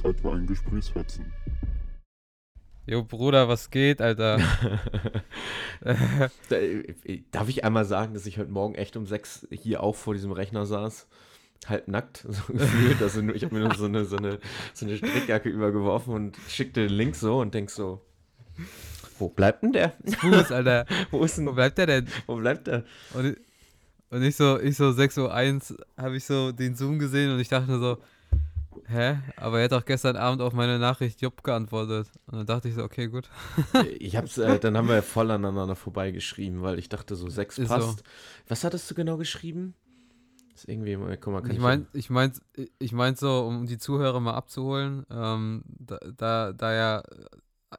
jetzt 0.00 0.18
etwa 0.18 0.34
ein 0.34 0.46
Gesprächsfetzen. 0.46 1.32
Jo, 2.86 3.04
Bruder, 3.04 3.48
was 3.48 3.70
geht, 3.70 4.00
Alter? 4.00 4.38
Äh, 6.50 7.22
darf 7.30 7.48
ich 7.48 7.64
einmal 7.64 7.86
sagen, 7.86 8.12
dass 8.12 8.26
ich 8.26 8.36
heute 8.36 8.50
Morgen 8.50 8.74
echt 8.74 8.98
um 8.98 9.06
sechs 9.06 9.46
hier 9.50 9.82
auch 9.82 9.96
vor 9.96 10.12
diesem 10.12 10.30
Rechner 10.30 10.66
saß? 10.66 11.06
Halb 11.66 11.88
nackt, 11.88 12.18
so 12.28 12.52
gefühlt. 12.52 13.00
Also 13.00 13.22
ich 13.30 13.44
habe 13.44 13.54
mir 13.54 13.62
nur 13.62 13.74
so 13.74 13.86
eine, 13.86 14.04
so, 14.04 14.18
eine, 14.18 14.40
so 14.74 14.84
eine 14.84 14.96
Strickjacke 14.98 15.48
übergeworfen 15.48 16.12
und 16.12 16.36
schickte 16.48 16.86
den 16.86 16.92
Link 16.92 17.16
so 17.16 17.40
und 17.40 17.54
denk 17.54 17.70
so, 17.70 18.02
wo 19.18 19.30
bleibt 19.30 19.62
denn 19.62 19.72
der? 19.72 19.94
Fuß, 20.18 20.52
Alter. 20.52 20.84
wo 21.10 21.24
ist 21.24 21.38
denn, 21.38 21.46
Wo 21.46 21.52
bleibt 21.52 21.78
der 21.78 21.86
denn? 21.86 22.08
wo 22.26 22.36
bleibt 22.36 22.66
der? 22.66 22.84
Und, 23.14 23.38
und 24.10 24.22
ich 24.22 24.36
so, 24.36 24.60
ich 24.60 24.76
so 24.76 24.90
6.01 24.90 25.72
Uhr 25.72 25.86
habe 25.96 26.16
ich 26.16 26.24
so 26.24 26.52
den 26.52 26.74
Zoom 26.74 26.98
gesehen 26.98 27.32
und 27.32 27.40
ich 27.40 27.48
dachte 27.48 27.78
so, 27.78 27.96
hä? 28.86 29.18
Aber 29.36 29.58
er 29.58 29.64
hat 29.64 29.72
auch 29.72 29.84
gestern 29.84 30.16
Abend 30.16 30.42
auf 30.42 30.52
meine 30.52 30.78
Nachricht 30.78 31.20
Jupp 31.20 31.42
geantwortet. 31.42 32.08
Und 32.26 32.38
dann 32.38 32.46
dachte 32.46 32.68
ich 32.68 32.74
so, 32.74 32.82
okay, 32.82 33.08
gut. 33.08 33.28
Ich 33.98 34.16
hab's, 34.16 34.38
äh, 34.38 34.58
dann 34.58 34.76
haben 34.76 34.88
wir 34.88 35.02
voll 35.02 35.30
aneinander 35.30 35.76
vorbeigeschrieben, 35.76 36.62
weil 36.62 36.78
ich 36.78 36.88
dachte 36.88 37.16
so, 37.16 37.28
sechs 37.28 37.58
Ist 37.58 37.68
so. 37.68 37.74
passt. 37.74 38.02
Was 38.48 38.64
hattest 38.64 38.90
du 38.90 38.94
genau 38.94 39.16
geschrieben? 39.16 39.74
Ist 40.54 40.68
irgendwie, 40.68 40.96
guck 41.20 41.32
mal, 41.32 41.40
kann 41.42 41.52
Ich 41.52 41.58
mein, 41.58 41.86
ich 41.92 42.10
mein, 42.10 42.32
ich 42.78 42.92
mein 42.92 43.14
so, 43.14 43.46
um 43.46 43.66
die 43.66 43.78
Zuhörer 43.78 44.20
mal 44.20 44.34
abzuholen, 44.34 45.06
ähm, 45.10 45.62
da, 45.66 45.98
da, 46.16 46.52
da 46.52 46.74
ja 46.74 47.02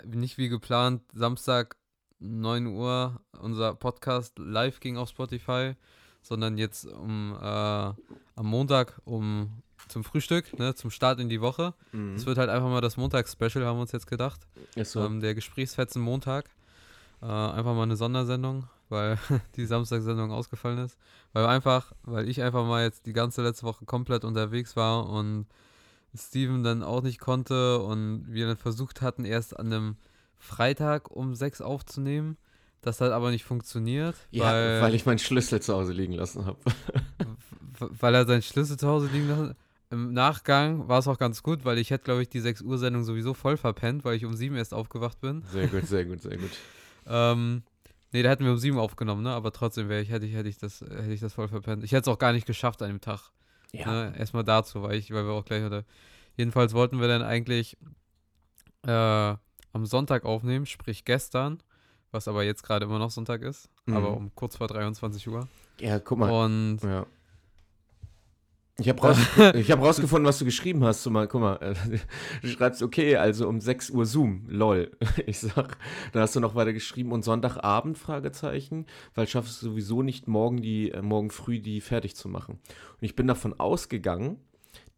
nicht 0.05 0.37
wie 0.37 0.49
geplant 0.49 1.01
Samstag 1.13 1.76
9 2.20 2.67
Uhr 2.67 3.20
unser 3.39 3.76
Podcast 3.76 4.37
live 4.39 4.79
ging 4.79 4.98
auf 4.98 5.09
Spotify, 5.09 5.73
sondern 6.21 6.57
jetzt 6.57 6.85
um 6.85 7.35
äh, 7.39 7.45
am 7.45 8.45
Montag 8.45 9.01
um 9.05 9.63
zum 9.91 10.03
Frühstück, 10.03 10.57
ne, 10.57 10.73
zum 10.73 10.89
Start 10.89 11.19
in 11.19 11.29
die 11.29 11.41
Woche. 11.41 11.73
Mhm. 11.91 12.15
Es 12.15 12.25
wird 12.25 12.37
halt 12.37 12.49
einfach 12.49 12.69
mal 12.69 12.81
das 12.81 12.97
Montags-Special, 12.97 13.65
haben 13.65 13.77
wir 13.77 13.81
uns 13.81 13.91
jetzt 13.91 14.07
gedacht. 14.07 14.41
So. 14.81 15.03
Ähm, 15.05 15.19
der 15.19 15.35
Gesprächsfetzen 15.35 16.01
Montag. 16.01 16.49
Äh, 17.21 17.25
einfach 17.25 17.75
mal 17.75 17.83
eine 17.83 17.95
Sondersendung, 17.95 18.67
weil 18.89 19.17
die 19.55 19.65
Samstagssendung 19.65 20.31
ausgefallen 20.31 20.79
ist. 20.79 20.98
Weil 21.33 21.45
einfach, 21.45 21.91
weil 22.03 22.27
ich 22.27 22.41
einfach 22.41 22.65
mal 22.65 22.83
jetzt 22.83 23.05
die 23.05 23.13
ganze 23.13 23.43
letzte 23.43 23.63
Woche 23.63 23.85
komplett 23.85 24.25
unterwegs 24.25 24.75
war 24.75 25.07
und 25.07 25.45
Steven 26.15 26.63
dann 26.63 26.83
auch 26.83 27.01
nicht 27.01 27.20
konnte 27.20 27.79
und 27.79 28.26
wir 28.27 28.48
dann 28.48 28.57
versucht 28.57 29.01
hatten, 29.01 29.23
erst 29.23 29.57
an 29.57 29.67
einem 29.67 29.95
Freitag 30.37 31.11
um 31.11 31.35
sechs 31.35 31.61
aufzunehmen. 31.61 32.37
Das 32.81 32.99
hat 32.99 33.11
aber 33.11 33.29
nicht 33.29 33.45
funktioniert, 33.45 34.15
ja, 34.31 34.45
weil, 34.45 34.81
weil 34.81 34.95
ich 34.95 35.05
meinen 35.05 35.20
Schlüssel 35.20 35.61
zu 35.61 35.73
Hause 35.76 35.93
liegen 35.93 36.13
lassen 36.13 36.48
habe. 36.48 36.57
weil 37.79 38.15
er 38.15 38.26
seinen 38.26 38.41
Schlüssel 38.41 38.77
zu 38.77 38.87
Hause 38.87 39.07
liegen 39.07 39.27
lassen. 39.27 39.55
Im 39.91 40.13
Nachgang 40.13 40.87
war 40.87 40.99
es 40.99 41.07
auch 41.07 41.17
ganz 41.20 41.43
gut, 41.43 41.65
weil 41.65 41.77
ich 41.77 41.89
hätte, 41.91 42.05
glaube 42.05 42.21
ich, 42.21 42.29
die 42.29 42.39
6 42.39 42.61
Uhr 42.61 42.77
Sendung 42.77 43.03
sowieso 43.03 43.34
voll 43.34 43.57
verpennt, 43.57 44.03
weil 44.05 44.15
ich 44.15 44.25
um 44.25 44.33
7 44.33 44.55
erst 44.55 44.73
aufgewacht 44.73 45.20
bin. 45.21 45.43
Sehr 45.51 45.67
gut, 45.67 45.85
sehr 45.87 46.05
gut, 46.05 46.21
sehr 46.21 46.37
gut. 46.37 46.51
Ähm, 47.07 47.63
nee, 48.11 48.21
da 48.21 48.29
hätten 48.29 48.45
wir 48.45 48.51
um 48.51 48.59
7 48.59 48.77
aufgenommen, 48.77 49.23
ne? 49.23 49.31
Aber 49.31 49.51
trotzdem 49.51 49.89
wäre 49.89 50.01
ich, 50.01 50.11
hätte 50.11 50.27
ich, 50.27 50.35
hätte 50.35 50.48
ich 50.49 50.59
das, 50.59 50.81
hätte 50.81 51.11
ich 51.11 51.20
das 51.20 51.33
voll 51.33 51.48
verpennt. 51.48 51.83
Ich 51.83 51.91
hätte 51.93 52.01
es 52.01 52.07
auch 52.07 52.20
gar 52.20 52.31
nicht 52.31 52.45
geschafft 52.45 52.81
an 52.83 52.89
dem 52.89 53.01
Tag. 53.01 53.31
Ja. 53.71 53.87
Ne? 53.91 54.13
Erstmal 54.20 54.43
dazu, 54.43 54.83
weil 54.83 54.95
ich, 54.95 55.11
weil 55.11 55.25
wir 55.25 55.31
auch 55.33 55.43
gleich 55.43 55.63
heute. 55.63 55.83
Jedenfalls 56.37 56.73
wollten 56.76 57.01
wir 57.01 57.07
dann 57.07 57.23
eigentlich 57.23 57.77
äh, 58.85 58.91
am 58.91 59.85
Sonntag 59.85 60.26
aufnehmen, 60.26 60.67
sprich 60.67 61.05
gestern, 61.05 61.61
was 62.11 62.27
aber 62.27 62.43
jetzt 62.43 62.63
gerade 62.63 62.85
immer 62.85 62.99
noch 62.99 63.11
Sonntag 63.11 63.41
ist, 63.41 63.67
Mhm. 63.87 63.98
aber 63.98 64.16
um 64.16 64.33
kurz 64.35 64.57
vor 64.57 64.67
23 64.67 65.28
Uhr. 65.28 65.47
Ja, 65.79 65.97
guck 66.00 66.19
mal. 66.19 66.29
Und 66.29 66.79
Ja. 66.83 67.05
Ich 68.81 68.90
habe 68.90 69.01
raus, 69.01 69.18
ich 69.56 69.69
hab 69.69 69.79
rausgefunden, 69.79 70.28
was 70.28 70.40
du 70.40 70.46
geschrieben 70.46 70.84
hast. 70.84 71.07
Mal, 71.07 71.28
guck 71.28 71.41
mal, 71.41 71.75
du 72.41 72.47
schreibst, 72.47 72.81
okay, 72.81 73.16
also 73.16 73.47
um 73.47 73.62
6 73.62 73.91
Uhr 73.91 74.06
Zoom, 74.06 74.46
lol. 74.47 74.91
Ich 75.28 75.40
sag, 75.40 75.78
dann 76.13 76.23
hast 76.23 76.35
du 76.35 76.40
noch 76.40 76.56
weiter 76.56 76.73
geschrieben 76.73 77.12
und 77.12 77.23
Sonntagabend, 77.23 77.97
Fragezeichen, 77.97 78.88
weil 79.13 79.28
schaffst 79.28 79.61
du 79.61 79.69
sowieso 79.69 80.01
nicht 80.01 80.28
morgen 80.28 80.61
die, 80.61 80.91
äh, 80.91 81.01
morgen 81.01 81.29
früh 81.29 81.59
die 81.59 81.79
fertig 81.79 82.16
zu 82.16 82.28
machen. 82.28 82.53
Und 82.53 83.01
ich 83.01 83.16
bin 83.16 83.28
davon 83.28 83.59
ausgegangen, 83.59 84.38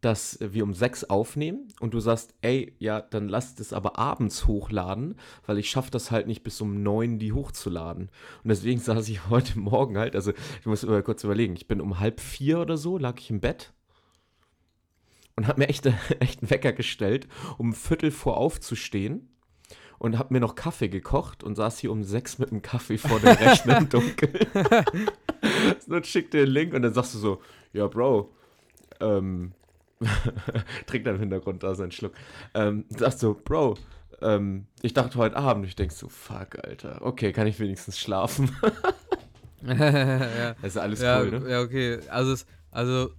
dass 0.04 0.38
wir 0.40 0.64
um 0.64 0.74
6 0.74 1.04
aufnehmen 1.04 1.68
und 1.80 1.94
du 1.94 2.00
sagst, 2.00 2.34
ey, 2.42 2.74
ja, 2.78 3.00
dann 3.00 3.28
lasst 3.28 3.58
es 3.60 3.72
aber 3.72 3.98
abends 3.98 4.46
hochladen, 4.46 5.16
weil 5.46 5.58
ich 5.58 5.70
schaffe 5.70 5.90
das 5.90 6.10
halt 6.10 6.26
nicht 6.26 6.42
bis 6.42 6.60
um 6.60 6.82
9 6.82 7.18
die 7.18 7.32
hochzuladen. 7.32 8.10
Und 8.42 8.48
deswegen 8.48 8.80
saß 8.80 9.08
ich 9.08 9.30
heute 9.30 9.58
Morgen 9.58 9.96
halt, 9.96 10.14
also 10.14 10.32
ich 10.60 10.66
muss 10.66 10.84
mal 10.84 11.02
kurz 11.02 11.24
überlegen, 11.24 11.56
ich 11.56 11.68
bin 11.68 11.80
um 11.80 12.00
halb 12.00 12.20
vier 12.20 12.60
oder 12.60 12.76
so, 12.76 12.98
lag 12.98 13.18
ich 13.18 13.30
im 13.30 13.40
Bett 13.40 13.72
und 15.36 15.46
habe 15.46 15.60
mir 15.60 15.68
echt, 15.68 15.86
echt 16.20 16.42
einen 16.42 16.50
Wecker 16.50 16.72
gestellt, 16.72 17.28
um 17.58 17.72
Viertel 17.72 18.10
vor 18.10 18.36
aufzustehen 18.36 19.28
und 19.98 20.18
habe 20.18 20.34
mir 20.34 20.40
noch 20.40 20.54
Kaffee 20.54 20.88
gekocht 20.88 21.42
und 21.42 21.54
saß 21.56 21.78
hier 21.78 21.92
um 21.92 22.04
sechs 22.04 22.38
mit 22.38 22.50
einem 22.50 22.62
Kaffee 22.62 22.98
vor 22.98 23.20
dem 23.20 23.28
Rechner 23.30 23.78
im 23.78 23.88
Dunkeln. 23.88 24.46
so 25.86 26.02
schick 26.02 26.30
dir 26.30 26.44
den 26.44 26.50
Link 26.50 26.74
und 26.74 26.82
dann 26.82 26.94
sagst 26.94 27.14
du 27.14 27.18
so, 27.18 27.42
ja 27.72 27.86
Bro, 27.86 28.32
ähm, 29.00 29.52
trinkt 30.86 31.06
dann 31.06 31.14
im 31.14 31.20
Hintergrund 31.20 31.62
da 31.62 31.74
seinen 31.74 31.92
Schluck. 31.92 32.12
Ähm, 32.54 32.84
sagst 32.88 33.20
so, 33.20 33.34
Bro, 33.34 33.76
ähm, 34.20 34.66
ich 34.82 34.94
dachte 34.94 35.18
heute 35.18 35.36
Abend, 35.36 35.66
ich 35.66 35.76
denk 35.76 35.92
so, 35.92 36.08
fuck, 36.08 36.58
Alter, 36.62 37.00
okay, 37.02 37.32
kann 37.32 37.46
ich 37.46 37.58
wenigstens 37.58 37.98
schlafen? 37.98 38.50
ja, 39.62 40.54
Das 40.60 40.72
ist 40.72 40.76
alles 40.76 41.00
ja, 41.00 41.20
cool, 41.20 41.40
ne? 41.40 41.50
ja, 41.50 41.60
okay. 41.62 41.98
Also, 42.08 42.32
es, 42.32 42.46
also 42.70 43.10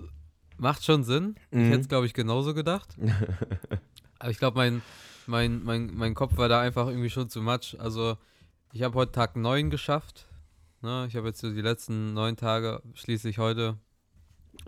macht 0.58 0.84
schon 0.86 1.04
Sinn. 1.04 1.36
Ich 1.52 1.58
Mhm. 1.58 1.66
hätte 1.70 1.82
es, 1.82 1.88
glaube 1.88 2.06
ich, 2.06 2.14
genauso 2.14 2.54
gedacht. 2.54 2.96
Aber 4.20 4.32
ich 4.32 4.38
glaube, 4.38 4.58
mein, 4.58 4.82
mein, 5.28 5.64
mein, 5.64 5.94
mein 5.96 6.14
Kopf 6.14 6.38
war 6.38 6.50
da 6.50 6.62
einfach 6.62 6.88
irgendwie 6.88 7.10
schon 7.10 7.30
zu 7.30 7.42
much. 7.42 7.76
Also, 7.80 8.18
ich 8.74 8.82
habe 8.84 8.96
heute 8.96 9.12
Tag 9.12 9.36
9 9.36 9.70
geschafft. 9.70 10.28
Ne? 10.82 11.06
Ich 11.08 11.16
habe 11.16 11.28
jetzt 11.28 11.40
so 11.42 11.52
die 11.52 11.62
letzten 11.62 12.14
neun 12.14 12.36
Tage, 12.38 12.82
schließlich 12.94 13.38
heute, 13.38 13.78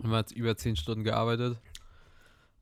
immer 0.02 0.18
jetzt 0.18 0.32
über 0.32 0.56
10 0.56 0.76
Stunden 0.76 1.04
gearbeitet. 1.04 1.58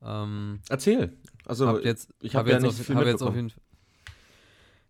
Ähm, 0.02 0.60
Erzähl. 0.68 1.16
Also, 1.44 1.66
hab 1.68 1.84
jetzt, 1.84 2.10
ich 2.20 2.34
hab 2.34 2.40
habe 2.40 2.50
ja 2.50 2.56
jetzt 2.58 2.80
auf, 2.80 2.96
hab 2.96 3.06
jetzt 3.06 3.22
auf 3.22 3.34
jeden 3.34 3.50
Fall. 3.50 3.62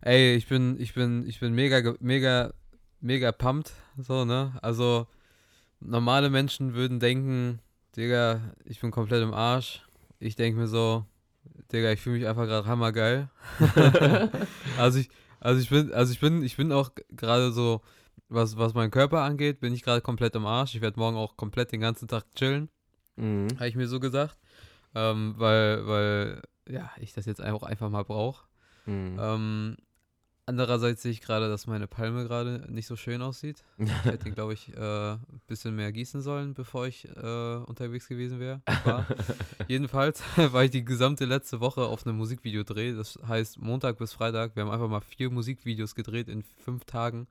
Ey, 0.01 0.35
ich 0.35 0.47
bin, 0.47 0.79
ich 0.79 0.93
bin, 0.93 1.27
ich 1.27 1.39
bin 1.39 1.53
mega, 1.53 1.95
mega, 1.99 2.53
mega 3.01 3.31
pumped. 3.31 3.71
So, 3.97 4.25
ne? 4.25 4.53
Also, 4.61 5.07
normale 5.79 6.29
Menschen 6.29 6.73
würden 6.75 6.99
denken, 6.99 7.59
Digga, 7.97 8.53
ich 8.65 8.79
bin 8.79 8.91
komplett 8.91 9.23
im 9.23 9.33
Arsch. 9.33 9.81
Ich 10.19 10.35
denke 10.35 10.59
mir 10.59 10.67
so, 10.67 11.05
Digga, 11.71 11.91
ich 11.91 11.99
fühle 11.99 12.19
mich 12.19 12.27
einfach 12.27 12.45
gerade 12.45 12.67
hammergeil. 12.67 13.29
also 14.77 14.99
ich, 14.99 15.09
also 15.39 15.59
ich 15.59 15.69
bin, 15.69 15.91
also 15.91 16.13
ich 16.13 16.19
bin, 16.19 16.43
ich 16.43 16.55
bin 16.57 16.71
auch 16.71 16.91
gerade 17.09 17.51
so, 17.51 17.81
was, 18.29 18.55
was 18.55 18.75
meinen 18.75 18.91
Körper 18.91 19.23
angeht, 19.23 19.59
bin 19.59 19.73
ich 19.73 19.81
gerade 19.81 20.01
komplett 20.01 20.35
im 20.35 20.45
Arsch. 20.45 20.75
Ich 20.75 20.81
werde 20.81 20.99
morgen 20.99 21.17
auch 21.17 21.37
komplett 21.37 21.71
den 21.71 21.81
ganzen 21.81 22.07
Tag 22.07 22.25
chillen. 22.35 22.69
Mhm. 23.15 23.47
Habe 23.55 23.67
ich 23.67 23.75
mir 23.75 23.87
so 23.87 23.99
gesagt. 23.99 24.37
Ähm, 24.93 25.33
weil, 25.37 25.87
weil, 25.87 26.41
ja, 26.69 26.91
ich 26.97 27.13
das 27.13 27.25
jetzt 27.25 27.43
auch 27.43 27.63
einfach 27.63 27.89
mal 27.89 28.03
brauche. 28.03 28.45
Mhm. 28.85 29.17
Ähm, 29.19 29.77
andererseits 30.47 31.03
sehe 31.03 31.11
ich 31.11 31.21
gerade, 31.21 31.49
dass 31.49 31.67
meine 31.67 31.87
Palme 31.87 32.23
gerade 32.23 32.65
nicht 32.69 32.87
so 32.87 32.95
schön 32.95 33.21
aussieht. 33.21 33.63
Ich 33.77 34.05
hätte 34.05 34.29
ihn, 34.29 34.33
glaube 34.33 34.53
ich, 34.53 34.75
äh, 34.75 35.11
ein 35.11 35.41
bisschen 35.45 35.75
mehr 35.75 35.91
gießen 35.91 36.21
sollen, 36.21 36.53
bevor 36.53 36.87
ich 36.87 37.07
äh, 37.15 37.55
unterwegs 37.57 38.07
gewesen 38.07 38.39
wäre. 38.39 38.61
Jedenfalls 39.67 40.23
war 40.53 40.63
ich 40.63 40.71
die 40.71 40.85
gesamte 40.85 41.25
letzte 41.25 41.59
Woche 41.59 41.81
auf 41.81 42.07
einem 42.07 42.17
Musikvideo 42.17 42.63
dreh. 42.63 42.93
Das 42.93 43.19
heißt 43.27 43.59
Montag 43.59 43.97
bis 43.97 44.13
Freitag. 44.13 44.55
Wir 44.55 44.63
haben 44.63 44.71
einfach 44.71 44.89
mal 44.89 45.01
vier 45.01 45.29
Musikvideos 45.29 45.95
gedreht 45.95 46.29
in 46.29 46.43
fünf 46.43 46.85
Tagen. 46.85 47.27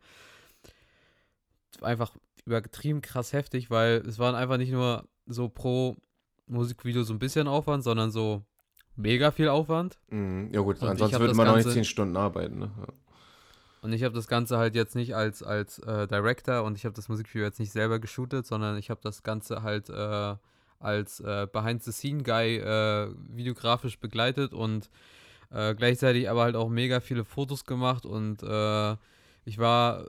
Einfach 1.80 2.12
übertrieben 2.44 3.00
krass 3.00 3.32
heftig, 3.32 3.70
weil 3.70 4.04
es 4.06 4.18
waren 4.18 4.34
einfach 4.34 4.58
nicht 4.58 4.72
nur 4.72 5.08
so 5.26 5.48
pro 5.48 5.96
Musikvideo 6.46 7.02
so 7.02 7.14
ein 7.14 7.18
bisschen 7.18 7.48
Aufwand, 7.48 7.82
sondern 7.82 8.10
so 8.10 8.44
mega 8.94 9.30
viel 9.30 9.48
Aufwand. 9.48 9.98
Mhm. 10.10 10.50
Ja 10.52 10.60
gut, 10.60 10.80
Und 10.82 10.88
ansonsten 10.88 11.18
würde 11.18 11.34
man 11.34 11.46
noch 11.46 11.56
nicht 11.56 11.70
zehn 11.70 11.84
Stunden 11.84 12.16
arbeiten. 12.16 12.58
Ne? 12.58 12.70
Ja. 12.78 12.92
Und 13.86 13.92
ich 13.92 14.02
habe 14.02 14.16
das 14.16 14.26
Ganze 14.26 14.58
halt 14.58 14.74
jetzt 14.74 14.96
nicht 14.96 15.14
als, 15.14 15.44
als 15.44 15.78
äh, 15.78 16.08
Director 16.08 16.64
und 16.64 16.76
ich 16.76 16.84
habe 16.84 16.96
das 16.96 17.08
Musikvideo 17.08 17.44
jetzt 17.44 17.60
nicht 17.60 17.70
selber 17.70 18.00
geshootet, 18.00 18.44
sondern 18.44 18.76
ich 18.76 18.90
habe 18.90 18.98
das 19.00 19.22
Ganze 19.22 19.62
halt 19.62 19.90
äh, 19.90 20.34
als 20.80 21.20
äh, 21.20 21.46
Behind-the-Scene-Guy 21.52 22.56
äh, 22.56 23.14
videografisch 23.28 24.00
begleitet 24.00 24.54
und 24.54 24.90
äh, 25.52 25.76
gleichzeitig 25.76 26.28
aber 26.28 26.42
halt 26.42 26.56
auch 26.56 26.68
mega 26.68 26.98
viele 26.98 27.24
Fotos 27.24 27.64
gemacht 27.64 28.04
und 28.06 28.42
äh, 28.42 28.96
ich 29.44 29.58
war 29.58 30.04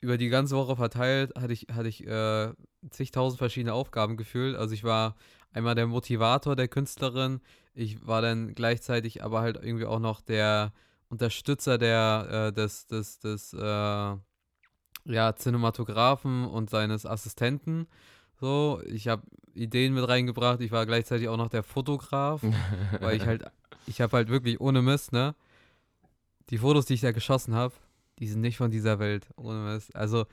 über 0.00 0.16
die 0.16 0.30
ganze 0.30 0.56
Woche 0.56 0.76
verteilt, 0.76 1.34
hatte 1.38 1.52
ich, 1.52 1.66
hatte 1.70 1.88
ich 1.88 2.06
zigtausend 2.88 3.38
verschiedene 3.38 3.74
Aufgaben 3.74 4.16
gefühlt. 4.16 4.56
Also 4.56 4.72
ich 4.72 4.82
war 4.82 5.14
einmal 5.52 5.74
der 5.74 5.86
Motivator 5.86 6.56
der 6.56 6.68
Künstlerin, 6.68 7.42
ich 7.74 8.06
war 8.06 8.22
dann 8.22 8.54
gleichzeitig 8.54 9.22
aber 9.22 9.42
halt 9.42 9.56
irgendwie 9.62 9.84
auch 9.84 9.98
noch 9.98 10.22
der 10.22 10.72
Unterstützer 11.10 11.76
der, 11.76 12.48
äh, 12.48 12.52
des, 12.52 12.86
des, 12.86 13.18
des 13.18 13.52
äh, 13.52 14.16
ja, 15.04 15.32
Cinematografen 15.34 16.46
und 16.46 16.70
seines 16.70 17.04
Assistenten. 17.04 17.88
So, 18.40 18.80
ich 18.86 19.08
habe 19.08 19.22
Ideen 19.52 19.92
mit 19.92 20.08
reingebracht. 20.08 20.60
Ich 20.60 20.70
war 20.70 20.86
gleichzeitig 20.86 21.28
auch 21.28 21.36
noch 21.36 21.48
der 21.48 21.64
Fotograf, 21.64 22.42
weil 23.00 23.16
ich 23.16 23.26
halt, 23.26 23.44
ich 23.86 24.00
habe 24.00 24.16
halt 24.16 24.28
wirklich 24.28 24.60
ohne 24.60 24.82
Mist, 24.82 25.12
ne? 25.12 25.34
Die 26.48 26.58
Fotos, 26.58 26.86
die 26.86 26.94
ich 26.94 27.00
da 27.00 27.12
geschossen 27.12 27.54
habe, 27.54 27.74
die 28.18 28.28
sind 28.28 28.40
nicht 28.40 28.56
von 28.56 28.70
dieser 28.70 28.98
Welt, 28.98 29.28
ohne 29.36 29.58
Mist. 29.72 29.94
Also, 29.94 30.26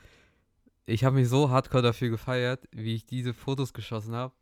ich 0.85 1.03
habe 1.03 1.15
mich 1.15 1.27
so 1.27 1.49
hardcore 1.49 1.83
dafür 1.83 2.09
gefeiert, 2.09 2.67
wie 2.71 2.95
ich 2.95 3.05
diese 3.05 3.33
Fotos 3.33 3.73
geschossen 3.73 4.15
habe. 4.15 4.33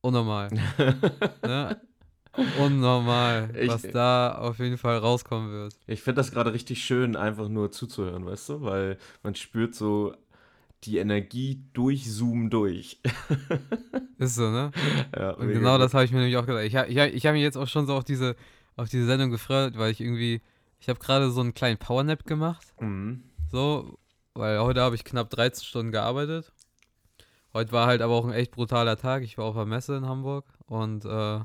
Unnormal. 0.00 0.48
ne? 1.42 1.80
Unnormal, 2.58 3.50
Ich- 3.56 3.68
was 3.68 3.82
da 3.82 4.36
auf 4.38 4.58
jeden 4.58 4.78
Fall 4.78 4.98
rauskommen 4.98 5.50
wird. 5.50 5.74
Ich 5.86 6.02
finde 6.02 6.20
das 6.20 6.30
gerade 6.30 6.52
richtig 6.52 6.84
schön, 6.84 7.16
einfach 7.16 7.48
nur 7.48 7.70
zuzuhören, 7.72 8.26
weißt 8.26 8.48
du? 8.50 8.62
Weil 8.62 8.98
man 9.22 9.34
spürt 9.34 9.74
so 9.74 10.14
die 10.84 10.98
Energie 10.98 11.62
durch 11.72 12.10
Zoom 12.10 12.50
durch. 12.50 13.00
Ist 14.18 14.36
so, 14.36 14.50
ne? 14.50 14.70
ja, 15.16 15.30
Und 15.30 15.48
genau 15.48 15.72
gut. 15.74 15.82
das 15.82 15.94
habe 15.94 16.04
ich 16.04 16.12
mir 16.12 16.18
nämlich 16.18 16.36
auch 16.36 16.46
gedacht. 16.46 16.64
Ich, 16.64 16.74
ich, 16.74 17.14
ich 17.14 17.26
habe 17.26 17.34
mich 17.34 17.42
jetzt 17.42 17.56
auch 17.56 17.68
schon 17.68 17.86
so 17.86 17.94
auf 17.94 18.04
diese, 18.04 18.36
auf 18.76 18.88
diese 18.88 19.06
Sendung 19.06 19.30
gefreut, 19.30 19.74
weil 19.76 19.90
ich 19.90 20.00
irgendwie, 20.00 20.40
ich 20.80 20.88
habe 20.88 20.98
gerade 20.98 21.30
so 21.30 21.40
einen 21.40 21.54
kleinen 21.54 21.78
Powernap 21.78 22.24
gemacht. 22.26 22.66
Mhm. 22.80 23.22
So, 23.50 23.98
weil 24.34 24.60
heute 24.60 24.80
habe 24.82 24.94
ich 24.94 25.04
knapp 25.04 25.30
13 25.30 25.64
Stunden 25.64 25.92
gearbeitet. 25.92 26.52
Heute 27.54 27.72
war 27.72 27.86
halt 27.86 28.02
aber 28.02 28.12
auch 28.12 28.26
ein 28.26 28.32
echt 28.34 28.50
brutaler 28.50 28.96
Tag. 28.98 29.22
Ich 29.22 29.38
war 29.38 29.46
auf 29.46 29.54
der 29.56 29.64
Messe 29.64 29.96
in 29.96 30.06
Hamburg 30.06 30.44
und 30.66 31.04
äh, 31.06 31.40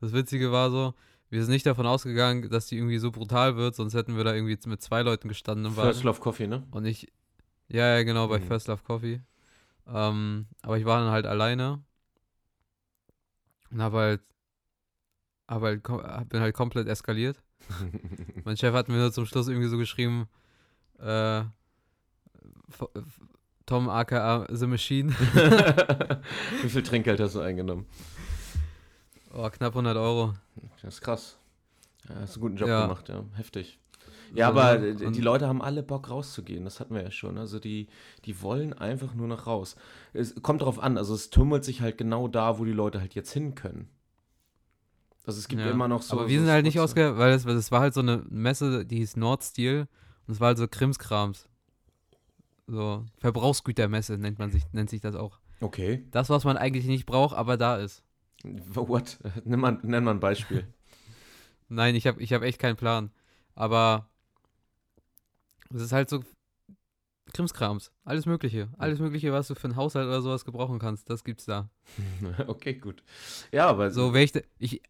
das 0.00 0.12
Witzige 0.12 0.52
war 0.52 0.70
so, 0.70 0.94
wir 1.30 1.42
sind 1.42 1.52
nicht 1.52 1.66
davon 1.66 1.86
ausgegangen, 1.86 2.48
dass 2.50 2.66
die 2.66 2.76
irgendwie 2.76 2.98
so 2.98 3.10
brutal 3.10 3.56
wird, 3.56 3.74
sonst 3.74 3.94
hätten 3.94 4.16
wir 4.16 4.24
da 4.24 4.34
irgendwie 4.34 4.58
mit 4.68 4.80
zwei 4.82 5.02
Leuten 5.02 5.28
gestanden 5.28 5.72
First. 5.72 6.04
Love 6.04 6.20
Coffee, 6.20 6.46
ne? 6.46 6.66
Und 6.70 6.84
ich, 6.84 7.12
ja, 7.68 7.96
ja, 7.96 8.02
genau, 8.04 8.28
bei 8.28 8.38
Mhm. 8.38 8.44
First 8.44 8.68
Love 8.68 8.82
Coffee. 8.84 9.20
Ähm, 9.88 10.46
aber 10.62 10.78
ich 10.78 10.84
war 10.84 11.00
dann 11.00 11.10
halt 11.10 11.26
alleine 11.26 11.82
und 13.70 13.82
habe 13.82 13.98
halt, 13.98 14.22
hab 15.48 15.62
halt, 15.62 15.82
bin 16.28 16.40
halt 16.40 16.54
komplett 16.54 16.88
eskaliert. 16.88 17.42
Mein 18.44 18.56
Chef 18.56 18.74
hat 18.74 18.88
mir 18.88 18.96
nur 18.96 19.12
zum 19.12 19.26
Schluss 19.26 19.48
irgendwie 19.48 19.68
so 19.68 19.78
geschrieben, 19.78 20.28
äh, 20.98 21.42
Tom 23.64 23.88
aka 23.88 24.46
The 24.50 24.66
Machine. 24.66 25.10
Wie 26.62 26.68
viel 26.68 26.82
Trinkgeld 26.82 27.20
hast 27.20 27.34
du 27.34 27.40
eingenommen? 27.40 27.86
Oh, 29.36 29.50
knapp 29.50 29.72
100 29.72 29.96
Euro. 29.96 30.34
Das 30.82 30.94
ist 30.94 31.00
krass. 31.02 31.36
Ja, 32.08 32.14
hast 32.20 32.34
einen 32.34 32.40
guten 32.42 32.56
Job 32.56 32.68
Ja. 32.68 32.82
gemacht, 32.86 33.08
ja. 33.08 33.24
Heftig. 33.34 33.78
Ja, 34.34 34.46
So, 34.52 34.58
aber 34.58 34.78
ne? 34.78 34.94
die 35.12 35.20
Leute 35.20 35.46
haben 35.46 35.60
alle 35.62 35.82
Bock 35.82 36.10
rauszugehen, 36.10 36.64
das 36.64 36.80
hatten 36.80 36.94
wir 36.94 37.02
ja 37.02 37.10
schon. 37.10 37.38
Also 37.38 37.58
die, 37.58 37.88
die 38.24 38.40
wollen 38.42 38.72
einfach 38.72 39.14
nur 39.14 39.28
noch 39.28 39.46
raus. 39.46 39.76
Es 40.12 40.34
kommt 40.42 40.62
drauf 40.62 40.78
an, 40.78 40.96
also 40.98 41.14
es 41.14 41.30
tummelt 41.30 41.64
sich 41.64 41.80
halt 41.80 41.98
genau 41.98 42.28
da, 42.28 42.58
wo 42.58 42.64
die 42.64 42.72
Leute 42.72 43.00
halt 43.00 43.14
jetzt 43.14 43.32
hin 43.32 43.54
können. 43.54 43.88
Also 45.26 45.38
es 45.40 45.48
gibt 45.48 45.60
Ja. 45.62 45.70
immer 45.70 45.88
noch 45.88 46.02
so. 46.02 46.14
Aber 46.18 46.28
wir 46.28 46.38
so 46.38 46.44
sind 46.44 46.52
halt 46.52 46.64
nicht 46.64 46.74
Spots, 46.74 46.92
ausge... 46.92 47.18
Weil 47.18 47.32
das, 47.32 47.44
das 47.44 47.70
war 47.72 47.80
halt 47.80 47.94
so 47.94 48.00
eine 48.00 48.24
Messe, 48.28 48.84
die 48.86 48.96
hieß 48.98 49.16
Nordstil. 49.16 49.86
Und 50.26 50.32
es 50.34 50.40
war 50.40 50.48
halt 50.48 50.58
so 50.58 50.66
Krimskrams. 50.68 51.48
So, 52.68 53.04
Verbrauchsgütermesse 53.18 54.18
nennt 54.18 54.38
man 54.38 54.50
sich, 54.50 54.64
nennt 54.72 54.90
sich 54.90 55.00
das 55.00 55.14
auch. 55.14 55.38
Okay. 55.60 56.04
Das, 56.10 56.30
was 56.30 56.44
man 56.44 56.56
eigentlich 56.56 56.86
nicht 56.86 57.06
braucht, 57.06 57.36
aber 57.36 57.56
da 57.56 57.76
ist. 57.76 58.02
What? 58.44 59.18
Nimm 59.44 59.60
mal, 59.60 59.78
nenn 59.82 60.04
mal 60.04 60.12
ein 60.12 60.20
Beispiel. 60.20 60.66
Nein, 61.68 61.94
ich 61.94 62.06
habe 62.06 62.22
ich 62.22 62.32
hab 62.32 62.42
echt 62.42 62.58
keinen 62.60 62.76
Plan. 62.76 63.10
Aber 63.54 64.08
es 65.74 65.82
ist 65.82 65.92
halt 65.92 66.08
so 66.10 66.22
Krimskrams. 67.32 67.90
Alles 68.04 68.24
Mögliche. 68.26 68.68
Alles 68.78 69.00
Mögliche, 69.00 69.32
was 69.32 69.48
du 69.48 69.54
für 69.54 69.64
einen 69.64 69.76
Haushalt 69.76 70.06
oder 70.06 70.22
sowas 70.22 70.44
gebrauchen 70.44 70.78
kannst, 70.78 71.10
das 71.10 71.24
gibt's 71.24 71.44
da. 71.44 71.68
okay, 72.46 72.74
gut. 72.74 73.02
Ja, 73.52 73.66
aber 73.66 73.90
So, 73.90 74.14
wäre 74.14 74.24
ich, 74.24 74.32
da- 74.32 74.40
ich, 74.58 74.80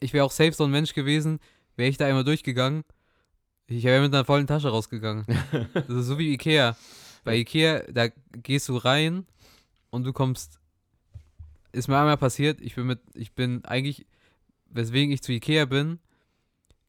ich 0.00 0.12
wäre 0.12 0.24
auch 0.24 0.30
safe 0.32 0.52
so 0.52 0.64
ein 0.64 0.70
Mensch 0.70 0.94
gewesen, 0.94 1.40
wäre 1.76 1.90
ich 1.90 1.96
da 1.98 2.06
einmal 2.06 2.24
durchgegangen, 2.24 2.82
ich 3.66 3.84
wäre 3.84 4.00
mit 4.02 4.14
einer 4.14 4.24
vollen 4.24 4.46
Tasche 4.46 4.68
rausgegangen. 4.68 5.26
Das 5.74 5.88
ist 5.88 6.06
so 6.06 6.18
wie 6.18 6.32
Ikea. 6.34 6.76
Bei 7.24 7.36
Ikea, 7.36 7.82
da 7.92 8.08
gehst 8.32 8.68
du 8.68 8.76
rein 8.76 9.26
und 9.90 10.04
du 10.04 10.12
kommst, 10.12 10.60
ist 11.74 11.88
mir 11.88 11.98
einmal 11.98 12.16
passiert, 12.16 12.60
ich 12.60 12.74
bin 12.74 12.86
mit, 12.86 13.00
ich 13.14 13.34
bin 13.34 13.64
eigentlich, 13.64 14.06
weswegen 14.70 15.12
ich 15.12 15.22
zu 15.22 15.32
Ikea 15.32 15.64
bin, 15.66 15.98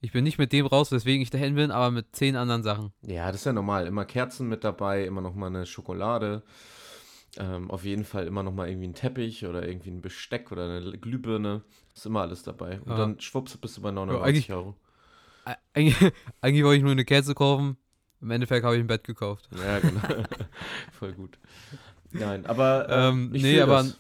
ich 0.02 0.12
bin 0.12 0.24
nicht 0.24 0.38
mit 0.38 0.52
dem 0.54 0.66
raus, 0.66 0.92
weswegen 0.92 1.22
ich 1.22 1.30
dahin 1.30 1.56
bin, 1.56 1.72
aber 1.72 1.92
mit 1.92 2.16
zehn 2.16 2.36
anderen 2.36 2.64
Sachen. 2.64 2.92
Ja, 3.02 3.28
das 3.28 3.42
ist 3.42 3.46
ja 3.46 3.54
normal. 3.54 3.88
Immer 3.88 4.06
Kerzen 4.06 4.48
mit 4.48 4.64
dabei, 4.64 5.06
immer 5.06 5.22
noch 5.22 5.34
mal 5.36 5.48
eine 5.48 5.66
Schokolade. 5.66 6.44
Ähm, 7.38 7.70
auf 7.70 7.84
jeden 7.84 8.06
Fall 8.06 8.28
immer 8.28 8.44
noch 8.44 8.54
mal 8.54 8.70
irgendwie 8.70 8.88
ein 8.88 8.94
Teppich 8.94 9.46
oder 9.46 9.68
irgendwie 9.68 9.90
ein 9.90 10.02
Besteck 10.02 10.52
oder 10.52 10.70
eine 10.70 10.98
Glühbirne. 10.98 11.64
Ist 11.94 12.06
immer 12.06 12.22
alles 12.22 12.44
dabei. 12.44 12.80
Und 12.82 12.92
Ja. 12.92 12.98
dann 12.98 13.20
schwupps 13.20 13.58
bist 13.58 13.78
du 13.78 13.82
bei 13.82 13.92
99 13.92 14.26
eigentlich- 14.26 14.52
Euro. 14.54 14.76
Eig- 15.46 15.58
Eigentlich, 15.74 15.96
eigentlich 16.42 16.64
wollte 16.64 16.78
ich 16.78 16.84
nur 16.84 16.92
eine 16.94 17.04
Kerze 17.06 17.34
kaufen, 17.36 17.78
im 18.22 18.32
Endeffekt 18.32 18.64
habe 18.64 18.76
ich 18.76 18.82
ein 18.82 18.88
Bett 18.88 19.04
gekauft. 19.04 19.50
Ja, 19.58 19.80
genau. 19.80 20.02
Voll 20.94 21.14
gut. 21.14 21.38
Nein, 22.12 22.46
aber 22.46 22.88
Ähm, 22.90 23.32
ich 23.34 23.42
nee, 23.44 23.60
aber- 23.60 23.84
das. 23.84 24.00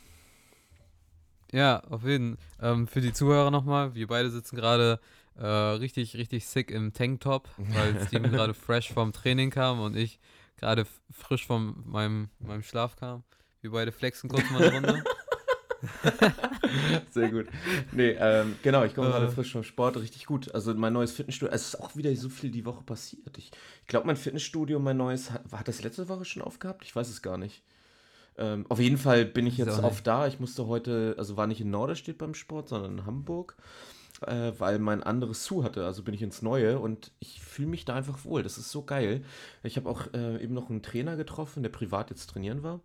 Ja, 1.55 1.79
auf 1.85 2.03
jeden 2.03 2.37
Fall. 2.59 2.73
Ähm, 2.73 2.87
für 2.87 2.99
die 2.99 3.13
Zuhörer 3.13 3.49
nochmal, 3.49 3.95
wir 3.95 4.07
beide 4.07 4.29
sitzen 4.29 4.57
gerade 4.57 4.99
äh, 5.37 5.45
richtig, 5.45 6.17
richtig 6.17 6.45
sick 6.47 6.69
im 6.69 6.91
Tanktop, 6.91 7.47
weil 7.57 7.97
Steven 8.07 8.29
gerade 8.29 8.53
fresh 8.53 8.91
vom 8.91 9.13
Training 9.13 9.51
kam 9.51 9.79
und 9.79 9.95
ich 9.95 10.19
gerade 10.57 10.85
frisch 11.11 11.45
von 11.47 11.75
meinem, 11.85 12.29
meinem 12.39 12.61
Schlaf 12.61 12.97
kam. 12.97 13.23
Wir 13.61 13.71
beide 13.71 13.93
flexen 13.93 14.29
kurz 14.29 14.49
mal 14.51 14.63
eine 14.63 14.73
Runde. 14.73 15.03
Sehr 17.11 17.29
gut. 17.29 17.47
Nee, 17.93 18.17
ähm, 18.19 18.55
genau, 18.61 18.83
ich 18.83 18.93
komme 18.93 19.07
Äh. 19.07 19.11
gerade 19.11 19.29
frisch 19.29 19.51
vom 19.53 19.63
Sport, 19.63 19.95
richtig 19.97 20.25
gut. 20.25 20.53
Also 20.53 20.73
mein 20.73 20.91
neues 20.93 21.13
Fitnessstudio, 21.13 21.53
es 21.53 21.67
ist 21.69 21.75
auch 21.81 21.95
wieder 21.95 22.13
so 22.17 22.27
viel 22.27 22.51
die 22.51 22.65
Woche 22.65 22.83
passiert. 22.83 23.37
Ich, 23.37 23.51
ich 23.81 23.87
glaube, 23.87 24.07
mein 24.07 24.17
Fitnessstudio, 24.17 24.79
mein 24.79 24.97
neues, 24.97 25.31
hat, 25.31 25.43
hat 25.53 25.67
das 25.67 25.81
letzte 25.83 26.09
Woche 26.09 26.25
schon 26.25 26.41
aufgehabt? 26.41 26.83
Ich 26.83 26.93
weiß 26.95 27.07
es 27.07 27.21
gar 27.21 27.37
nicht. 27.37 27.63
Ähm, 28.37 28.65
auf 28.69 28.79
jeden 28.79 28.97
Fall 28.97 29.25
bin 29.25 29.47
ich 29.47 29.57
jetzt 29.57 29.79
auch 29.79 29.83
auf 29.83 30.01
da. 30.01 30.27
Ich 30.27 30.39
musste 30.39 30.67
heute, 30.67 31.15
also 31.17 31.37
war 31.37 31.47
nicht 31.47 31.61
in 31.61 31.69
Norderstedt 31.69 32.17
beim 32.17 32.33
Sport, 32.33 32.69
sondern 32.69 32.99
in 32.99 33.05
Hamburg, 33.05 33.55
äh, 34.21 34.51
weil 34.57 34.79
mein 34.79 35.03
anderes 35.03 35.43
zu 35.43 35.63
hatte. 35.63 35.85
Also 35.85 36.03
bin 36.03 36.13
ich 36.13 36.21
ins 36.21 36.41
Neue 36.41 36.79
und 36.79 37.11
ich 37.19 37.41
fühle 37.41 37.69
mich 37.69 37.85
da 37.85 37.95
einfach 37.95 38.25
wohl. 38.25 38.43
Das 38.43 38.57
ist 38.57 38.71
so 38.71 38.83
geil. 38.83 39.23
Ich 39.63 39.77
habe 39.77 39.89
auch 39.89 40.13
äh, 40.13 40.43
eben 40.43 40.53
noch 40.53 40.69
einen 40.69 40.83
Trainer 40.83 41.15
getroffen, 41.15 41.63
der 41.63 41.69
privat 41.69 42.09
jetzt 42.09 42.29
trainieren 42.29 42.63
war. 42.63 42.81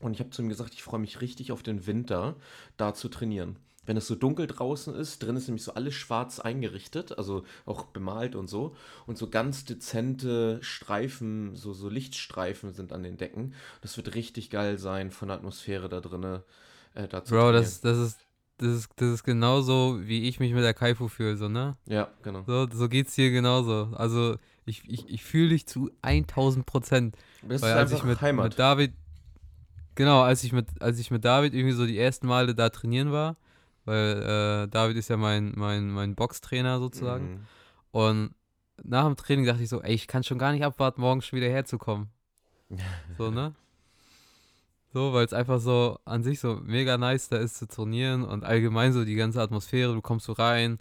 Und 0.00 0.14
ich 0.14 0.20
habe 0.20 0.30
zu 0.30 0.42
ihm 0.42 0.48
gesagt, 0.48 0.74
ich 0.74 0.82
freue 0.82 1.00
mich 1.00 1.20
richtig 1.20 1.52
auf 1.52 1.62
den 1.62 1.86
Winter, 1.86 2.36
da 2.76 2.94
zu 2.94 3.08
trainieren. 3.08 3.56
Wenn 3.88 3.96
es 3.96 4.06
so 4.06 4.14
dunkel 4.14 4.46
draußen 4.46 4.94
ist, 4.94 5.22
drin 5.22 5.36
ist 5.36 5.48
nämlich 5.48 5.64
so 5.64 5.72
alles 5.72 5.94
schwarz 5.94 6.40
eingerichtet, 6.40 7.16
also 7.16 7.44
auch 7.64 7.86
bemalt 7.86 8.36
und 8.36 8.46
so. 8.46 8.76
Und 9.06 9.16
so 9.16 9.30
ganz 9.30 9.64
dezente 9.64 10.58
Streifen, 10.60 11.56
so, 11.56 11.72
so 11.72 11.88
Lichtstreifen 11.88 12.74
sind 12.74 12.92
an 12.92 13.02
den 13.02 13.16
Decken. 13.16 13.54
Das 13.80 13.96
wird 13.96 14.14
richtig 14.14 14.50
geil 14.50 14.76
sein 14.76 15.10
von 15.10 15.28
der 15.28 15.38
Atmosphäre 15.38 15.88
da 15.88 16.02
drinnen. 16.02 16.42
Äh, 16.92 17.08
da 17.08 17.20
Bro, 17.20 17.52
das, 17.52 17.80
das, 17.80 17.96
ist, 17.96 18.18
das, 18.58 18.76
ist, 18.76 18.90
das 18.96 19.08
ist 19.08 19.24
genauso, 19.24 20.00
wie 20.02 20.28
ich 20.28 20.38
mich 20.38 20.52
mit 20.52 20.64
der 20.64 20.74
Kaifu 20.74 21.08
fühle, 21.08 21.38
so, 21.38 21.48
ne? 21.48 21.78
Ja, 21.86 22.10
genau. 22.22 22.42
So, 22.46 22.68
so 22.70 22.90
geht's 22.90 23.14
dir 23.14 23.30
genauso. 23.30 23.88
Also, 23.94 24.36
ich, 24.66 24.82
ich, 24.86 25.08
ich 25.08 25.24
fühle 25.24 25.48
dich 25.48 25.66
zu 25.66 25.90
1000 26.02 26.66
Prozent. 26.66 27.16
Das 27.40 27.62
Weil 27.62 27.70
ist 27.70 27.76
als 27.78 27.92
ich 27.92 28.02
mit, 28.02 28.20
Heimat. 28.20 28.50
mit 28.50 28.58
David, 28.58 28.92
genau, 29.94 30.20
als 30.20 30.44
ich 30.44 30.52
mit, 30.52 30.66
als 30.82 30.98
ich 30.98 31.10
mit 31.10 31.24
David 31.24 31.54
irgendwie 31.54 31.74
so 31.74 31.86
die 31.86 31.98
ersten 31.98 32.26
Male 32.26 32.54
da 32.54 32.68
trainieren 32.68 33.12
war, 33.12 33.38
weil 33.88 34.22
äh, 34.22 34.68
David 34.68 34.96
ist 34.98 35.08
ja 35.08 35.16
mein, 35.16 35.52
mein, 35.56 35.90
mein 35.90 36.14
Boxtrainer 36.14 36.78
sozusagen. 36.78 37.30
Mhm. 37.30 37.40
Und 37.90 38.34
nach 38.82 39.06
dem 39.06 39.16
Training 39.16 39.46
dachte 39.46 39.62
ich 39.62 39.70
so, 39.70 39.80
ey, 39.82 39.94
ich 39.94 40.06
kann 40.06 40.22
schon 40.22 40.38
gar 40.38 40.52
nicht 40.52 40.62
abwarten, 40.62 41.00
morgen 41.00 41.22
schon 41.22 41.38
wieder 41.38 41.48
herzukommen. 41.48 42.08
So, 43.16 43.30
ne? 43.30 43.54
So, 44.92 45.12
weil 45.12 45.24
es 45.24 45.32
einfach 45.32 45.58
so 45.58 45.98
an 46.04 46.22
sich 46.22 46.38
so 46.38 46.60
mega 46.62 46.96
nice 46.98 47.28
da 47.28 47.38
ist 47.38 47.56
zu 47.56 47.66
trainieren 47.66 48.24
und 48.24 48.44
allgemein 48.44 48.92
so 48.92 49.04
die 49.04 49.16
ganze 49.16 49.40
Atmosphäre, 49.40 49.94
du 49.94 50.00
kommst 50.00 50.26
so 50.26 50.32
rein, 50.32 50.78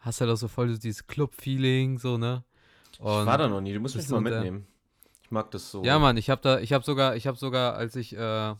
hast 0.00 0.20
halt 0.20 0.30
auch 0.30 0.36
so 0.36 0.48
voll 0.48 0.78
dieses 0.78 1.06
Club-Feeling, 1.06 1.98
so, 1.98 2.16
ne? 2.16 2.44
ich 2.92 3.00
war 3.00 3.38
da 3.38 3.48
noch 3.48 3.60
nie, 3.60 3.72
du 3.72 3.80
musst 3.80 3.96
mich 3.96 4.08
mal 4.08 4.18
und, 4.18 4.24
mitnehmen. 4.24 4.66
Ich 5.22 5.30
mag 5.30 5.50
das 5.50 5.70
so. 5.70 5.82
Ja, 5.82 5.98
Mann, 5.98 6.16
ich 6.16 6.30
habe 6.30 6.42
da, 6.42 6.60
ich 6.60 6.72
habe 6.72 6.84
sogar, 6.84 7.16
ich 7.16 7.26
habe 7.26 7.38
sogar, 7.38 7.74
als 7.74 7.96
ich 7.96 8.16
äh, 8.16 8.54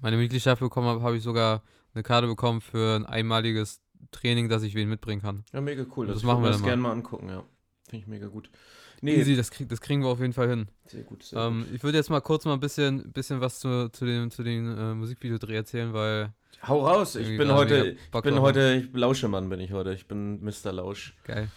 meine 0.00 0.16
Mitgliedschaft 0.16 0.60
bekommen 0.60 0.88
habe, 0.88 1.02
habe 1.02 1.16
ich 1.16 1.22
sogar 1.22 1.62
eine 1.94 2.02
Karte 2.02 2.26
bekommen 2.26 2.60
für 2.60 2.96
ein 2.96 3.06
einmaliges 3.06 3.80
Training, 4.10 4.48
dass 4.48 4.62
ich 4.62 4.74
wen 4.74 4.88
mitbringen 4.88 5.22
kann. 5.22 5.44
Ja, 5.52 5.60
mega 5.60 5.84
cool. 5.96 6.06
Das 6.06 6.16
Das, 6.16 6.22
machen 6.24 6.42
wir 6.42 6.50
das 6.50 6.62
gerne 6.62 6.82
mal 6.82 6.92
angucken, 6.92 7.28
ja. 7.28 7.44
Finde 7.88 8.02
ich 8.02 8.06
mega 8.06 8.26
gut. 8.26 8.50
Nee, 9.04 9.16
Easy, 9.16 9.34
das, 9.34 9.50
krieg, 9.50 9.68
das 9.68 9.80
kriegen 9.80 10.02
wir 10.02 10.08
auf 10.08 10.20
jeden 10.20 10.32
Fall 10.32 10.48
hin. 10.48 10.68
sehr 10.86 11.02
gut. 11.02 11.24
Sehr 11.24 11.40
Ähm, 11.40 11.64
gut. 11.64 11.74
ich 11.74 11.82
würde 11.82 11.98
jetzt 11.98 12.08
mal 12.08 12.20
kurz 12.20 12.44
mal 12.44 12.52
ein 12.54 12.60
bisschen, 12.60 13.12
bisschen 13.12 13.40
was 13.40 13.58
zu, 13.58 13.88
zu 13.90 14.04
dem, 14.06 14.30
zu 14.30 14.42
den 14.44 14.76
äh, 14.78 14.94
Musikvideodreh 14.94 15.56
erzählen, 15.56 15.92
weil 15.92 16.32
Hau 16.66 16.86
raus, 16.86 17.16
ich 17.16 17.36
bin 17.36 17.52
heute, 17.52 17.96
ich 18.14 18.20
bin 18.22 18.40
heute, 18.40 18.84
ich, 18.86 18.94
Lauschemann 18.96 19.48
bin 19.48 19.58
ich 19.58 19.72
heute. 19.72 19.92
Ich 19.94 20.06
bin 20.06 20.40
Mr. 20.44 20.70
Lausch. 20.72 21.14
geil. 21.24 21.48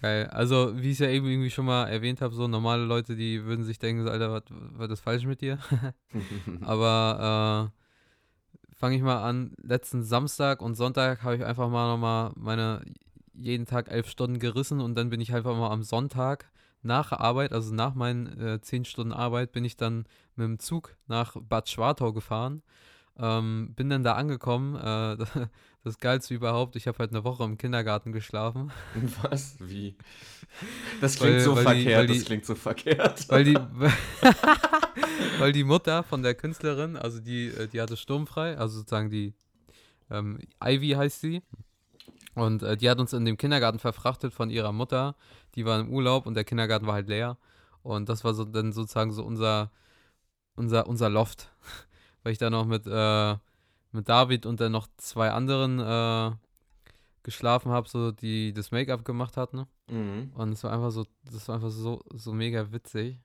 Geil. 0.00 0.28
Also, 0.28 0.72
wie 0.80 0.86
ich 0.86 0.92
es 0.92 0.98
ja 1.00 1.08
eben 1.08 1.26
irgendwie 1.26 1.50
schon 1.50 1.66
mal 1.66 1.86
erwähnt 1.88 2.20
habe, 2.22 2.32
so 2.34 2.46
normale 2.48 2.84
Leute, 2.84 3.16
die 3.16 3.44
würden 3.44 3.64
sich 3.64 3.78
denken, 3.78 4.04
so, 4.04 4.10
Alter, 4.10 4.32
was, 4.32 4.44
was 4.48 4.90
ist 4.90 5.00
falsch 5.00 5.24
mit 5.26 5.40
dir? 5.40 5.58
Aber 6.62 7.70
äh, 7.74 7.87
fange 8.78 8.96
ich 8.96 9.02
mal 9.02 9.22
an, 9.22 9.52
letzten 9.60 10.04
Samstag 10.04 10.62
und 10.62 10.76
Sonntag 10.76 11.22
habe 11.22 11.36
ich 11.36 11.44
einfach 11.44 11.68
mal 11.68 11.90
nochmal 11.90 12.32
meine 12.36 12.82
jeden 13.34 13.66
Tag 13.66 13.90
elf 13.90 14.08
Stunden 14.08 14.38
gerissen 14.38 14.80
und 14.80 14.94
dann 14.94 15.10
bin 15.10 15.20
ich 15.20 15.34
einfach 15.34 15.56
mal 15.56 15.70
am 15.70 15.82
Sonntag 15.82 16.50
nach 16.82 17.12
Arbeit, 17.12 17.52
also 17.52 17.74
nach 17.74 17.94
meinen 17.94 18.40
äh, 18.40 18.60
zehn 18.60 18.84
Stunden 18.84 19.12
Arbeit, 19.12 19.50
bin 19.52 19.64
ich 19.64 19.76
dann 19.76 20.06
mit 20.36 20.46
dem 20.46 20.58
Zug 20.60 20.96
nach 21.08 21.36
Bad 21.40 21.68
Schwartau 21.68 22.12
gefahren. 22.12 22.62
Ähm, 23.20 23.74
bin 23.74 23.90
dann 23.90 24.04
da 24.04 24.14
angekommen. 24.14 24.76
Äh, 24.76 25.24
das 25.84 25.98
Geilste 25.98 26.34
überhaupt, 26.34 26.76
ich 26.76 26.86
habe 26.86 26.98
halt 26.98 27.10
eine 27.10 27.24
Woche 27.24 27.44
im 27.44 27.58
Kindergarten 27.58 28.12
geschlafen. 28.12 28.70
Was? 29.22 29.56
Wie? 29.58 29.96
Das 31.00 31.16
klingt 31.18 31.34
weil, 31.34 31.40
so 31.40 31.56
weil 31.56 31.62
verkehrt, 31.64 32.10
die, 32.10 32.14
das 32.14 32.24
klingt 32.24 32.46
so 32.46 32.54
verkehrt. 32.54 33.28
Weil 33.28 33.44
die, 33.44 33.54
weil 35.38 35.52
die 35.52 35.64
Mutter 35.64 36.02
von 36.02 36.22
der 36.22 36.34
Künstlerin, 36.34 36.96
also 36.96 37.20
die, 37.20 37.48
äh, 37.48 37.66
die 37.68 37.80
hatte 37.80 37.96
sturmfrei, 37.96 38.56
also 38.56 38.78
sozusagen 38.78 39.10
die 39.10 39.34
ähm, 40.10 40.38
Ivy 40.62 40.90
heißt 40.90 41.20
sie. 41.20 41.42
Und 42.34 42.62
äh, 42.62 42.76
die 42.76 42.88
hat 42.88 43.00
uns 43.00 43.12
in 43.12 43.24
dem 43.24 43.36
Kindergarten 43.36 43.78
verfrachtet 43.78 44.32
von 44.32 44.50
ihrer 44.50 44.72
Mutter. 44.72 45.16
Die 45.56 45.64
war 45.64 45.80
im 45.80 45.92
Urlaub 45.92 46.26
und 46.26 46.34
der 46.34 46.44
Kindergarten 46.44 46.86
war 46.86 46.94
halt 46.94 47.08
leer. 47.08 47.36
Und 47.82 48.08
das 48.08 48.22
war 48.22 48.34
so 48.34 48.44
dann 48.44 48.72
sozusagen 48.72 49.12
so 49.12 49.24
unser, 49.24 49.72
unser, 50.54 50.86
unser 50.86 51.08
Loft. 51.08 51.50
Weil 52.22 52.32
ich 52.32 52.38
da 52.38 52.50
noch 52.50 52.66
mit, 52.66 52.86
äh, 52.86 53.36
mit 53.92 54.08
David 54.08 54.46
und 54.46 54.60
dann 54.60 54.72
noch 54.72 54.88
zwei 54.96 55.30
anderen 55.30 55.78
äh, 55.78 56.36
geschlafen 57.22 57.72
habe, 57.72 57.88
so 57.88 58.12
die 58.12 58.52
das 58.52 58.70
Make-up 58.70 59.04
gemacht 59.04 59.36
hatten. 59.36 59.66
Mhm. 59.88 60.32
Und 60.34 60.52
es 60.52 60.64
war 60.64 60.72
einfach 60.72 60.90
so, 60.90 61.04
das 61.24 61.48
war 61.48 61.56
einfach 61.56 61.70
so, 61.70 62.02
so 62.14 62.32
mega 62.32 62.72
witzig. 62.72 63.20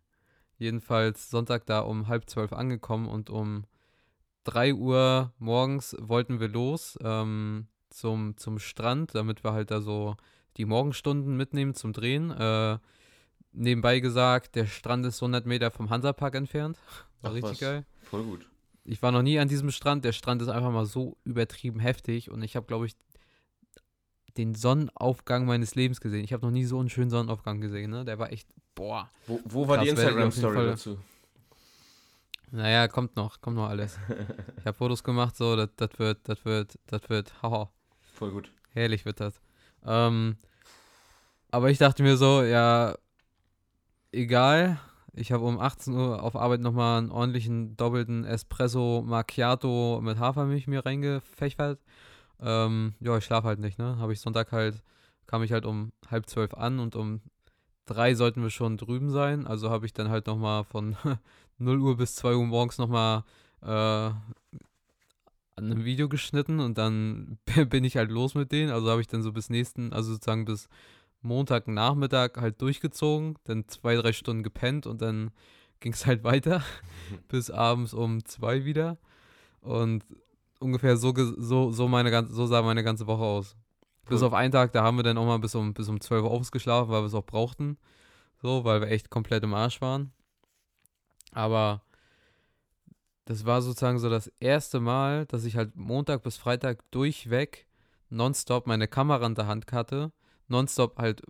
Jedenfalls 0.58 1.30
Sonntag 1.30 1.66
da 1.66 1.80
um 1.80 2.08
halb 2.08 2.30
zwölf 2.30 2.54
angekommen 2.54 3.08
und 3.08 3.30
um 3.30 3.66
drei 4.44 4.74
Uhr 4.74 5.34
morgens 5.40 5.96
wollten 6.00 6.40
wir 6.40 6.48
los. 6.48 6.98
Ähm, 7.02 7.68
zum, 7.94 8.38
zum 8.38 8.60
Strand, 8.60 9.16
damit 9.16 9.44
wir 9.44 9.54
halt 9.54 9.72
da 9.72 9.82
so 9.82 10.16
die 10.58 10.66
Morgenstunden 10.66 11.38
mitnehmen 11.38 11.74
zum 11.74 11.94
Drehen. 11.94 12.32
Äh, 12.32 12.80
nebenbei 13.52 14.00
gesagt, 14.00 14.56
der 14.56 14.66
Strand 14.66 15.06
ist 15.06 15.22
100 15.22 15.46
Meter 15.46 15.72
vom 15.72 15.90
Hansapark 15.90 16.36
entfernt. 16.36 16.78
War 17.22 17.32
Ach, 17.32 17.36
richtig 17.36 17.52
was. 17.52 17.60
geil. 17.60 17.86
Voll 18.04 18.24
gut. 18.24 18.50
Ich 18.86 19.02
war 19.02 19.12
noch 19.12 19.22
nie 19.22 19.40
an 19.40 19.48
diesem 19.48 19.72
Strand. 19.72 20.04
Der 20.04 20.12
Strand 20.12 20.42
ist 20.42 20.50
einfach 20.50 20.72
mal 20.72 20.86
so 20.86 21.18
übertrieben 21.24 21.80
heftig 21.80 22.30
und 22.30 22.42
ich 22.44 22.56
habe, 22.56 22.66
glaube 22.66 22.86
ich, 22.86 22.96
den 24.38 24.56
Sonnenaufgang 24.56 25.46
meines 25.46 25.76
Lebens 25.76 26.02
gesehen. 26.02 26.24
Ich 26.24 26.34
habe 26.34 26.46
noch 26.46 26.52
nie 26.52 26.66
so 26.66 26.80
einen 26.80 26.90
schönen 26.90 27.10
Sonnenaufgang 27.10 27.62
gesehen. 27.62 27.92
Ne? 27.92 28.04
Der 28.04 28.20
war 28.20 28.32
echt, 28.32 28.48
boah. 28.76 29.10
Wo, 29.28 29.40
wo 29.46 29.68
war 29.68 29.78
die 29.78 29.90
Instagram-Story 29.90 30.66
dazu? 30.66 31.00
Naja, 32.52 32.88
kommt 32.88 33.16
noch, 33.16 33.42
kommt 33.42 33.56
noch 33.56 33.70
alles. 33.70 33.98
Ich 34.60 34.66
habe 34.66 34.78
Fotos 34.78 35.04
gemacht, 35.04 35.36
so, 35.36 35.56
das 35.56 35.90
wird, 35.98 36.20
das 36.24 36.46
wird, 36.46 36.80
das 36.88 37.10
wird, 37.10 37.34
haha. 37.42 37.70
Voll 38.14 38.32
gut. 38.32 38.52
Herrlich 38.74 39.06
wird 39.06 39.20
das. 39.20 39.42
Ähm, 39.86 40.38
aber 41.52 41.70
ich 41.70 41.78
dachte 41.78 42.04
mir 42.04 42.16
so, 42.16 42.44
ja, 42.44 42.96
egal. 44.12 44.80
Ich 45.16 45.32
habe 45.32 45.46
um 45.46 45.60
18 45.60 45.94
Uhr 45.94 46.24
auf 46.24 46.36
Arbeit 46.36 46.62
nochmal 46.62 46.98
einen 46.98 47.12
ordentlichen 47.12 47.78
doppelten 47.78 48.26
Espresso 48.26 49.04
Macchiato 49.06 50.02
mit 50.02 50.18
Hafermilch 50.18 50.66
mir 50.68 50.86
reingefächert. 50.86 51.80
Ähm, 52.42 52.96
ja, 53.00 53.18
ich 53.18 53.24
schlafe 53.26 53.48
halt 53.48 53.60
nicht, 53.60 53.78
ne? 53.78 53.98
Habe 54.00 54.14
ich 54.14 54.20
Sonntag 54.22 54.52
halt, 54.52 54.82
kam 55.28 55.44
ich 55.44 55.52
halt 55.52 55.66
um 55.66 55.92
halb 56.10 56.28
zwölf 56.28 56.56
an 56.56 56.80
und 56.80 56.96
um 56.96 57.22
drei 57.86 58.16
sollten 58.16 58.42
wir 58.42 58.50
schon 58.50 58.78
drüben 58.78 59.12
sein. 59.12 59.46
Also 59.46 59.70
habe 59.70 59.86
ich 59.86 59.94
dann 59.94 60.10
halt 60.10 60.26
nochmal 60.26 60.64
von 60.64 60.98
0 61.60 61.80
Uhr 61.80 61.98
bis 61.98 62.16
2 62.16 62.36
Uhr 62.36 62.46
morgens 62.46 62.80
nochmal 62.80 63.24
äh, 63.62 63.68
an 63.68 64.18
einem 65.58 65.86
Video 65.86 66.10
geschnitten 66.10 66.60
und 66.60 66.80
dann 66.80 67.38
bin 67.70 67.84
ich 67.84 67.98
halt 67.98 68.10
los 68.10 68.34
mit 68.34 68.52
denen. 68.52 68.72
Also 68.72 68.90
habe 68.90 69.02
ich 69.02 69.08
dann 69.08 69.22
so 69.22 69.32
bis 69.32 69.52
nächsten, 69.52 69.94
also 69.94 70.14
sozusagen 70.14 70.46
bis 70.46 70.70
Montagnachmittag 71.24 72.38
halt 72.38 72.62
durchgezogen, 72.62 73.38
dann 73.46 73.68
zwei, 73.68 73.96
drei 73.96 74.14
Stunden 74.14 74.44
gepennt 74.44 74.86
und 74.86 75.02
dann 75.02 75.32
ging 75.80 75.94
es 75.94 76.06
halt 76.06 76.24
weiter 76.24 76.62
bis 77.28 77.50
abends 77.50 77.94
um 77.94 78.24
zwei 78.26 78.66
wieder. 78.66 78.98
Und 79.62 80.06
ungefähr 80.60 80.98
so, 80.98 81.14
so, 81.16 81.72
so, 81.72 81.88
meine 81.88 82.12
ganze, 82.12 82.34
so 82.34 82.46
sah 82.46 82.62
meine 82.62 82.84
ganze 82.84 83.08
Woche 83.08 83.24
aus. 83.24 83.56
Cool. 84.04 84.10
Bis 84.10 84.24
auf 84.24 84.34
einen 84.34 84.52
Tag, 84.52 84.72
da 84.74 84.84
haben 84.84 84.98
wir 84.98 85.04
dann 85.04 85.18
auch 85.18 85.26
mal 85.26 85.40
bis 85.40 85.56
um, 85.56 85.74
bis 85.74 85.88
um 85.88 86.00
12 86.00 86.24
Uhr 86.24 86.32
ausgeschlafen, 86.32 86.92
weil 86.92 87.02
wir 87.02 87.08
es 87.08 87.14
auch 87.14 87.26
brauchten. 87.26 87.78
So, 88.42 88.66
weil 88.66 88.82
wir 88.82 88.90
echt 88.90 89.10
komplett 89.10 89.44
im 89.44 89.54
Arsch 89.54 89.80
waren. 89.82 90.12
Aber 91.32 91.82
das 93.26 93.46
war 93.46 93.62
sozusagen 93.62 94.00
so 94.00 94.10
das 94.10 94.28
erste 94.40 94.80
Mal, 94.80 95.26
dass 95.28 95.46
ich 95.46 95.56
halt 95.56 95.76
Montag 95.76 96.24
bis 96.24 96.38
Freitag 96.38 96.80
durchweg 96.92 97.68
nonstop 98.10 98.68
meine 98.68 98.88
Kamera 98.88 99.26
in 99.26 99.36
der 99.36 99.48
Hand 99.48 99.72
hatte, 99.72 100.12
nonstop 100.48 100.98
halt 100.98 101.22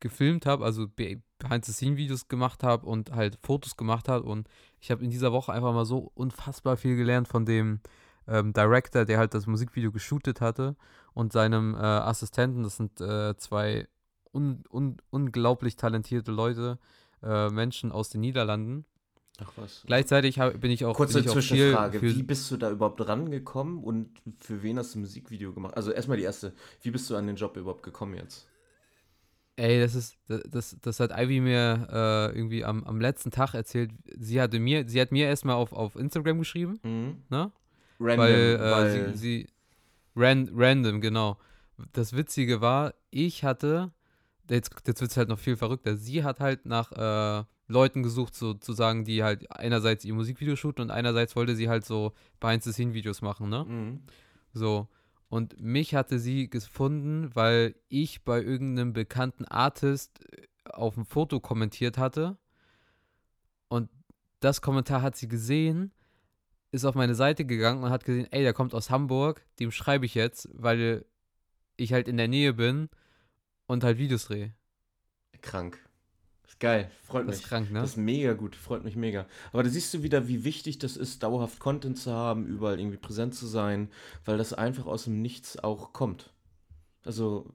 gefilmt 0.00 0.46
habe, 0.46 0.64
also 0.64 0.86
Behind-the-Scene-Videos 0.88 2.28
gemacht 2.28 2.62
habe 2.62 2.86
und 2.86 3.12
halt 3.12 3.38
Fotos 3.42 3.76
gemacht 3.76 4.08
habe. 4.08 4.26
Und 4.26 4.48
ich 4.80 4.90
habe 4.90 5.04
in 5.04 5.10
dieser 5.10 5.32
Woche 5.32 5.52
einfach 5.52 5.72
mal 5.72 5.84
so 5.84 6.10
unfassbar 6.14 6.76
viel 6.76 6.96
gelernt 6.96 7.28
von 7.28 7.44
dem 7.44 7.80
ähm, 8.26 8.52
Director, 8.52 9.04
der 9.04 9.18
halt 9.18 9.34
das 9.34 9.46
Musikvideo 9.46 9.90
geshootet 9.90 10.40
hatte 10.40 10.76
und 11.14 11.32
seinem 11.32 11.74
äh, 11.74 11.78
Assistenten. 11.78 12.62
Das 12.62 12.76
sind 12.76 13.00
äh, 13.00 13.36
zwei 13.36 13.88
un 14.32 14.62
un 14.70 14.98
unglaublich 15.10 15.76
talentierte 15.76 16.30
Leute, 16.30 16.78
äh, 17.22 17.48
Menschen 17.48 17.90
aus 17.90 18.10
den 18.10 18.20
Niederlanden. 18.20 18.84
Ach 19.40 19.52
was. 19.56 19.82
Gleichzeitig 19.86 20.38
hab, 20.38 20.60
bin 20.60 20.70
ich 20.70 20.84
auch. 20.84 20.96
Kurze 20.96 21.20
ich 21.20 21.28
Zwischenfrage: 21.28 22.02
Wie 22.02 22.22
bist 22.22 22.50
du 22.50 22.56
da 22.56 22.70
überhaupt 22.70 23.06
rangekommen 23.06 23.82
und 23.82 24.10
für 24.38 24.62
wen 24.62 24.78
hast 24.78 24.94
du 24.94 24.98
ein 24.98 25.02
Musikvideo 25.02 25.52
gemacht? 25.52 25.76
Also, 25.76 25.92
erstmal 25.92 26.16
die 26.16 26.24
erste: 26.24 26.52
Wie 26.82 26.90
bist 26.90 27.08
du 27.08 27.16
an 27.16 27.26
den 27.26 27.36
Job 27.36 27.56
überhaupt 27.56 27.82
gekommen 27.82 28.14
jetzt? 28.14 28.48
Ey, 29.58 29.80
das 29.80 29.96
ist, 29.96 30.16
das, 30.28 30.76
das 30.80 31.00
hat 31.00 31.10
Ivy 31.10 31.40
mir 31.40 31.88
äh, 31.90 32.36
irgendwie 32.36 32.64
am, 32.64 32.84
am 32.84 33.00
letzten 33.00 33.32
Tag 33.32 33.54
erzählt. 33.54 33.90
Sie 34.16 34.40
hatte 34.40 34.60
mir, 34.60 34.88
sie 34.88 35.00
hat 35.00 35.10
mir 35.10 35.26
erstmal 35.26 35.56
auf, 35.56 35.72
auf 35.72 35.96
Instagram 35.96 36.38
geschrieben, 36.38 36.78
mhm. 36.84 37.22
ne? 37.28 37.50
Random, 37.98 38.18
weil, 38.18 38.34
äh, 38.34 38.60
weil 38.60 38.90
sie, 38.90 39.18
sie 39.18 39.46
ran, 40.14 40.48
random, 40.54 41.00
genau. 41.00 41.38
Das 41.92 42.16
Witzige 42.16 42.60
war, 42.60 42.94
ich 43.10 43.42
hatte, 43.42 43.90
jetzt, 44.48 44.70
jetzt 44.86 45.00
wird 45.00 45.10
es 45.10 45.16
halt 45.16 45.28
noch 45.28 45.40
viel 45.40 45.56
verrückter, 45.56 45.96
sie 45.96 46.22
hat 46.22 46.38
halt 46.38 46.64
nach 46.64 46.92
äh, 46.92 47.44
Leuten 47.66 48.04
gesucht, 48.04 48.36
sozusagen, 48.36 49.04
die 49.04 49.24
halt 49.24 49.50
einerseits 49.50 50.04
ihr 50.04 50.14
Musikvideo 50.14 50.54
shooten 50.54 50.82
und 50.82 50.92
einerseits 50.92 51.34
wollte 51.34 51.56
sie 51.56 51.68
halt 51.68 51.84
so 51.84 52.12
Behind-the-Scene-Videos 52.38 53.22
machen, 53.22 53.48
ne? 53.48 53.64
Mhm. 53.64 54.00
So. 54.52 54.86
Und 55.28 55.60
mich 55.60 55.94
hatte 55.94 56.18
sie 56.18 56.48
gefunden, 56.48 57.34
weil 57.34 57.74
ich 57.88 58.24
bei 58.24 58.42
irgendeinem 58.42 58.92
bekannten 58.92 59.44
Artist 59.44 60.20
äh, 60.32 60.46
auf 60.70 60.96
ein 60.96 61.04
Foto 61.04 61.40
kommentiert 61.40 61.98
hatte. 61.98 62.38
Und 63.68 63.90
das 64.40 64.62
Kommentar 64.62 65.02
hat 65.02 65.16
sie 65.16 65.28
gesehen, 65.28 65.92
ist 66.70 66.84
auf 66.84 66.94
meine 66.94 67.14
Seite 67.14 67.44
gegangen 67.44 67.82
und 67.82 67.90
hat 67.90 68.04
gesehen, 68.04 68.28
ey, 68.30 68.42
der 68.42 68.54
kommt 68.54 68.74
aus 68.74 68.90
Hamburg, 68.90 69.44
dem 69.58 69.70
schreibe 69.70 70.06
ich 70.06 70.14
jetzt, 70.14 70.48
weil 70.52 71.04
ich 71.76 71.92
halt 71.92 72.08
in 72.08 72.16
der 72.16 72.28
Nähe 72.28 72.54
bin 72.54 72.88
und 73.66 73.84
halt 73.84 73.98
Videos 73.98 74.26
drehe. 74.26 74.54
Krank. 75.40 75.87
Geil, 76.60 76.90
freut 77.04 77.24
mich. 77.24 77.36
Das 77.36 77.44
ist 77.44 77.48
krank, 77.48 77.70
ne? 77.70 77.80
Das 77.80 77.90
ist 77.90 77.96
mega 77.96 78.32
gut, 78.32 78.56
freut 78.56 78.82
mich 78.82 78.96
mega. 78.96 79.26
Aber 79.52 79.62
da 79.62 79.70
siehst 79.70 79.94
du 79.94 80.02
wieder, 80.02 80.26
wie 80.26 80.42
wichtig 80.42 80.78
das 80.78 80.96
ist, 80.96 81.22
dauerhaft 81.22 81.60
Content 81.60 81.98
zu 81.98 82.12
haben, 82.12 82.46
überall 82.46 82.80
irgendwie 82.80 82.96
präsent 82.96 83.34
zu 83.34 83.46
sein, 83.46 83.90
weil 84.24 84.38
das 84.38 84.52
einfach 84.52 84.86
aus 84.86 85.04
dem 85.04 85.22
Nichts 85.22 85.58
auch 85.62 85.92
kommt. 85.92 86.32
Also. 87.04 87.46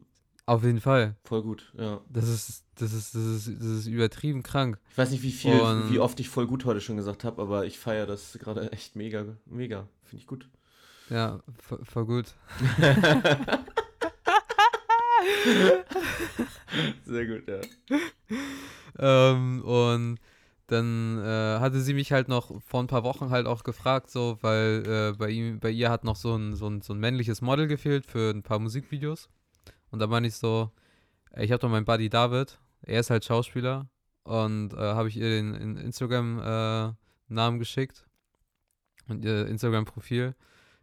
Auf 0.45 0.63
jeden 0.63 0.79
Fall. 0.79 1.15
Voll 1.23 1.41
gut, 1.41 1.73
ja. 1.77 1.99
Das 2.09 2.29
ist, 2.29 2.63
das 2.75 2.93
ist, 2.93 3.13
das 3.13 3.23
ist, 3.23 3.47
das 3.59 3.67
ist 3.67 3.87
übertrieben 3.87 4.41
krank. 4.41 4.79
Ich 4.91 4.97
weiß 4.97 5.11
nicht, 5.11 5.23
wie 5.23 5.31
viel, 5.31 5.59
Und 5.59 5.91
wie 5.91 5.99
oft 5.99 6.19
ich 6.19 6.29
voll 6.29 6.47
gut 6.47 6.63
heute 6.63 6.79
schon 6.79 6.95
gesagt 6.97 7.25
habe, 7.25 7.41
aber 7.41 7.65
ich 7.65 7.79
feiere 7.79 8.05
das 8.05 8.37
gerade 8.39 8.71
echt 8.73 8.95
mega, 8.95 9.25
mega. 9.45 9.87
Finde 10.03 10.21
ich 10.21 10.27
gut. 10.27 10.49
Ja, 11.09 11.41
voll 11.83 12.05
gut. 12.05 12.27
Sehr 17.05 17.25
gut, 17.25 17.47
ja. 17.47 17.61
Ähm, 18.99 19.63
und 19.63 20.19
dann 20.67 21.19
äh, 21.19 21.59
hatte 21.59 21.81
sie 21.81 21.93
mich 21.93 22.11
halt 22.11 22.29
noch 22.29 22.61
vor 22.61 22.81
ein 22.81 22.87
paar 22.87 23.03
Wochen 23.03 23.29
halt 23.29 23.47
auch 23.47 23.63
gefragt, 23.63 24.09
so, 24.09 24.37
weil 24.41 24.83
äh, 24.87 25.17
bei 25.17 25.29
ihm, 25.29 25.59
bei 25.59 25.69
ihr 25.69 25.89
hat 25.89 26.03
noch 26.03 26.15
so 26.15 26.35
ein, 26.35 26.55
so, 26.55 26.67
ein, 26.67 26.81
so 26.81 26.93
ein 26.93 26.99
männliches 26.99 27.41
Model 27.41 27.67
gefehlt 27.67 28.05
für 28.05 28.31
ein 28.31 28.43
paar 28.43 28.59
Musikvideos. 28.59 29.29
Und 29.91 29.99
da 29.99 30.07
meine 30.07 30.27
ich 30.27 30.35
so, 30.35 30.71
ich 31.35 31.51
habe 31.51 31.59
doch 31.59 31.69
meinen 31.69 31.85
Buddy 31.85 32.09
David, 32.09 32.59
er 32.81 32.99
ist 32.99 33.09
halt 33.09 33.25
Schauspieler 33.25 33.87
und 34.23 34.73
äh, 34.73 34.77
habe 34.77 35.09
ich 35.09 35.17
ihr 35.17 35.29
den 35.29 35.77
Instagram-Namen 35.77 37.55
äh, 37.55 37.59
geschickt 37.59 38.05
und 39.07 39.23
ihr 39.23 39.47
Instagram-Profil. 39.47 40.35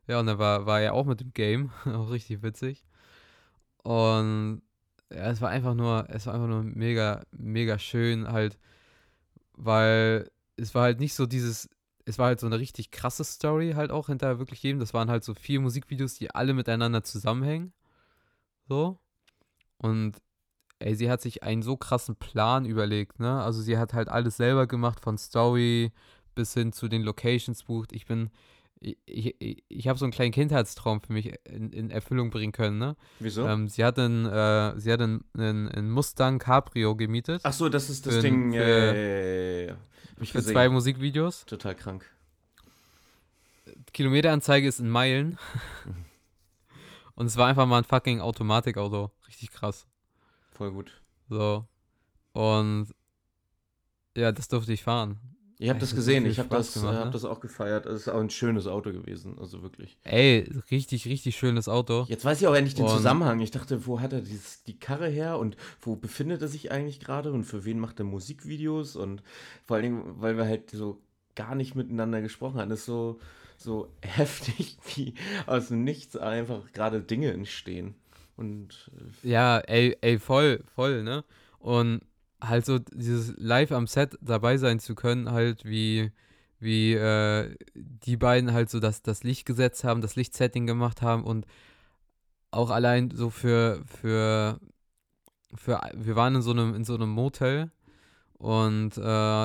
Ja, 0.06 0.20
und 0.20 0.26
dann 0.26 0.38
war, 0.38 0.66
war 0.66 0.80
er 0.80 0.94
auch 0.94 1.06
mit 1.06 1.20
dem 1.20 1.32
Game, 1.32 1.70
auch 1.86 2.10
richtig 2.10 2.42
witzig. 2.42 2.84
Und 3.82 4.62
ja, 5.12 5.30
es 5.30 5.40
war 5.40 5.50
einfach 5.50 5.74
nur, 5.74 6.06
es 6.08 6.26
war 6.26 6.34
einfach 6.34 6.48
nur 6.48 6.62
mega, 6.62 7.22
mega 7.32 7.78
schön 7.78 8.28
halt, 8.28 8.58
weil 9.54 10.30
es 10.56 10.74
war 10.74 10.82
halt 10.84 11.00
nicht 11.00 11.14
so 11.14 11.26
dieses, 11.26 11.68
es 12.04 12.18
war 12.18 12.26
halt 12.26 12.40
so 12.40 12.46
eine 12.46 12.58
richtig 12.58 12.90
krasse 12.90 13.24
Story 13.24 13.72
halt 13.76 13.90
auch 13.90 14.06
hinter 14.08 14.38
wirklich 14.38 14.62
jedem. 14.62 14.80
Das 14.80 14.94
waren 14.94 15.10
halt 15.10 15.24
so 15.24 15.34
vier 15.34 15.60
Musikvideos, 15.60 16.14
die 16.14 16.34
alle 16.34 16.54
miteinander 16.54 17.02
zusammenhängen. 17.04 17.72
So. 18.68 18.98
Und 19.78 20.16
ey, 20.78 20.94
sie 20.96 21.10
hat 21.10 21.22
sich 21.22 21.42
einen 21.42 21.62
so 21.62 21.76
krassen 21.76 22.16
Plan 22.16 22.64
überlegt, 22.64 23.20
ne? 23.20 23.42
Also 23.42 23.62
sie 23.62 23.78
hat 23.78 23.92
halt 23.94 24.08
alles 24.08 24.36
selber 24.36 24.66
gemacht, 24.66 25.00
von 25.00 25.18
Story 25.18 25.92
bis 26.34 26.54
hin 26.54 26.72
zu 26.72 26.88
den 26.88 27.02
Locations 27.02 27.64
bucht. 27.64 27.92
Ich 27.92 28.06
bin, 28.06 28.30
ich, 28.80 28.96
ich, 29.40 29.64
ich 29.68 29.88
habe 29.88 29.98
so 29.98 30.04
einen 30.06 30.12
kleinen 30.12 30.32
Kindheitstraum 30.32 31.00
für 31.02 31.12
mich 31.12 31.32
in, 31.44 31.70
in 31.72 31.90
Erfüllung 31.90 32.30
bringen 32.30 32.52
können, 32.52 32.78
ne? 32.78 32.96
Wieso? 33.18 33.46
Ähm, 33.46 33.68
sie 33.68 33.84
hat 33.84 33.98
einen, 33.98 34.24
äh, 34.26 34.78
sie 34.80 34.90
hat 34.92 35.00
einen, 35.02 35.24
einen, 35.36 35.68
einen 35.68 35.90
Mustang 35.90 36.38
Cabrio 36.38 36.96
gemietet. 36.96 37.42
Ach 37.44 37.52
so, 37.52 37.68
das 37.68 37.90
ist 37.90 38.06
das 38.06 38.16
Für- 38.16 38.22
Ding. 38.22 38.52
für- 38.52 38.58
ja, 38.58 38.68
ja, 38.68 39.60
ja, 39.66 39.66
ja. 39.72 40.24
Für 40.24 40.42
zwei 40.42 40.68
Musikvideos. 40.68 41.44
Total 41.46 41.74
krank. 41.74 42.04
Kilometeranzeige 43.92 44.66
ist 44.66 44.80
in 44.80 44.88
Meilen. 44.88 45.38
Und 47.14 47.26
es 47.26 47.36
war 47.36 47.48
einfach 47.48 47.66
mal 47.66 47.78
ein 47.78 47.84
fucking 47.84 48.20
Automatikauto. 48.20 49.10
Richtig 49.28 49.50
krass. 49.50 49.86
Voll 50.52 50.72
gut. 50.72 51.00
So. 51.28 51.66
Und 52.32 52.88
ja, 54.16 54.32
das 54.32 54.48
durfte 54.48 54.72
ich 54.72 54.82
fahren. 54.82 55.18
Ich 55.62 55.68
habe 55.68 55.78
das 55.78 55.94
gesehen, 55.94 56.24
ich 56.24 56.38
habe 56.38 56.48
das, 56.48 56.72
gemacht, 56.72 56.96
hab 56.96 57.04
ne? 57.06 57.10
das 57.10 57.26
auch 57.26 57.38
gefeiert. 57.40 57.84
Es 57.84 58.02
ist 58.02 58.08
auch 58.08 58.18
ein 58.18 58.30
schönes 58.30 58.66
Auto 58.66 58.92
gewesen, 58.92 59.36
also 59.38 59.62
wirklich. 59.62 59.98
Ey, 60.04 60.50
richtig, 60.70 61.06
richtig 61.06 61.36
schönes 61.36 61.68
Auto. 61.68 62.06
Jetzt 62.08 62.24
weiß 62.24 62.40
ich 62.40 62.46
auch 62.46 62.54
endlich 62.54 62.74
den 62.74 62.86
Und- 62.86 62.92
Zusammenhang. 62.92 63.40
Ich 63.40 63.50
dachte, 63.50 63.86
wo 63.86 64.00
hat 64.00 64.14
er 64.14 64.22
dieses, 64.22 64.62
die 64.64 64.78
Karre 64.78 65.08
her 65.08 65.38
und 65.38 65.58
wo 65.82 65.96
befindet 65.96 66.40
er 66.40 66.48
sich 66.48 66.72
eigentlich 66.72 66.98
gerade 66.98 67.30
und 67.30 67.44
für 67.44 67.66
wen 67.66 67.78
macht 67.78 67.98
er 67.98 68.06
Musikvideos 68.06 68.96
und 68.96 69.22
vor 69.66 69.76
allen 69.76 69.84
Dingen, 69.84 70.02
weil 70.20 70.38
wir 70.38 70.46
halt 70.46 70.70
so 70.70 71.02
gar 71.34 71.54
nicht 71.54 71.74
miteinander 71.74 72.22
gesprochen 72.22 72.58
haben. 72.58 72.70
Das 72.70 72.80
ist 72.80 72.86
so, 72.86 73.20
so 73.58 73.92
heftig, 74.02 74.78
wie 74.94 75.12
aus 75.46 75.68
dem 75.68 75.84
Nichts 75.84 76.16
einfach 76.16 76.72
gerade 76.72 77.02
Dinge 77.02 77.32
entstehen. 77.32 77.96
Und 78.36 78.90
äh, 79.24 79.28
Ja, 79.28 79.58
ey, 79.58 79.94
ey, 80.00 80.18
voll, 80.18 80.64
voll, 80.74 81.02
ne? 81.02 81.22
Und 81.58 82.00
halt 82.42 82.66
so 82.66 82.78
dieses 82.78 83.34
live 83.36 83.72
am 83.72 83.86
Set 83.86 84.18
dabei 84.20 84.56
sein 84.56 84.80
zu 84.80 84.94
können, 84.94 85.30
halt 85.30 85.64
wie, 85.64 86.12
wie 86.58 86.94
äh, 86.94 87.54
die 87.74 88.16
beiden 88.16 88.52
halt 88.52 88.70
so 88.70 88.80
das, 88.80 89.02
das 89.02 89.22
Licht 89.24 89.46
gesetzt 89.46 89.84
haben, 89.84 90.00
das 90.00 90.16
Lichtsetting 90.16 90.66
gemacht 90.66 91.02
haben 91.02 91.24
und 91.24 91.46
auch 92.50 92.70
allein 92.70 93.10
so 93.10 93.30
für, 93.30 93.82
für, 93.86 94.58
für, 95.54 95.80
wir 95.94 96.16
waren 96.16 96.36
in 96.36 96.42
so 96.42 96.50
einem, 96.50 96.74
in 96.74 96.84
so 96.84 96.94
einem 96.94 97.10
Motel 97.10 97.70
und 98.34 98.96
äh, 98.96 99.00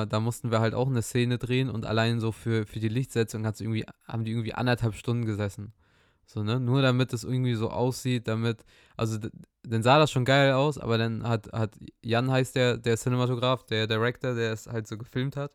da 0.06 0.20
mussten 0.20 0.50
wir 0.50 0.60
halt 0.60 0.74
auch 0.74 0.88
eine 0.88 1.02
Szene 1.02 1.38
drehen 1.38 1.68
und 1.68 1.84
allein 1.86 2.18
so 2.18 2.32
für, 2.32 2.66
für 2.66 2.80
die 2.80 2.88
Lichtsetzung 2.88 3.46
hat's 3.46 3.60
irgendwie, 3.60 3.84
haben 4.06 4.24
die 4.24 4.32
irgendwie 4.32 4.54
anderthalb 4.54 4.94
Stunden 4.94 5.26
gesessen. 5.26 5.72
So, 6.26 6.42
ne? 6.42 6.58
Nur 6.60 6.82
damit 6.82 7.12
es 7.12 7.22
irgendwie 7.24 7.54
so 7.54 7.70
aussieht, 7.70 8.26
damit, 8.28 8.64
also 8.96 9.18
dann 9.62 9.82
sah 9.82 9.98
das 9.98 10.10
schon 10.10 10.24
geil 10.24 10.52
aus, 10.52 10.76
aber 10.76 10.98
dann 10.98 11.26
hat, 11.26 11.52
hat 11.52 11.76
Jan 12.02 12.30
heißt 12.30 12.54
der, 12.56 12.76
der 12.78 12.96
Cinematograf, 12.96 13.64
der 13.64 13.86
Director, 13.86 14.34
der 14.34 14.52
es 14.52 14.66
halt 14.66 14.86
so 14.88 14.98
gefilmt 14.98 15.36
hat. 15.36 15.52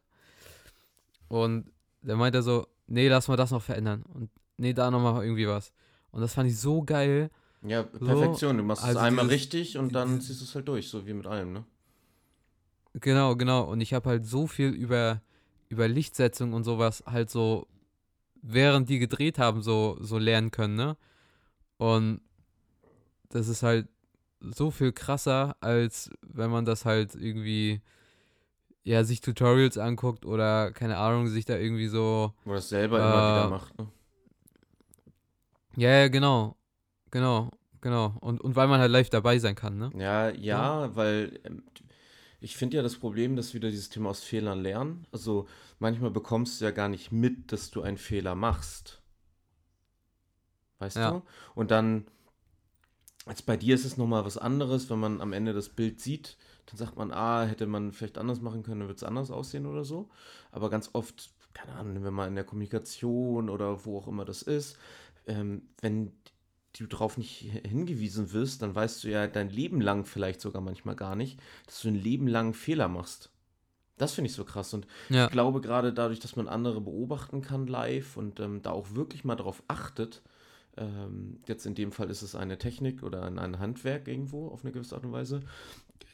Und 1.27 1.71
der 2.01 2.15
meinte 2.15 2.41
so, 2.41 2.67
nee, 2.87 3.07
lass 3.07 3.27
mal 3.27 3.37
das 3.37 3.51
noch 3.51 3.61
verändern. 3.61 4.03
Und 4.13 4.29
nee, 4.57 4.73
da 4.73 4.89
nochmal 4.91 5.23
irgendwie 5.23 5.47
was. 5.47 5.71
Und 6.11 6.21
das 6.21 6.33
fand 6.33 6.49
ich 6.49 6.59
so 6.59 6.83
geil. 6.83 7.29
ja, 7.63 7.83
Perfektion. 7.83 8.57
Du 8.57 8.63
machst 8.63 8.83
also 8.83 8.97
es 8.99 9.05
einmal 9.05 9.25
dieses- 9.25 9.35
richtig 9.41 9.77
und 9.77 9.93
dann 9.95 10.15
dieses- 10.19 10.27
ziehst 10.27 10.41
du 10.41 10.45
es 10.45 10.55
halt 10.55 10.67
durch, 10.67 10.89
so 10.89 11.05
wie 11.05 11.13
mit 11.13 11.27
allem, 11.27 11.53
ne? 11.53 11.63
Genau, 12.93 13.35
genau. 13.35 13.63
Und 13.63 13.79
ich 13.81 13.93
habe 13.93 14.09
halt 14.09 14.25
so 14.25 14.47
viel 14.47 14.69
über, 14.69 15.21
über 15.69 15.87
Lichtsetzung 15.87 16.51
und 16.53 16.63
sowas 16.65 17.03
halt 17.05 17.29
so, 17.29 17.67
während 18.41 18.89
die 18.89 18.99
gedreht 18.99 19.37
haben, 19.39 19.61
so, 19.61 19.97
so 20.01 20.17
lernen 20.17 20.51
können, 20.51 20.75
ne? 20.75 20.97
Und 21.77 22.21
das 23.29 23.47
ist 23.47 23.63
halt 23.63 23.87
so 24.41 24.71
viel 24.71 24.91
krasser, 24.91 25.55
als 25.61 26.09
wenn 26.21 26.49
man 26.51 26.65
das 26.65 26.85
halt 26.85 27.15
irgendwie, 27.15 27.81
ja, 28.83 29.03
sich 29.03 29.21
Tutorials 29.21 29.77
anguckt 29.77 30.25
oder, 30.25 30.71
keine 30.71 30.97
Ahnung, 30.97 31.27
sich 31.27 31.45
da 31.45 31.57
irgendwie 31.57 31.87
so, 31.87 32.33
Wo 32.43 32.53
das 32.53 32.69
selber 32.69 32.97
immer 32.99 33.29
wieder 33.29 33.47
Äh, 33.47 33.49
macht, 33.49 33.77
ne? 33.77 33.87
ja, 35.77 35.89
ja, 36.01 36.07
genau, 36.09 36.55
genau, 37.11 37.51
genau. 37.79 38.15
Und, 38.19 38.41
und 38.41 38.55
weil 38.55 38.67
man 38.67 38.79
halt 38.79 38.91
live 38.91 39.09
dabei 39.09 39.39
sein 39.39 39.55
kann, 39.55 39.77
ne? 39.77 39.91
Ja, 39.95 40.29
ja, 40.29 40.95
weil 40.95 41.39
ähm, 41.45 41.63
ich 42.41 42.57
finde 42.57 42.77
ja 42.77 42.83
das 42.83 42.97
Problem, 42.97 43.35
dass 43.35 43.53
wieder 43.53 43.69
dieses 43.69 43.89
Thema 43.89 44.09
aus 44.09 44.23
Fehlern 44.23 44.61
lernen. 44.61 45.05
Also 45.11 45.47
manchmal 45.79 46.09
bekommst 46.09 46.59
du 46.59 46.65
ja 46.65 46.71
gar 46.71 46.89
nicht 46.89 47.11
mit, 47.11 47.51
dass 47.51 47.69
du 47.69 47.83
einen 47.83 47.97
Fehler 47.97 48.33
machst. 48.33 49.01
Weißt 50.79 50.97
Ja. 50.97 51.11
du? 51.11 51.21
Und 51.53 51.69
dann, 51.69 52.07
als 53.27 53.43
bei 53.43 53.55
dir 53.57 53.75
ist 53.75 53.85
es 53.85 53.95
nochmal 53.97 54.25
was 54.25 54.39
anderes, 54.39 54.89
wenn 54.89 54.99
man 54.99 55.21
am 55.21 55.33
Ende 55.33 55.53
das 55.53 55.69
Bild 55.69 56.01
sieht, 56.01 56.35
dann 56.65 56.77
sagt 56.77 56.97
man, 56.97 57.11
ah, 57.11 57.45
hätte 57.45 57.67
man 57.67 57.91
vielleicht 57.91 58.17
anders 58.17 58.41
machen 58.41 58.63
können, 58.63 58.79
dann 58.81 58.87
wird 58.89 58.97
es 58.97 59.03
anders 59.03 59.29
aussehen 59.29 59.67
oder 59.67 59.85
so. 59.85 60.09
Aber 60.51 60.71
ganz 60.71 60.89
oft, 60.93 61.31
keine 61.53 61.73
Ahnung, 61.73 62.03
wenn 62.03 62.13
man 62.13 62.29
in 62.29 62.35
der 62.35 62.43
Kommunikation 62.43 63.49
oder 63.51 63.85
wo 63.85 63.99
auch 63.99 64.07
immer 64.07 64.25
das 64.25 64.41
ist, 64.41 64.77
ähm, 65.27 65.69
wenn 65.79 66.11
du 66.73 66.87
darauf 66.87 67.17
nicht 67.17 67.51
hingewiesen 67.67 68.31
wirst, 68.31 68.61
dann 68.61 68.75
weißt 68.75 69.03
du 69.03 69.09
ja 69.09 69.27
dein 69.27 69.49
Leben 69.49 69.81
lang 69.81 70.05
vielleicht 70.05 70.41
sogar 70.41 70.61
manchmal 70.61 70.95
gar 70.95 71.15
nicht, 71.15 71.39
dass 71.65 71.81
du 71.81 71.89
ein 71.89 71.95
Leben 71.95 72.27
lang 72.27 72.53
Fehler 72.53 72.87
machst. 72.87 73.29
Das 73.97 74.13
finde 74.13 74.29
ich 74.29 74.35
so 74.35 74.45
krass. 74.45 74.73
Und 74.73 74.87
Ja, 75.09 75.25
ich 75.25 75.31
glaube 75.31 75.61
gerade 75.61 75.93
dadurch, 75.93 76.19
dass 76.19 76.35
man 76.35 76.47
andere 76.47 76.81
beobachten 76.81 77.41
kann 77.41 77.67
live 77.67 78.17
und 78.17 78.39
ähm, 78.39 78.61
da 78.61 78.71
auch 78.71 78.95
wirklich 78.95 79.23
mal 79.23 79.35
darauf 79.35 79.61
achtet, 79.67 80.21
ähm, 80.77 81.39
jetzt 81.47 81.65
in 81.65 81.75
dem 81.75 81.91
Fall 81.91 82.09
ist 82.09 82.21
es 82.21 82.33
eine 82.33 82.57
Technik 82.57 83.03
oder 83.03 83.23
ein, 83.23 83.37
ein 83.37 83.59
Handwerk 83.59 84.07
irgendwo 84.07 84.47
auf 84.47 84.63
eine 84.63 84.71
gewisse 84.71 84.95
Art 84.95 85.05
und 85.05 85.11
Weise, 85.11 85.41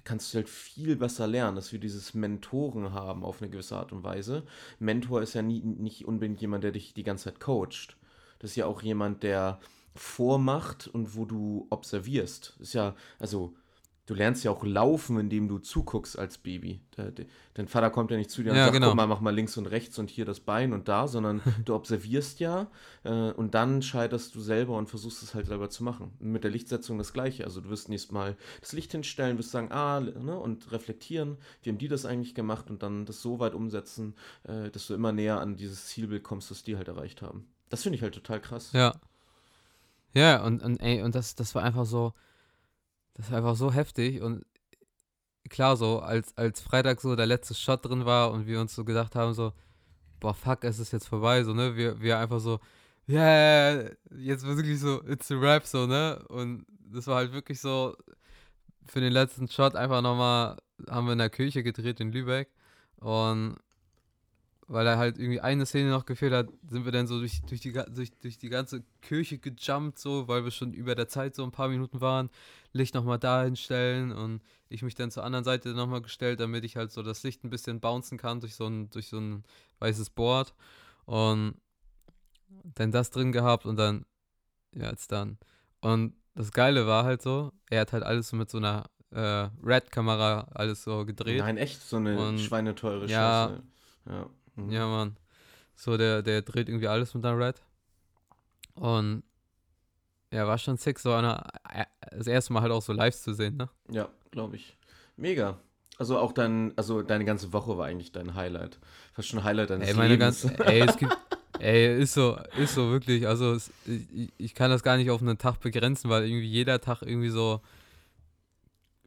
kannst 0.04 0.34
du 0.34 0.38
halt 0.38 0.50
viel 0.50 0.96
besser 0.96 1.28
lernen, 1.28 1.56
dass 1.56 1.72
wir 1.72 1.80
dieses 1.80 2.14
Mentoren 2.14 2.94
haben 2.94 3.24
auf 3.24 3.42
eine 3.42 3.52
gewisse 3.52 3.76
Art 3.76 3.92
und 3.92 4.04
Weise. 4.04 4.44
Mentor 4.80 5.22
ist 5.22 5.34
ja 5.34 5.42
nie, 5.42 5.62
nicht 5.62 6.06
unbedingt 6.06 6.42
jemand, 6.42 6.64
der 6.64 6.72
dich 6.72 6.94
die 6.94 7.04
ganze 7.04 7.26
Zeit 7.26 7.40
coacht. 7.40 7.98
Das 8.40 8.52
ist 8.52 8.56
ja 8.56 8.66
auch 8.66 8.82
jemand, 8.82 9.24
der 9.24 9.60
vormacht 9.98 10.88
und 10.88 11.16
wo 11.16 11.26
du 11.26 11.68
observierst. 11.70 12.56
Ist 12.60 12.74
ja, 12.74 12.96
also 13.20 13.54
du 14.08 14.14
lernst 14.14 14.44
ja 14.46 14.52
auch 14.52 14.64
laufen, 14.64 15.20
indem 15.20 15.50
du 15.50 15.60
zuguckst 15.60 16.18
als 16.18 16.38
Baby. 16.38 16.80
Dein 17.56 17.68
Vater 17.68 17.90
kommt 17.90 18.10
ja 18.10 18.16
nicht 18.16 18.32
zu 18.32 18.42
dir 18.42 18.52
und 18.52 18.58
Ja, 18.58 18.64
sagt, 18.64 18.74
genau. 18.76 18.88
guck 18.88 18.96
mal, 18.96 19.06
mach 19.06 19.20
mal 19.20 19.36
links 19.36 19.58
und 19.58 19.66
rechts 19.66 20.00
und 20.00 20.10
hier 20.10 20.24
das 20.24 20.40
Bein 20.40 20.72
und 20.72 20.88
da, 20.88 21.08
sondern 21.10 21.42
du 21.66 21.76
observierst 21.76 22.40
ja 22.40 22.72
äh, 23.04 23.32
und 23.32 23.54
dann 23.54 23.82
scheiterst 23.82 24.34
du 24.34 24.40
selber 24.40 24.78
und 24.78 24.88
versuchst 24.90 25.24
es 25.24 25.36
halt 25.36 25.48
selber 25.48 25.70
zu 25.70 25.84
machen. 25.84 26.12
Mit 26.20 26.46
der 26.46 26.52
Lichtsetzung 26.52 26.98
das 26.98 27.12
gleiche. 27.12 27.44
Also 27.44 27.60
du 27.60 27.70
wirst 27.70 27.90
nächstes 27.90 28.14
Mal 28.14 28.38
das 28.62 28.72
Licht 28.72 28.94
hinstellen, 28.94 29.38
wirst 29.38 29.52
sagen, 29.52 29.72
ah, 29.74 30.00
ne, 30.00 30.40
und 30.40 30.72
reflektieren, 30.72 31.38
wie 31.62 31.70
haben 31.70 31.78
die 31.78 31.90
das 31.90 32.06
eigentlich 32.06 32.34
gemacht 32.34 32.70
und 32.70 32.84
dann 32.84 33.06
das 33.06 33.22
so 33.22 33.40
weit 33.40 33.54
umsetzen, 33.54 34.16
äh, 34.44 34.70
dass 34.70 34.88
du 34.88 34.94
immer 34.94 35.12
näher 35.12 35.42
an 35.42 35.58
dieses 35.58 35.88
Zielbild 35.88 36.24
kommst, 36.24 36.50
das 36.50 36.64
die 36.64 36.78
halt 36.78 36.88
erreicht 36.88 37.22
haben. 37.22 37.48
Das 37.70 37.84
finde 37.84 37.98
ich 37.98 38.02
halt 38.04 38.14
total 38.14 38.40
krass. 38.40 38.72
Ja. 38.72 38.96
Ja, 40.14 40.44
und, 40.44 40.64
und 40.64 40.78
ey, 40.82 41.02
und 41.04 41.16
das, 41.16 41.36
das 41.36 41.54
war 41.56 41.64
einfach 41.64 41.86
so, 41.86 42.14
das 43.16 43.32
war 43.32 43.40
einfach 43.40 43.56
so 43.56 43.72
heftig 43.72 44.22
und 44.22 44.46
klar, 45.50 45.78
so, 45.78 46.00
als, 46.00 46.36
als 46.38 46.62
Freitag 46.62 47.02
so 47.02 47.16
der 47.16 47.26
letzte 47.26 47.54
Shot 47.54 47.86
drin 47.86 48.06
war 48.06 48.32
und 48.32 48.48
wir 48.48 48.60
uns 48.62 48.76
so 48.76 48.86
gedacht 48.86 49.16
haben, 49.16 49.34
so, 49.34 49.54
boah, 50.20 50.34
fuck, 50.34 50.64
es 50.64 50.80
ist 50.80 50.92
jetzt 50.94 51.08
vorbei, 51.08 51.44
so, 51.44 51.54
ne, 51.54 51.76
wir, 51.76 52.02
wir 52.02 52.20
einfach 52.20 52.40
so, 52.40 52.60
ja, 53.08 53.22
yeah, 53.22 53.92
jetzt 54.18 54.46
wirklich 54.46 54.80
so, 54.80 55.02
it's 55.08 55.32
a 55.32 55.36
rap, 55.36 55.66
so, 55.66 55.88
ne, 55.88 56.24
und 56.30 56.66
das 56.92 57.08
war 57.08 57.18
halt 57.18 57.34
wirklich 57.34 57.62
so, 57.62 57.96
für 58.86 59.02
den 59.02 59.14
letzten 59.14 59.48
Shot 59.48 59.76
einfach 59.76 60.02
nochmal, 60.02 60.58
haben 60.90 61.08
wir 61.08 61.14
in 61.14 61.20
der 61.20 61.30
Kirche 61.30 61.64
gedreht 61.64 62.00
in 62.00 62.12
Lübeck 62.12 62.50
und 62.98 63.58
weil 64.68 64.86
er 64.86 64.98
halt 64.98 65.18
irgendwie 65.18 65.40
eine 65.40 65.66
Szene 65.66 65.90
noch 65.90 66.06
gefehlt 66.06 66.34
hat, 66.34 66.50
sind 66.70 66.84
wir 66.86 66.92
dann 66.92 67.08
so 67.08 67.20
durch, 67.20 67.42
durch, 67.44 67.62
die, 67.62 67.72
durch, 67.72 68.12
durch 68.20 68.38
die 68.38 68.50
ganze 68.50 68.84
Kirche 69.02 69.38
gejumpt, 69.38 69.98
so, 69.98 70.28
weil 70.28 70.44
wir 70.44 70.52
schon 70.52 70.74
über 70.74 70.94
der 70.94 71.08
Zeit 71.08 71.36
so 71.36 71.44
ein 71.44 71.52
paar 71.52 71.70
Minuten 71.70 72.02
waren. 72.02 72.30
Licht 72.74 72.94
nochmal 72.94 73.18
dahin 73.18 73.56
stellen 73.56 74.12
und 74.12 74.42
ich 74.70 74.82
mich 74.84 74.94
dann 74.94 75.10
zur 75.10 75.24
anderen 75.24 75.46
Seite 75.46 75.70
nochmal 75.70 76.02
gestellt, 76.02 76.40
damit 76.42 76.66
ich 76.66 76.76
halt 76.76 76.92
so 76.92 77.02
das 77.02 77.24
Licht 77.24 77.44
ein 77.44 77.50
bisschen 77.50 77.80
bouncen 77.80 78.18
kann 78.18 78.42
durch 78.42 78.56
so 78.56 78.68
ein, 78.68 78.90
durch 78.90 79.08
so 79.08 79.18
ein 79.20 79.44
weißes 79.80 80.10
Board. 80.10 80.54
Und 81.06 81.56
dann 82.76 82.92
das 82.92 83.10
drin 83.10 83.32
gehabt 83.32 83.66
und 83.66 83.78
dann, 83.78 84.06
ja, 84.76 84.90
jetzt 84.90 85.12
dann. 85.12 85.38
Und 85.80 86.14
das 86.36 86.52
Geile 86.52 86.86
war 86.88 87.06
halt 87.06 87.22
so, 87.22 87.52
er 87.70 87.82
hat 87.82 87.94
halt 87.94 88.04
alles 88.04 88.30
so 88.30 88.36
mit 88.36 88.50
so 88.50 88.58
einer 88.58 88.86
äh, 89.12 89.50
Red-Kamera 89.64 90.48
alles 90.54 90.84
so 90.84 91.06
gedreht. 91.06 91.40
Nein, 91.40 91.58
echt, 91.58 91.82
so 91.82 91.96
eine 91.98 92.20
Und- 92.20 92.40
schweineteure 92.40 93.06
ja. 93.08 93.48
Scheiße. 93.48 93.64
Ja. 94.10 94.30
Mhm. 94.58 94.72
Ja, 94.72 94.88
Mann. 94.88 95.18
So, 95.76 95.96
der, 95.96 96.22
der 96.22 96.42
dreht 96.42 96.68
irgendwie 96.68 96.88
alles 96.88 97.14
mit 97.14 97.26
einer 97.26 97.38
Red. 97.38 97.62
Und 98.74 99.24
ja, 100.32 100.46
war 100.48 100.58
schon 100.58 100.78
sick. 100.78 101.00
So 101.00 101.14
eine, 101.14 101.44
äh, 101.72 101.86
das 102.12 102.28
erste 102.28 102.54
Mal 102.54 102.62
halt 102.62 102.72
auch 102.72 102.82
so 102.82 102.94
live 102.94 103.16
zu 103.16 103.34
sehen, 103.34 103.58
ne? 103.58 103.70
Ja, 103.90 104.10
glaube 104.32 104.58
ich. 104.58 104.78
Mega. 105.16 105.60
Also 105.98 106.18
auch 106.18 106.32
dein, 106.32 106.74
also 106.78 107.02
deine 107.02 107.26
ganze 107.26 107.54
Woche 107.54 107.78
war 107.78 107.88
eigentlich 107.88 108.12
dein 108.12 108.36
Highlight. 108.36 108.80
Fast 109.14 109.30
schon 109.30 109.44
Highlight 109.44 109.70
deines 109.70 109.90
ey, 109.90 109.94
meine 109.96 110.16
Lebens. 110.16 110.44
Ganz, 110.44 110.60
ey, 110.60 110.82
es 110.82 110.98
gibt, 110.98 111.18
ey, 111.60 112.02
ist 112.02 112.14
so, 112.14 112.38
ist 112.58 112.76
so 112.76 112.92
wirklich. 112.92 113.28
Also 113.28 113.54
es, 113.54 113.72
ich, 113.86 114.32
ich 114.38 114.54
kann 114.54 114.70
das 114.70 114.84
gar 114.84 114.98
nicht 114.98 115.10
auf 115.10 115.22
einen 115.22 115.38
Tag 115.38 115.60
begrenzen, 115.60 116.10
weil 116.10 116.26
irgendwie 116.26 116.48
jeder 116.48 116.82
Tag 116.82 117.02
irgendwie 117.02 117.30
so 117.30 117.62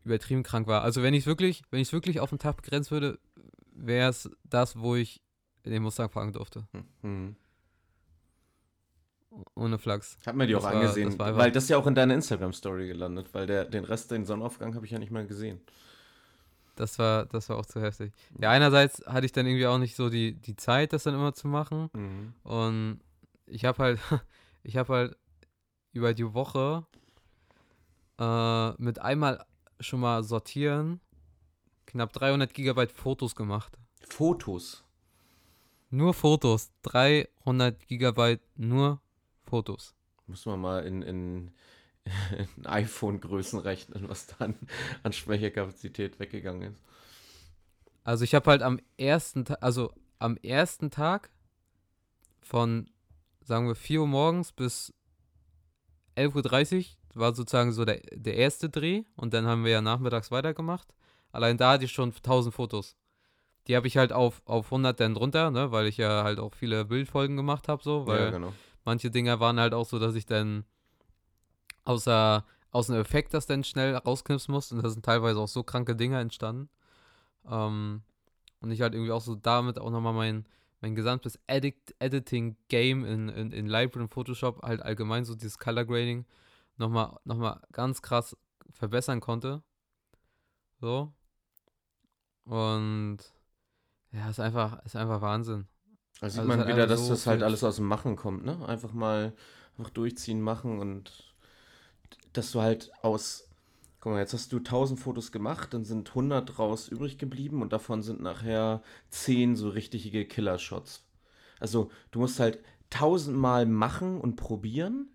übertrieben 0.05 0.43
krank 0.43 0.67
war. 0.67 0.83
Also 0.83 1.03
wenn 1.03 1.15
ich 1.15 1.27
wirklich, 1.27 1.63
wenn 1.71 1.81
ich 1.81 1.89
es 1.89 1.93
wirklich 1.93 2.19
auf 2.21 2.33
einen 2.33 2.39
Tag 2.39 2.57
begrenzen 2.57 2.91
würde, 2.91 3.19
wäre 3.73 4.11
es 4.11 4.29
das, 4.45 4.79
wo 4.79 4.97
ich 4.97 5.21
den 5.65 5.83
Mustang 5.83 6.09
fahren 6.11 6.33
durfte. 6.33 6.67
Hm. 7.03 7.37
Ohne 9.55 9.79
Flachs. 9.79 10.17
Hat 10.27 10.35
mir 10.35 10.47
die 10.47 10.57
auch 10.57 10.63
Das 10.63 10.73
war- 10.73 10.81
angesehen, 10.81 11.11
das 11.11 11.19
war 11.19 11.37
weil 11.37 11.53
das 11.53 11.65
ist 11.65 11.71
ja 11.71 11.77
auch 11.79 11.87
in 11.87 11.95
deiner 11.95 12.15
Instagram-Story 12.15 12.89
gelandet, 12.89 13.33
weil 13.33 13.47
der, 13.47 13.65
den 13.65 13.85
Rest, 13.85 14.11
den 14.11 14.25
Sonnenaufgang, 14.25 14.75
habe 14.75 14.85
ich 14.87 14.93
ja 14.93 14.99
nicht 14.99 15.13
mal 15.13 15.27
gesehen. 15.27 15.61
Das 16.75 16.99
war, 16.99 17.27
das 17.27 17.49
war 17.49 17.59
auch 17.59 17.67
zu 17.67 17.81
heftig. 17.81 18.13
Ja, 18.41 18.51
einerseits 18.51 19.05
hatte 19.07 19.27
ich 19.27 19.33
dann 19.33 19.47
irgendwie 19.47 19.67
auch 19.67 19.79
nicht 19.79 19.95
so 19.97 20.09
die, 20.09 20.33
die 20.35 20.57
Zeit, 20.57 20.93
das 20.93 21.05
dann 21.05 21.15
immer 21.15 21.33
zu 21.35 21.47
machen. 21.47 21.91
Mhm. 21.93 22.33
Und 22.43 23.01
ich 23.47 23.65
habe 23.65 23.83
halt, 23.83 24.01
ich 24.63 24.77
habe 24.77 24.93
halt 24.93 25.17
über 25.93 26.15
die 26.15 26.33
Woche 26.35 26.85
äh, 28.19 28.71
mit 28.83 28.99
einmal 29.01 29.45
schon 29.79 30.01
mal 30.01 30.25
sortieren 30.25 31.01
knapp 31.87 32.13
300 32.13 32.53
Gigabyte 32.55 32.93
Fotos 32.93 33.35
gemacht. 33.35 33.77
Fotos. 34.09 34.85
Nur 35.91 36.15
Fotos. 36.15 36.71
300 36.83 37.87
Gigabyte 37.87 38.41
nur 38.57 39.01
Fotos. 39.45 39.95
Muss 40.27 40.47
man 40.47 40.61
mal 40.61 40.87
in, 40.87 41.03
in, 41.03 41.51
in 42.57 42.67
iPhone-Größen 42.67 43.59
rechnen, 43.59 44.09
was 44.09 44.29
dann 44.39 44.55
an 45.03 45.13
Speicherkapazität 45.13 46.21
weggegangen 46.21 46.73
ist. 46.73 46.83
Also 48.05 48.25
ich 48.25 48.35
habe 48.35 48.51
halt 48.51 48.63
am 48.63 48.81
ersten 48.97 49.45
Tag, 49.45 49.59
also 49.61 49.93
am 50.19 50.37
ersten 50.39 50.91
Tag 50.91 51.31
von, 52.41 52.89
sagen 53.43 53.67
wir, 53.67 53.75
4 53.75 54.01
Uhr 54.03 54.07
morgens 54.07 54.53
bis 54.53 54.95
11.30 56.17 56.77
Uhr 56.77 57.21
war 57.21 57.35
sozusagen 57.35 57.73
so 57.73 57.85
der, 57.85 58.01
der 58.13 58.37
erste 58.37 58.71
Dreh 58.71 59.03
und 59.17 59.35
dann 59.35 59.47
haben 59.47 59.65
wir 59.65 59.73
ja 59.73 59.83
nachmittags 59.83 60.31
weitergemacht. 60.31 60.95
Allein 61.33 61.57
da 61.57 61.73
hatte 61.73 61.85
ich 61.85 61.93
schon 61.93 62.13
1000 62.13 62.55
Fotos. 62.55 62.97
Die 63.67 63.77
habe 63.77 63.87
ich 63.87 63.97
halt 63.97 64.13
auf, 64.13 64.43
auf 64.47 64.67
100 64.67 64.99
dann 64.99 65.15
drunter, 65.15 65.51
ne, 65.51 65.71
weil 65.71 65.87
ich 65.87 65.97
ja 65.97 66.25
halt 66.25 66.39
auch 66.39 66.55
viele 66.55 66.85
Bildfolgen 66.85 67.37
gemacht 67.37 67.69
habe, 67.69 67.83
so, 67.83 68.07
weil 68.07 68.21
ja, 68.21 68.31
genau. 68.31 68.53
manche 68.85 69.11
Dinger 69.11 69.41
waren 69.41 69.61
halt 69.61 69.75
auch 69.75 69.87
so, 69.87 69.99
dass 69.99 70.15
ich 70.15 70.27
dann 70.27 70.65
außer 71.85 72.45
aus 72.71 72.87
dem 72.87 72.97
Effekt 72.97 73.35
das 73.35 73.47
dann 73.47 73.65
schnell 73.65 73.97
rausknipsen 73.97 74.53
musste 74.53 74.75
und 74.77 74.85
da 74.85 74.91
sind 74.91 75.05
teilweise 75.05 75.41
auch 75.41 75.49
so 75.49 75.63
kranke 75.63 75.97
Dinger 75.97 76.21
entstanden. 76.21 76.69
Ähm, 77.49 78.03
und 78.61 78.71
ich 78.71 78.81
halt 78.81 78.95
irgendwie 78.95 79.13
auch 79.13 79.23
so 79.23 79.35
damit 79.35 79.79
auch 79.79 79.91
nochmal 79.91 80.13
mein, 80.13 80.47
mein 80.81 80.95
gesamtes 80.95 81.39
Edit 81.47 81.95
Editing-Game 81.99 83.05
in, 83.05 83.29
in, 83.29 83.53
in 83.53 83.67
Lightroom 83.67 84.05
und 84.05 84.13
Photoshop, 84.13 84.63
halt 84.63 84.83
allgemein 84.83 85.25
so 85.25 85.35
dieses 85.35 85.59
Color 85.59 85.85
Grading, 85.85 86.27
nochmal 86.77 87.19
noch 87.25 87.37
mal 87.37 87.61
ganz 87.73 88.03
krass 88.03 88.37
verbessern 88.71 89.21
konnte. 89.21 89.63
So. 90.81 91.13
Und 92.45 93.19
ja, 94.13 94.29
ist 94.31 94.41
einfach, 94.41 94.85
ist 94.85 94.97
einfach 94.97 95.21
Wahnsinn. 95.21 95.67
Da 96.21 96.29
sieht 96.29 96.41
Also 96.41 96.53
es 96.53 96.59
man 96.59 96.69
wieder, 96.69 96.87
dass 96.87 97.07
so 97.07 97.11
das 97.11 97.27
halt 97.27 97.43
alles 97.43 97.65
aus 97.65 97.77
dem 97.77 97.87
Machen 97.87 98.17
kommt, 98.17 98.45
ne? 98.45 98.67
Einfach 98.67 98.93
mal 98.93 99.35
einfach 99.79 99.91
durchziehen, 99.91 100.41
machen 100.41 100.79
und 100.79 101.35
dass 102.33 102.53
du 102.53 102.61
halt 102.61 102.93
aus, 103.03 103.49
guck 104.01 104.13
mal, 104.13 104.19
jetzt 104.21 104.35
hast 104.35 104.53
du 104.53 104.59
1000 104.59 105.01
Fotos 105.01 105.33
gemacht, 105.33 105.75
dann 105.75 105.85
sind 105.85 106.09
100 106.11 106.57
draus 106.59 106.89
übrig 106.89 107.19
geblieben 107.19 107.63
und 107.63 107.73
davon 107.73 108.03
sind 108.03 108.21
nachher 108.21 108.83
10 109.09 109.57
so 109.57 109.71
richtige 109.71 110.27
Killer-Shots. 110.27 111.05
Also 111.59 111.91
du 112.11 112.21
musst 112.21 112.41
halt 112.41 112.59
1000 112.93 113.37
Mal 113.37 113.67
machen 113.67 114.21
und 114.21 114.37
probieren, 114.37 115.09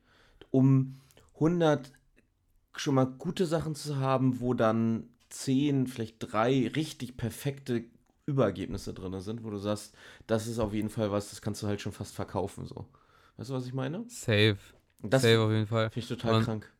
um 0.51 1.01
100 1.35 1.91
schon 2.75 2.95
mal 2.95 3.05
gute 3.05 3.45
Sachen 3.45 3.75
zu 3.75 3.97
haben, 3.97 4.39
wo 4.39 4.53
dann 4.53 5.09
10, 5.29 5.87
vielleicht 5.87 6.17
drei 6.19 6.71
richtig 6.75 7.17
perfekte 7.17 7.85
Überergebnisse 8.25 8.93
drin 8.93 9.19
sind, 9.21 9.43
wo 9.43 9.49
du 9.49 9.57
sagst, 9.57 9.93
das 10.27 10.47
ist 10.47 10.59
auf 10.59 10.73
jeden 10.73 10.89
Fall 10.89 11.11
was, 11.11 11.29
das 11.29 11.41
kannst 11.41 11.61
du 11.63 11.67
halt 11.67 11.81
schon 11.81 11.91
fast 11.91 12.15
verkaufen, 12.15 12.65
so. 12.65 12.85
Weißt 13.37 13.49
du, 13.49 13.53
was 13.53 13.67
ich 13.67 13.73
meine? 13.73 14.05
Safe. 14.07 14.57
Das 15.01 15.21
Safe 15.21 15.33
finde 15.33 15.45
auf 15.45 15.51
jeden 15.51 15.67
Fall. 15.67 15.91
ich 15.95 16.07
total 16.07 16.35
Und- 16.35 16.43
krank. 16.43 16.71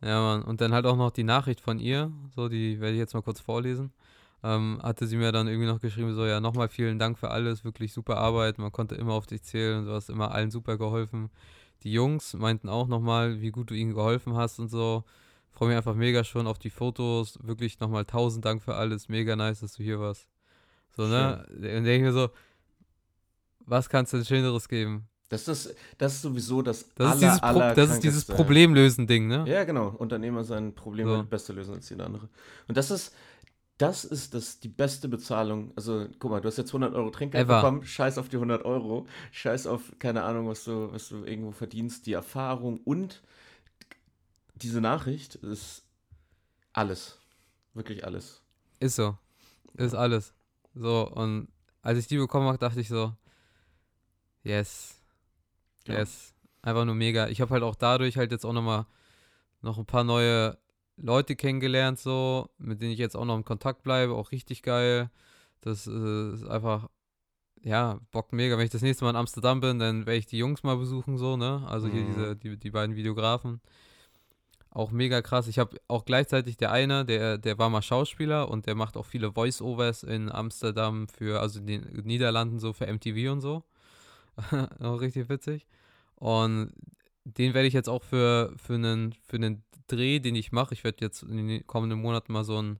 Ja, 0.00 0.20
Mann. 0.20 0.42
Und 0.44 0.60
dann 0.60 0.72
halt 0.72 0.86
auch 0.86 0.96
noch 0.96 1.10
die 1.10 1.24
Nachricht 1.24 1.60
von 1.60 1.80
ihr, 1.80 2.12
so, 2.36 2.48
die 2.48 2.78
werde 2.80 2.92
ich 2.92 3.00
jetzt 3.00 3.14
mal 3.14 3.22
kurz 3.22 3.40
vorlesen. 3.40 3.92
Ähm, 4.44 4.78
hatte 4.80 5.08
sie 5.08 5.16
mir 5.16 5.32
dann 5.32 5.48
irgendwie 5.48 5.66
noch 5.66 5.80
geschrieben, 5.80 6.14
so, 6.14 6.24
ja, 6.24 6.38
nochmal 6.38 6.68
vielen 6.68 7.00
Dank 7.00 7.18
für 7.18 7.30
alles, 7.32 7.64
wirklich 7.64 7.92
super 7.92 8.18
Arbeit, 8.18 8.58
man 8.58 8.70
konnte 8.70 8.94
immer 8.94 9.14
auf 9.14 9.26
dich 9.26 9.42
zählen 9.42 9.80
und 9.80 9.86
du 9.86 9.92
hast 9.92 10.08
immer 10.10 10.30
allen 10.32 10.52
super 10.52 10.78
geholfen. 10.78 11.30
Die 11.82 11.92
Jungs 11.92 12.34
meinten 12.34 12.68
auch 12.68 12.86
nochmal, 12.86 13.40
wie 13.40 13.50
gut 13.50 13.70
du 13.70 13.74
ihnen 13.74 13.94
geholfen 13.94 14.36
hast 14.36 14.60
und 14.60 14.68
so. 14.68 15.02
Freue 15.58 15.70
mich 15.70 15.76
einfach 15.76 15.96
mega 15.96 16.22
schon 16.22 16.46
auf 16.46 16.60
die 16.60 16.70
Fotos, 16.70 17.36
wirklich 17.42 17.80
nochmal 17.80 18.04
tausend 18.04 18.44
Dank 18.44 18.62
für 18.62 18.76
alles, 18.76 19.08
mega 19.08 19.34
nice, 19.34 19.58
dass 19.58 19.72
du 19.72 19.82
hier 19.82 19.98
warst. 19.98 20.28
So, 20.96 21.08
ne? 21.08 21.44
Und 21.50 21.62
denke 21.62 21.96
ich 21.96 22.02
mir 22.02 22.12
so, 22.12 22.28
was 23.66 23.88
kannst 23.88 24.12
du 24.12 24.18
denn 24.18 24.26
Schöneres 24.26 24.68
geben? 24.68 25.08
Das 25.28 25.48
ist, 25.48 25.74
das 25.98 26.14
ist 26.14 26.22
sowieso 26.22 26.62
das 26.62 26.88
Das 26.94 27.16
ist 27.20 27.42
aller, 27.42 27.74
dieses, 27.74 27.74
Pro 27.74 27.74
das 27.74 27.90
ist 27.90 28.04
dieses. 28.04 28.24
Problemlösen-Ding, 28.24 29.26
ne? 29.26 29.44
Ja, 29.48 29.64
genau. 29.64 29.88
Unternehmer 29.88 30.44
sein 30.44 30.76
Problem 30.76 31.08
So. 31.08 31.24
besser 31.24 31.54
lösen 31.54 31.74
als 31.74 31.90
jeder 31.90 32.06
andere. 32.06 32.28
Und 32.68 32.76
das 32.76 32.92
ist, 32.92 33.12
das 33.78 34.04
ist 34.04 34.34
das, 34.34 34.60
die 34.60 34.68
beste 34.68 35.08
Bezahlung. 35.08 35.72
Also, 35.74 36.06
guck 36.20 36.30
mal, 36.30 36.40
du 36.40 36.46
hast 36.46 36.58
jetzt 36.58 36.70
100 36.70 36.94
Euro 36.94 37.10
Trinkgeld 37.10 37.46
Ever. 37.46 37.62
bekommen. 37.62 37.84
Scheiß 37.84 38.16
auf 38.18 38.28
die 38.28 38.36
100 38.36 38.64
Euro. 38.64 39.08
Scheiß 39.32 39.66
auf, 39.66 39.92
keine 39.98 40.22
Ahnung, 40.22 40.46
was 40.46 40.62
du, 40.62 40.92
was 40.92 41.08
du 41.08 41.24
irgendwo 41.24 41.50
verdienst. 41.50 42.06
Die 42.06 42.12
Erfahrung 42.12 42.78
und 42.84 43.22
diese 44.62 44.80
Nachricht 44.80 45.34
ist 45.36 45.84
alles. 46.72 47.18
Wirklich 47.74 48.04
alles. 48.04 48.42
Ist 48.80 48.96
so. 48.96 49.16
Ist 49.74 49.94
alles. 49.94 50.34
So, 50.74 51.08
und 51.08 51.48
als 51.82 51.98
ich 51.98 52.06
die 52.06 52.16
bekommen 52.16 52.46
habe, 52.46 52.58
dachte 52.58 52.80
ich 52.80 52.88
so, 52.88 53.14
yes, 54.42 55.00
Ja. 55.86 55.94
yes. 55.98 56.34
Einfach 56.62 56.84
nur 56.84 56.94
mega. 56.94 57.28
Ich 57.28 57.40
habe 57.40 57.52
halt 57.52 57.62
auch 57.62 57.76
dadurch 57.76 58.16
halt 58.16 58.32
jetzt 58.32 58.44
auch 58.44 58.52
nochmal 58.52 58.86
noch 59.62 59.78
ein 59.78 59.86
paar 59.86 60.04
neue 60.04 60.58
Leute 60.96 61.36
kennengelernt, 61.36 61.98
so, 61.98 62.50
mit 62.58 62.80
denen 62.82 62.90
ich 62.92 62.98
jetzt 62.98 63.16
auch 63.16 63.24
noch 63.24 63.36
im 63.36 63.44
Kontakt 63.44 63.82
bleibe. 63.84 64.14
Auch 64.14 64.32
richtig 64.32 64.62
geil. 64.62 65.10
Das 65.60 65.86
äh, 65.86 66.32
ist 66.34 66.44
einfach, 66.46 66.88
ja, 67.62 68.00
bockt 68.10 68.32
mega. 68.32 68.58
Wenn 68.58 68.64
ich 68.64 68.70
das 68.72 68.82
nächste 68.82 69.04
Mal 69.04 69.10
in 69.10 69.16
Amsterdam 69.16 69.60
bin, 69.60 69.78
dann 69.78 70.00
werde 70.06 70.18
ich 70.18 70.26
die 70.26 70.38
Jungs 70.38 70.62
mal 70.64 70.76
besuchen, 70.76 71.16
so, 71.16 71.36
ne? 71.36 71.64
Also 71.68 71.86
hier 71.88 72.02
Mhm. 72.02 72.06
diese, 72.06 72.36
die, 72.36 72.56
die 72.56 72.70
beiden 72.70 72.96
Videografen. 72.96 73.60
Auch 74.70 74.90
mega 74.90 75.22
krass. 75.22 75.48
Ich 75.48 75.58
habe 75.58 75.78
auch 75.88 76.04
gleichzeitig 76.04 76.56
der 76.56 76.70
eine, 76.72 77.04
der, 77.04 77.38
der 77.38 77.58
war 77.58 77.70
mal 77.70 77.82
Schauspieler 77.82 78.48
und 78.48 78.66
der 78.66 78.74
macht 78.74 78.96
auch 78.96 79.06
viele 79.06 79.32
Voice-Overs 79.32 80.02
in 80.02 80.30
Amsterdam 80.30 81.08
für, 81.08 81.40
also 81.40 81.58
in 81.60 81.66
den 81.66 81.82
Niederlanden 82.04 82.58
so 82.58 82.72
für 82.72 82.86
MTV 82.86 83.32
und 83.32 83.40
so. 83.40 83.64
auch 84.80 85.00
richtig 85.00 85.28
witzig. 85.28 85.66
Und 86.16 86.72
den 87.24 87.54
werde 87.54 87.68
ich 87.68 87.74
jetzt 87.74 87.88
auch 87.88 88.02
für, 88.02 88.52
für, 88.56 88.74
einen, 88.74 89.12
für 89.12 89.36
einen 89.36 89.64
Dreh, 89.86 90.18
den 90.20 90.34
ich 90.34 90.52
mache, 90.52 90.74
ich 90.74 90.84
werde 90.84 91.04
jetzt 91.04 91.22
in 91.22 91.48
den 91.48 91.66
kommenden 91.66 92.00
Monaten 92.00 92.32
mal 92.32 92.44
so 92.44 92.60
ein, 92.60 92.78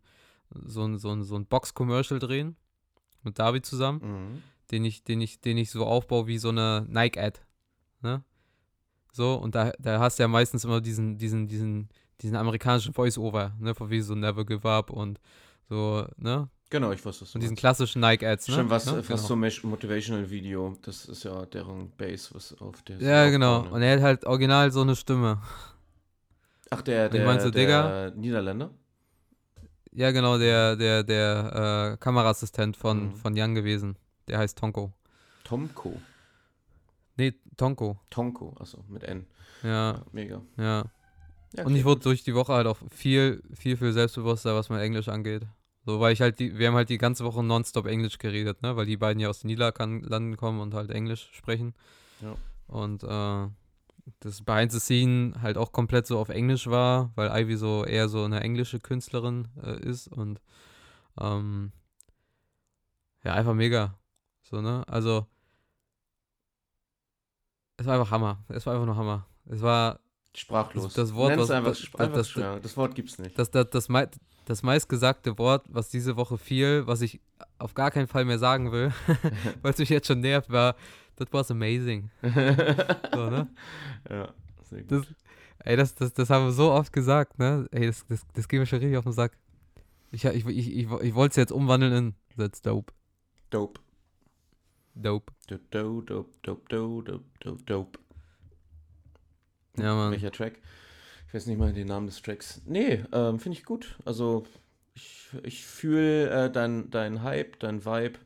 so 0.51 0.85
ein, 0.85 0.99
so 0.99 1.11
ein, 1.11 1.23
so 1.23 1.37
ein 1.37 1.47
Box-Commercial 1.47 2.21
drehen 2.21 2.57
mit 3.23 3.39
David 3.39 3.65
zusammen 3.67 4.01
Mhm. 4.03 4.43
den 4.71 4.85
ich, 4.85 5.05
den 5.05 5.21
ich, 5.23 5.41
den 5.41 5.57
ich 5.57 5.71
so 5.71 5.87
aufbaue 5.87 6.27
wie 6.27 6.39
so 6.39 6.51
eine 6.51 6.87
Nike-Ad. 6.89 7.41
Ne? 8.03 8.23
So, 9.13 9.35
und 9.35 9.55
da, 9.55 9.73
da 9.79 9.99
hast 10.01 10.19
du 10.19 10.23
ja 10.23 10.29
meistens 10.29 10.65
immer 10.65 10.81
diesen, 10.81 11.17
diesen, 11.19 11.49
diesen, 11.49 11.89
diesen 12.21 12.37
amerikanischen 12.37 12.93
Voice-Over, 12.95 13.53
ne, 13.59 13.75
von 13.75 13.91
wie 13.91 14.01
so 14.01 14.15
Never 14.15 14.45
Give 14.45 14.69
Up 14.69 14.91
und 14.91 15.21
so, 15.69 16.07
ne? 16.17 16.49
Genau, 16.71 16.93
ich 16.93 17.05
weiß, 17.05 17.23
was 17.23 17.33
du 17.33 17.37
Und 17.37 17.41
diesen 17.41 17.53
meinst. 17.53 17.61
klassischen 17.61 18.01
Nike-Ads, 18.01 18.49
ne? 18.49 18.55
Schon 18.55 18.71
was, 18.71 18.85
ne? 18.87 18.99
was 18.99 19.07
genau. 19.07 19.19
so 19.23 19.37
Mot- 19.37 19.65
Motivational 19.65 20.29
Video, 20.29 20.77
das 20.83 21.07
ist 21.07 21.25
ja 21.25 21.47
deren 21.47 21.91
Base, 21.97 22.29
was 22.35 22.55
auf 22.61 22.83
der 22.83 22.99
Ja, 22.99 23.31
genau. 23.31 23.59
aufbauen, 23.61 23.73
Und 23.73 23.81
ne? 23.81 23.87
er 23.87 23.97
hat 23.97 24.03
halt 24.03 24.25
original 24.27 24.71
so 24.71 24.83
eine 24.83 24.95
Stimme. 24.95 25.41
Ach, 26.71 26.83
der, 26.83 27.09
der, 27.09 27.25
mein 27.25 27.41
so, 27.41 27.51
der 27.51 28.11
Niederländer? 28.11 28.71
Ja, 29.93 30.11
genau, 30.11 30.37
der, 30.39 30.77
der, 30.77 31.03
der 31.03 31.93
äh, 31.95 31.97
Kameraassistent 31.97 32.77
von, 32.77 33.07
Mhm. 33.07 33.15
von 33.17 33.35
Young 33.37 33.55
gewesen. 33.55 33.97
Der 34.29 34.39
heißt 34.39 34.59
Tonko. 34.59 34.93
Tomko. 35.45 35.99
Tonko. 37.59 38.01
Tonko, 38.09 38.55
achso, 38.59 38.83
mit 38.89 39.05
N. 39.05 39.27
Ja, 39.63 40.03
mega. 40.13 40.41
ja. 40.57 40.85
Ja, 41.57 41.65
Und 41.65 41.75
ich 41.75 41.85
wurde 41.85 42.03
durch 42.03 42.23
die 42.23 42.35
Woche 42.35 42.53
halt 42.53 42.67
auch 42.67 42.77
viel, 42.91 43.43
viel, 43.55 43.77
viel 43.77 43.93
selbstbewusster, 43.93 44.55
was 44.55 44.69
mein 44.69 44.81
Englisch 44.81 45.09
angeht. 45.09 45.47
So, 45.87 45.99
weil 45.99 46.13
ich 46.13 46.21
halt 46.21 46.39
die, 46.39 46.59
wir 46.59 46.69
haben 46.69 46.75
halt 46.75 46.91
die 46.91 46.99
ganze 46.99 47.25
Woche 47.25 47.43
nonstop 47.43 47.87
Englisch 47.87 48.19
geredet, 48.19 48.61
ne? 48.61 48.77
Weil 48.77 48.85
die 48.85 48.99
beiden 48.99 49.21
ja 49.21 49.31
aus 49.31 49.41
den 49.41 49.47
Niederlanden 49.47 50.37
kommen 50.37 50.61
und 50.61 50.75
halt 50.75 50.91
Englisch 50.91 51.31
sprechen. 51.33 51.75
Ja. 52.21 52.37
Und 52.67 53.03
äh, 53.03 53.49
das 54.21 54.43
Behind 54.43 54.71
the 54.71 54.81
Scene 54.81 55.41
halt 55.41 55.57
auch 55.57 55.73
komplett 55.73 56.07
so 56.07 56.19
auf 56.19 56.29
Englisch 56.29 56.67
war, 56.67 57.13
weil 57.15 57.31
Ivy 57.31 57.57
so 57.57 57.85
eher 57.85 58.11
so 58.11 58.25
eine 58.25 58.41
englische 58.41 58.81
Künstlerin 58.81 59.49
äh, 59.63 59.81
ist 59.81 60.09
und 60.09 60.43
ähm, 61.19 61.73
ja, 63.25 63.33
einfach 63.33 63.55
mega. 63.55 63.99
So, 64.43 64.61
ne? 64.61 64.85
Also, 64.87 65.27
es 67.79 67.87
war 67.87 67.99
einfach 67.99 68.11
Hammer. 68.11 68.45
Es 68.49 68.67
war 68.67 68.75
einfach 68.75 68.87
nur 68.87 68.97
Hammer. 68.97 69.27
Es 69.47 69.63
war 69.63 70.01
Sprachlos. 70.35 70.85
Das, 70.85 70.95
das 70.95 71.15
Wort, 71.15 71.31
Nenn's 71.31 71.43
was, 71.43 71.51
einfach, 71.51 71.71
was, 71.71 71.95
einfach 72.01 72.17
das, 72.19 72.35
ja, 72.35 72.59
das 72.61 72.77
Wort 72.77 72.95
gibt's 72.95 73.19
nicht. 73.19 73.39
das, 73.39 73.51
das, 73.51 73.71
das, 73.71 73.89
mei- 73.89 74.09
das 74.45 74.63
meistgesagte 74.63 75.39
Wort, 75.39 75.65
was 75.69 75.89
diese 75.89 76.17
Woche 76.17 76.37
fiel, 76.39 76.87
was 76.87 77.01
ich 77.01 77.21
auf 77.59 77.75
gar 77.75 77.91
keinen 77.91 78.07
Fall 78.07 78.25
mehr 78.25 78.39
sagen 78.39 78.71
will, 78.71 78.93
weil 79.63 79.73
es 79.73 79.79
mich 79.79 79.89
jetzt 79.89 80.07
schon 80.07 80.21
nervt, 80.21 80.51
war, 80.51 80.77
that 81.17 81.33
was 81.33 81.51
amazing. 81.51 82.11
So, 82.23 83.31
ne? 83.31 83.49
ja, 84.11 84.29
sehr 84.69 84.83
gut. 84.83 84.93
Das, 84.93 85.07
ey, 85.61 85.77
das, 85.77 85.95
das, 85.95 86.13
das 86.13 86.31
haben 86.31 86.45
wir 86.45 86.53
so 86.53 86.71
oft 86.71 86.93
gesagt, 86.93 87.39
ne? 87.39 87.67
Ey, 87.73 87.87
das, 87.87 88.07
das, 88.07 88.21
das 88.35 88.47
geht 88.49 88.61
mir 88.61 88.67
schon 88.67 88.79
richtig 88.81 88.97
auf 88.99 89.05
den 89.05 89.13
Sack. 89.13 89.37
Ich, 90.11 90.25
ich, 90.25 90.47
ich, 90.47 90.73
ich, 90.77 90.91
ich 90.91 91.15
wollte 91.15 91.33
es 91.33 91.37
jetzt 91.37 91.53
umwandeln 91.53 91.93
in 91.93 92.15
That's 92.37 92.63
dope. 92.63 92.93
Dope. 93.51 93.81
Dope. 95.01 95.33
Dope, 95.47 95.63
dope, 95.71 96.07
dope, 96.43 96.69
dope, 96.69 97.05
dope, 97.05 97.25
dope, 97.39 97.63
dope. 97.65 97.99
Ja, 99.77 99.95
Mann. 99.95 100.11
Welcher 100.11 100.33
Track? 100.33 100.61
Ich 101.29 101.35
weiß 101.35 101.47
nicht 101.47 101.59
mal 101.59 101.73
den 101.73 101.87
Namen 101.87 102.07
des 102.07 102.21
Tracks. 102.21 102.61
Nee, 102.67 103.05
ähm, 103.13 103.39
finde 103.39 103.57
ich 103.57 103.65
gut. 103.65 103.97
Also, 104.05 104.45
ich, 104.95 105.29
ich 105.45 105.65
fühle 105.65 106.31
äh, 106.31 106.51
dein, 106.51 106.91
dein 106.91 107.23
Hype, 107.23 107.61
dein 107.61 107.85
Vibe 107.85 108.19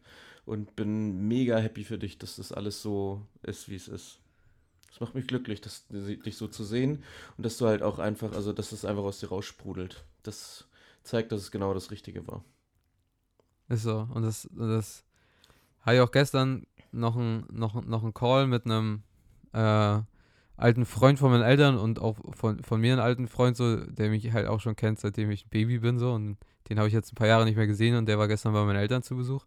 und 0.47 0.75
bin 0.75 1.29
mega 1.29 1.59
happy 1.59 1.85
für 1.85 1.99
dich, 1.99 2.17
dass 2.17 2.37
das 2.37 2.53
alles 2.53 2.81
so 2.81 3.21
ist, 3.43 3.69
wie 3.69 3.75
es 3.75 3.89
ist. 3.89 4.21
Es 4.91 4.99
macht 4.99 5.15
mich 5.15 5.27
glücklich, 5.27 5.61
das, 5.61 5.87
dich 5.91 6.37
so 6.39 6.49
zu 6.49 6.65
sehen 6.65 7.05
und 7.37 7.45
dass 7.45 7.59
du 7.59 7.67
halt 7.67 7.83
auch 7.83 7.99
einfach, 7.99 8.33
also 8.33 8.55
dass 8.55 8.73
es 8.73 8.87
einfach 8.87 9.03
aus 9.03 9.21
dir 9.21 9.29
raussprudelt. 9.29 10.07
Das 10.23 10.67
zeigt, 11.03 11.33
dass 11.33 11.43
es 11.43 11.51
genau 11.51 11.75
das 11.75 11.91
Richtige 11.91 12.27
war. 12.27 12.43
Ist 13.69 13.83
so. 13.83 14.09
Und 14.15 14.23
das, 14.23 14.47
und 14.47 14.69
das 14.71 15.05
hatte 15.83 15.97
ich 15.97 16.01
auch 16.01 16.11
gestern 16.11 16.65
noch 16.93 17.17
ein, 17.17 17.45
noch, 17.51 17.85
noch 17.85 18.03
einen 18.03 18.15
Call 18.15 18.47
mit 18.47 18.65
einem 18.65 19.03
äh, 19.53 20.01
alten 20.57 20.85
Freund 20.85 21.19
von 21.19 21.31
meinen 21.31 21.43
Eltern 21.43 21.77
und 21.77 22.01
auch 22.01 22.17
von, 22.35 22.63
von 22.63 22.81
mir 22.81 22.93
einen 22.93 23.01
alten 23.01 23.27
Freund, 23.29 23.57
so, 23.57 23.77
der 23.77 24.11
mich 24.11 24.33
halt 24.33 24.47
auch 24.47 24.61
schon 24.61 24.77
kennt, 24.77 25.01
seitdem 25.01 25.31
ich 25.31 25.47
ein 25.47 25.51
Baby 25.51 25.79
bin, 25.79 25.99
so. 25.99 26.13
Und 26.13 26.39
den 26.69 26.79
habe 26.79 26.89
ich 26.89 26.95
jetzt 26.95 27.13
ein 27.13 27.17
paar 27.17 27.27
Jahre 27.27 27.45
nicht 27.45 27.57
mehr 27.57 27.67
gesehen 27.67 27.97
und 27.97 28.07
der 28.07 28.19
war 28.19 28.29
gestern 28.29 28.53
bei 28.53 28.65
meinen 28.65 28.77
Eltern 28.77 29.03
zu 29.03 29.17
Besuch. 29.17 29.45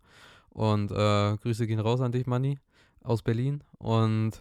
Und 0.50 0.92
äh, 0.92 1.38
Grüße 1.38 1.68
gehen 1.68 1.80
raus 1.80 2.02
an 2.02 2.12
dich, 2.12 2.28
Manni, 2.28 2.60
aus 3.04 3.22
Berlin. 3.22 3.64
Und 3.78 4.34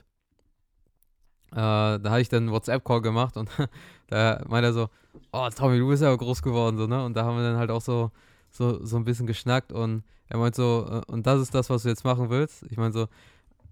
äh, 1.52 1.56
da 1.56 2.02
hatte 2.04 2.20
ich 2.20 2.28
dann 2.28 2.44
einen 2.44 2.52
WhatsApp-Call 2.52 3.02
gemacht 3.02 3.36
und 3.36 3.48
da 4.08 4.42
meinte 4.48 4.68
er 4.68 4.72
so, 4.72 4.88
oh 5.32 5.48
Tommy, 5.54 5.78
du 5.78 5.88
bist 5.88 6.02
ja 6.02 6.14
groß 6.14 6.42
geworden, 6.42 6.76
so, 6.76 6.86
ne? 6.86 7.04
Und 7.04 7.16
da 7.16 7.24
haben 7.24 7.36
wir 7.36 7.44
dann 7.44 7.56
halt 7.56 7.70
auch 7.70 7.80
so, 7.80 8.10
so, 8.56 8.84
so 8.84 8.96
ein 8.96 9.04
bisschen 9.04 9.26
geschnackt 9.26 9.72
und 9.72 10.04
er 10.28 10.38
meint 10.38 10.54
so, 10.54 10.86
äh, 10.88 11.12
und 11.12 11.26
das 11.26 11.40
ist 11.40 11.54
das, 11.54 11.70
was 11.70 11.82
du 11.82 11.88
jetzt 11.88 12.04
machen 12.04 12.30
willst? 12.30 12.64
Ich 12.70 12.76
meine 12.76 12.92
so, 12.92 13.08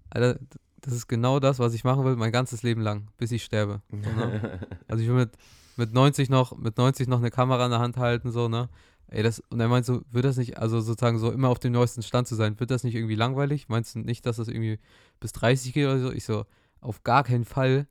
Alter, 0.09 0.39
das 0.81 0.93
ist 0.93 1.07
genau 1.07 1.39
das, 1.39 1.59
was 1.59 1.73
ich 1.73 1.83
machen 1.83 2.03
will, 2.03 2.15
mein 2.15 2.31
ganzes 2.31 2.63
Leben 2.63 2.81
lang, 2.81 3.07
bis 3.17 3.31
ich 3.31 3.43
sterbe. 3.43 3.81
So, 3.89 3.97
ne? 3.97 4.59
Also 4.87 5.01
ich 5.01 5.09
will 5.09 5.15
mit, 5.15 5.31
mit 5.77 5.93
90 5.93 6.29
noch, 6.29 6.57
mit 6.57 6.77
90 6.77 7.07
noch 7.07 7.19
eine 7.19 7.31
Kamera 7.31 7.65
in 7.65 7.71
der 7.71 7.79
Hand 7.79 7.97
halten, 7.97 8.31
so, 8.31 8.49
ne? 8.49 8.69
Ey, 9.07 9.23
das, 9.23 9.41
und 9.49 9.59
er 9.59 9.67
meint 9.67 9.85
so, 9.85 10.01
wird 10.11 10.25
das 10.25 10.37
nicht, 10.37 10.57
also 10.57 10.81
sozusagen 10.81 11.19
so 11.19 11.31
immer 11.31 11.49
auf 11.49 11.59
dem 11.59 11.71
neuesten 11.71 12.03
Stand 12.03 12.27
zu 12.27 12.35
sein, 12.35 12.59
wird 12.59 12.71
das 12.71 12.83
nicht 12.83 12.95
irgendwie 12.95 13.15
langweilig? 13.15 13.69
Meinst 13.69 13.95
du 13.95 13.99
nicht, 13.99 14.25
dass 14.25 14.37
das 14.37 14.47
irgendwie 14.47 14.79
bis 15.19 15.31
30 15.33 15.73
geht 15.73 15.85
oder 15.85 15.99
so? 15.99 16.11
Ich 16.11 16.25
so, 16.25 16.45
auf 16.81 17.03
gar 17.03 17.23
keinen 17.23 17.45
Fall. 17.45 17.87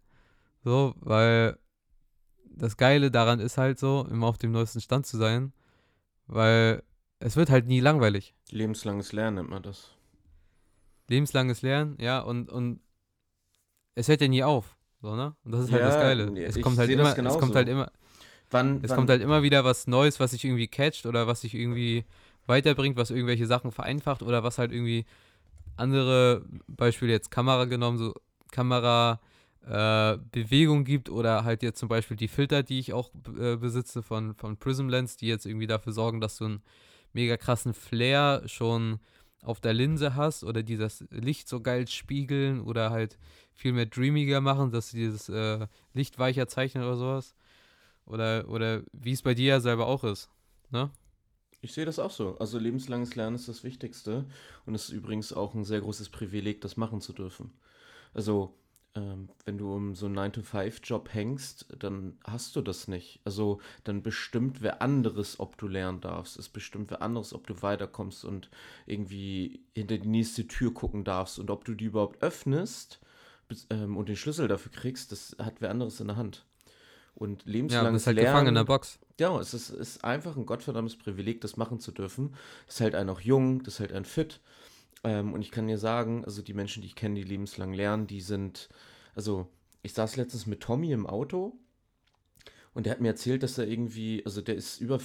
So, 0.64 0.94
weil 1.00 1.59
das 2.44 2.76
Geile 2.76 3.11
daran 3.11 3.40
ist 3.40 3.59
halt 3.59 3.78
so, 3.78 4.07
immer 4.11 4.26
auf 4.26 4.38
dem 4.38 4.52
neuesten 4.52 4.81
Stand 4.81 5.07
zu 5.07 5.16
sein, 5.16 5.52
weil 6.26 6.82
es 7.20 7.37
wird 7.37 7.50
halt 7.50 7.66
nie 7.66 7.80
langweilig. 7.80 8.35
Lebenslanges 8.50 9.12
Lernen 9.12 9.35
nennt 9.35 9.50
man 9.50 9.62
das. 9.64 9.90
Lebenslanges 11.08 11.62
Lernen, 11.62 11.96
ja, 12.00 12.20
und, 12.20 12.50
und 12.50 12.80
es 13.94 14.08
hört 14.08 14.20
ja 14.20 14.28
nie 14.28 14.42
auf. 14.42 14.76
So, 15.00 15.16
ne? 15.16 15.35
Und 15.44 15.52
das 15.52 15.62
ist 15.64 15.72
halt 15.72 15.85
das 15.85 15.94
Ja, 15.94 16.00
Geile. 16.00 16.30
nee, 16.30 16.44
Es 16.44 16.61
kommt 16.61 16.78
halt 16.78 16.88
das 16.90 16.94
immer, 16.94 17.18
es 17.26 17.38
kommt 17.38 17.54
halt 17.56 17.68
immer, 17.68 17.90
Wann, 18.50 18.80
es 18.82 18.90
wann, 18.90 18.96
kommt 18.96 19.11
halt 19.11 19.22
immer 19.22 19.42
wieder 19.42 19.64
was 19.64 19.87
Neues, 19.87 20.20
was 20.20 20.30
sich 20.32 20.44
irgendwie 20.44 20.68
catcht 20.68 21.06
oder 21.06 21.26
was 21.26 21.40
sich 21.40 21.54
irgendwie 21.54 22.04
weiterbringt, 22.46 22.96
was 22.96 23.11
irgendwelche 23.11 23.46
Sachen 23.46 23.72
vereinfacht 23.72 24.22
oder 24.22 24.42
was 24.44 24.58
halt 24.58 24.72
irgendwie 24.72 25.06
andere, 25.76 26.44
Beispiel 26.68 27.08
jetzt 27.11 27.30
Kamera 27.30 27.64
genommen, 27.64 27.98
so 27.98 28.14
Kamera 28.52 29.20
äh, 29.66 30.18
Bewegung 30.33 30.85
gibt 30.85 31.09
oder 31.09 31.44
halt 31.44 31.62
jetzt 31.62 31.79
zum 31.79 31.88
Beispiel 31.88 32.16
die 32.16 32.29
Filter, 32.29 32.62
die 32.62 32.79
ich 32.79 32.92
auch 32.92 33.11
äh, 33.38 33.57
besitze 33.57 34.03
von, 34.03 34.35
von 34.35 34.57
Prism 34.57 34.88
Lens, 34.88 35.16
die 35.16 35.27
jetzt 35.27 35.46
irgendwie 35.46 35.66
dafür 35.66 35.92
sorgen, 35.92 36.20
dass 36.20 36.38
du 36.38 36.46
einen 36.46 36.62
mega 37.12 37.37
krassen 37.37 37.75
Flair 37.75 38.42
schon 38.46 38.98
auf 39.42 39.61
der 39.61 39.75
Linse 39.75 40.14
hast 40.14 40.44
oder 40.44 40.62
die 40.62 40.77
das 40.77 41.05
Licht 41.11 41.48
so 41.48 41.61
geil 41.61 41.88
spiegeln 41.88 42.61
oder 42.61 42.90
halt 42.90 43.18
viel 43.55 43.72
mehr 43.72 43.87
dreamiger 43.87 44.40
machen, 44.40 44.70
dass 44.70 44.90
sie 44.90 44.98
dieses 44.98 45.29
äh, 45.29 45.66
Licht 45.94 46.18
weicher 46.18 46.48
zeichnen 46.48 46.85
oder 46.85 46.96
sowas. 46.96 47.35
Oder, 48.05 48.48
oder 48.48 48.83
wie 48.92 49.12
es 49.12 49.22
bei 49.22 49.35
dir 49.35 49.46
ja 49.46 49.61
selber 49.61 49.87
auch 49.87 50.05
ist. 50.05 50.29
Ne? 50.70 50.90
Ich 51.61 51.72
sehe 51.72 51.85
das 51.85 52.01
auch 52.01 52.11
so. 52.11 52.37
Also 52.38 52.59
lebenslanges 52.59 53.14
Lernen 53.14 53.37
ist 53.37 53.48
das 53.48 53.62
Wichtigste 53.62 54.25
und 54.66 54.75
es 54.75 54.88
ist 54.88 54.90
übrigens 54.90 55.33
auch 55.33 55.55
ein 55.55 55.64
sehr 55.64 55.81
großes 55.81 56.09
Privileg, 56.09 56.61
das 56.61 56.77
machen 56.77 57.01
zu 57.01 57.12
dürfen. 57.12 57.53
Also 58.14 58.55
wenn 58.94 59.57
du 59.59 59.72
um 59.74 59.94
so 59.94 60.07
einen 60.07 60.18
9-to-5-Job 60.18 61.14
hängst, 61.14 61.66
dann 61.78 62.18
hast 62.24 62.55
du 62.57 62.61
das 62.61 62.88
nicht. 62.88 63.20
Also 63.24 63.61
dann 63.85 64.02
bestimmt 64.02 64.61
wer 64.61 64.83
anderes, 64.83 65.40
ob 65.40 65.57
du 65.57 65.66
lernen 65.66 66.00
darfst. 66.02 66.38
Es 66.38 66.48
bestimmt 66.50 66.90
wer 66.90 67.00
anderes, 67.02 67.33
ob 67.33 67.46
du 67.46 67.62
weiterkommst 67.62 68.24
und 68.24 68.50
irgendwie 68.87 69.62
hinter 69.74 69.96
die 69.98 70.09
nächste 70.09 70.46
Tür 70.46 70.74
gucken 70.74 71.05
darfst 71.05 71.38
und 71.38 71.50
ob 71.50 71.64
du 71.64 71.74
die 71.74 71.87
überhaupt 71.87 72.22
öffnest 72.22 73.00
ähm, 73.70 73.96
und 73.96 74.09
den 74.09 74.16
Schlüssel 74.16 74.48
dafür 74.48 74.72
kriegst, 74.72 75.11
das 75.12 75.37
hat 75.38 75.55
wer 75.61 75.70
anderes 75.70 76.00
in 76.00 76.09
der 76.09 76.16
Hand. 76.16 76.44
Und 77.14 77.44
Ja, 77.44 77.52
lebenslanges 77.52 77.92
bist 77.92 78.07
halt 78.07 78.16
Lernen. 78.16 78.26
gefangen 78.26 78.48
in 78.48 78.55
der 78.55 78.64
Box. 78.64 78.98
Ja, 79.20 79.38
es 79.38 79.55
ist, 79.55 79.70
ist 79.70 80.05
einfach 80.05 80.37
ein 80.37 80.46
gottverdammtes 80.46 80.96
Privileg, 80.96 81.40
das 81.40 81.57
machen 81.57 81.81
zu 81.81 81.92
dürfen. 81.92 82.35
Das 82.66 82.81
hält 82.81 82.94
einen 82.94 83.11
auch 83.11 83.20
jung, 83.20 83.62
das 83.62 83.78
hält 83.78 83.92
einen 83.92 84.05
fit. 84.07 84.40
Ähm, 85.04 85.32
und 85.32 85.42
ich 85.42 85.50
kann 85.50 85.66
dir 85.66 85.78
sagen, 85.78 86.24
also 86.24 86.42
die 86.42 86.54
Menschen, 86.54 86.82
die 86.82 86.88
ich 86.88 86.94
kenne, 86.94 87.16
die 87.16 87.24
lebenslang 87.24 87.72
lernen, 87.72 88.06
die 88.06 88.20
sind, 88.20 88.68
also 89.14 89.48
ich 89.82 89.94
saß 89.94 90.16
letztens 90.16 90.46
mit 90.46 90.60
Tommy 90.60 90.92
im 90.92 91.06
Auto 91.06 91.58
und 92.74 92.86
der 92.86 92.92
hat 92.92 93.00
mir 93.00 93.08
erzählt, 93.08 93.42
dass 93.42 93.58
er 93.58 93.66
irgendwie, 93.66 94.24
also 94.24 94.40
der 94.40 94.54
ist 94.54 94.80
über, 94.80 95.00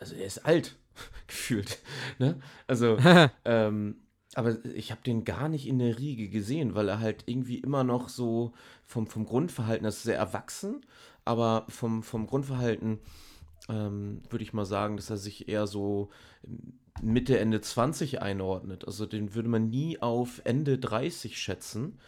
also 0.00 0.14
er 0.14 0.26
ist 0.26 0.44
alt, 0.44 0.76
gefühlt. 1.26 1.78
Ne? 2.18 2.40
Also, 2.66 2.98
ähm, 3.44 3.96
aber 4.34 4.62
ich 4.64 4.90
habe 4.90 5.00
den 5.02 5.24
gar 5.24 5.48
nicht 5.48 5.66
in 5.66 5.78
der 5.78 5.98
Riege 5.98 6.28
gesehen, 6.28 6.74
weil 6.74 6.88
er 6.88 7.00
halt 7.00 7.24
irgendwie 7.26 7.58
immer 7.58 7.82
noch 7.82 8.08
so 8.10 8.52
vom, 8.84 9.06
vom 9.06 9.24
Grundverhalten, 9.24 9.84
das 9.84 9.96
ist 9.96 10.02
sehr 10.02 10.18
erwachsen, 10.18 10.84
aber 11.24 11.64
vom, 11.68 12.02
vom 12.02 12.26
Grundverhalten 12.26 13.00
ähm, 13.68 14.22
würde 14.28 14.44
ich 14.44 14.52
mal 14.52 14.66
sagen, 14.66 14.96
dass 14.96 15.10
er 15.10 15.16
sich 15.16 15.48
eher 15.48 15.66
so 15.66 16.10
Mitte, 17.02 17.38
Ende 17.38 17.60
20 17.60 18.22
einordnet. 18.22 18.84
Also 18.86 19.06
den 19.06 19.34
würde 19.34 19.48
man 19.48 19.68
nie 19.70 20.00
auf 20.00 20.40
Ende 20.44 20.78
30 20.78 21.38
schätzen. 21.38 21.98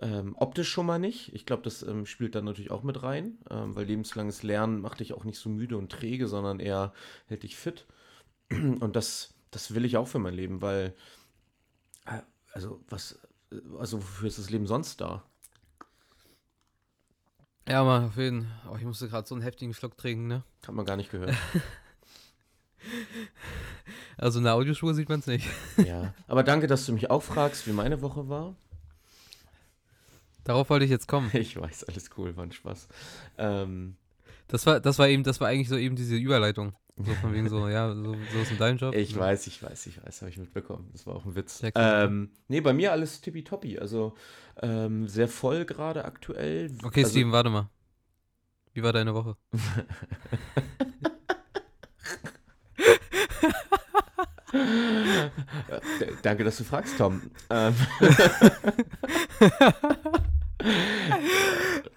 Ähm, 0.00 0.36
optisch 0.38 0.68
schon 0.68 0.86
mal 0.86 0.98
nicht. 0.98 1.34
Ich 1.34 1.46
glaube, 1.46 1.62
das 1.62 1.82
ähm, 1.82 2.04
spielt 2.04 2.34
dann 2.34 2.44
natürlich 2.44 2.70
auch 2.70 2.82
mit 2.82 3.02
rein, 3.02 3.38
ähm, 3.50 3.74
weil 3.74 3.86
lebenslanges 3.86 4.42
Lernen 4.42 4.80
macht 4.80 5.00
dich 5.00 5.14
auch 5.14 5.24
nicht 5.24 5.38
so 5.38 5.48
müde 5.48 5.78
und 5.78 5.90
träge, 5.90 6.28
sondern 6.28 6.60
eher 6.60 6.92
hält 7.26 7.44
dich 7.44 7.56
fit. 7.56 7.86
Und 8.50 8.94
das, 8.94 9.34
das 9.50 9.74
will 9.74 9.84
ich 9.84 9.96
auch 9.96 10.06
für 10.06 10.18
mein 10.18 10.34
Leben, 10.34 10.60
weil, 10.60 10.94
äh, 12.04 12.20
also 12.52 12.80
was, 12.88 13.18
äh, 13.50 13.56
also 13.78 13.98
wofür 13.98 14.28
ist 14.28 14.38
das 14.38 14.50
Leben 14.50 14.66
sonst 14.66 15.00
da? 15.00 15.24
Ja, 17.68 17.82
Mann, 17.82 18.04
auf 18.04 18.16
jeden 18.16 18.42
Fall. 18.42 18.72
Oh, 18.72 18.76
ich 18.76 18.84
musste 18.84 19.08
gerade 19.08 19.26
so 19.26 19.34
einen 19.34 19.42
heftigen 19.42 19.74
Schluck 19.74 19.96
trinken, 19.96 20.28
ne? 20.28 20.44
Hat 20.64 20.74
man 20.74 20.84
gar 20.84 20.96
nicht 20.96 21.10
gehört. 21.10 21.34
Also 24.16 24.38
in 24.38 24.44
der 24.44 24.54
Audiospur 24.54 24.94
sieht 24.94 25.08
man 25.08 25.20
es 25.20 25.26
nicht. 25.26 25.46
ja. 25.76 26.14
Aber 26.26 26.42
danke, 26.42 26.66
dass 26.66 26.86
du 26.86 26.92
mich 26.92 27.10
auch 27.10 27.22
fragst, 27.22 27.66
wie 27.66 27.72
meine 27.72 28.00
Woche 28.02 28.28
war. 28.28 28.54
Darauf 30.44 30.70
wollte 30.70 30.84
ich 30.84 30.90
jetzt 30.90 31.08
kommen. 31.08 31.30
Ich 31.34 31.60
weiß, 31.60 31.84
alles 31.84 32.10
cool, 32.16 32.36
war 32.36 32.44
ein 32.44 32.52
Spaß. 32.52 32.88
Ähm, 33.38 33.96
Das 34.48 34.64
war, 34.64 34.80
das 34.80 34.98
war 34.98 35.08
eben, 35.08 35.24
das 35.24 35.40
war 35.40 35.48
eigentlich 35.48 35.68
so 35.68 35.76
eben 35.76 35.96
diese 35.96 36.14
Überleitung. 36.16 36.72
So 36.98 37.12
von 37.16 37.34
wegen 37.34 37.48
so, 37.50 37.68
ja, 37.68 37.92
so, 37.94 38.14
so 38.32 38.38
ist 38.38 38.52
in 38.52 38.58
deinem 38.58 38.78
Job. 38.78 38.94
ich 38.94 39.14
weiß, 39.14 39.48
ich 39.48 39.62
weiß, 39.62 39.86
ich 39.86 40.02
weiß, 40.02 40.22
habe 40.22 40.30
ich 40.30 40.38
mitbekommen. 40.38 40.88
Das 40.92 41.06
war 41.06 41.14
auch 41.16 41.26
ein 41.26 41.34
Witz. 41.34 41.62
Ähm, 41.74 42.30
nee, 42.48 42.62
bei 42.62 42.72
mir 42.72 42.92
alles 42.92 43.20
tippitoppi. 43.20 43.78
Also 43.78 44.14
ähm, 44.62 45.06
sehr 45.06 45.28
voll 45.28 45.66
gerade 45.66 46.06
aktuell. 46.06 46.70
Okay, 46.82 47.00
also, 47.00 47.10
Steven, 47.10 47.32
warte 47.32 47.50
mal. 47.50 47.68
Wie 48.72 48.82
war 48.82 48.94
deine 48.94 49.12
Woche? 49.14 49.36
danke, 56.22 56.44
dass 56.44 56.58
du 56.58 56.64
fragst, 56.64 56.98
Tom. 56.98 57.22
Ähm, 57.50 57.74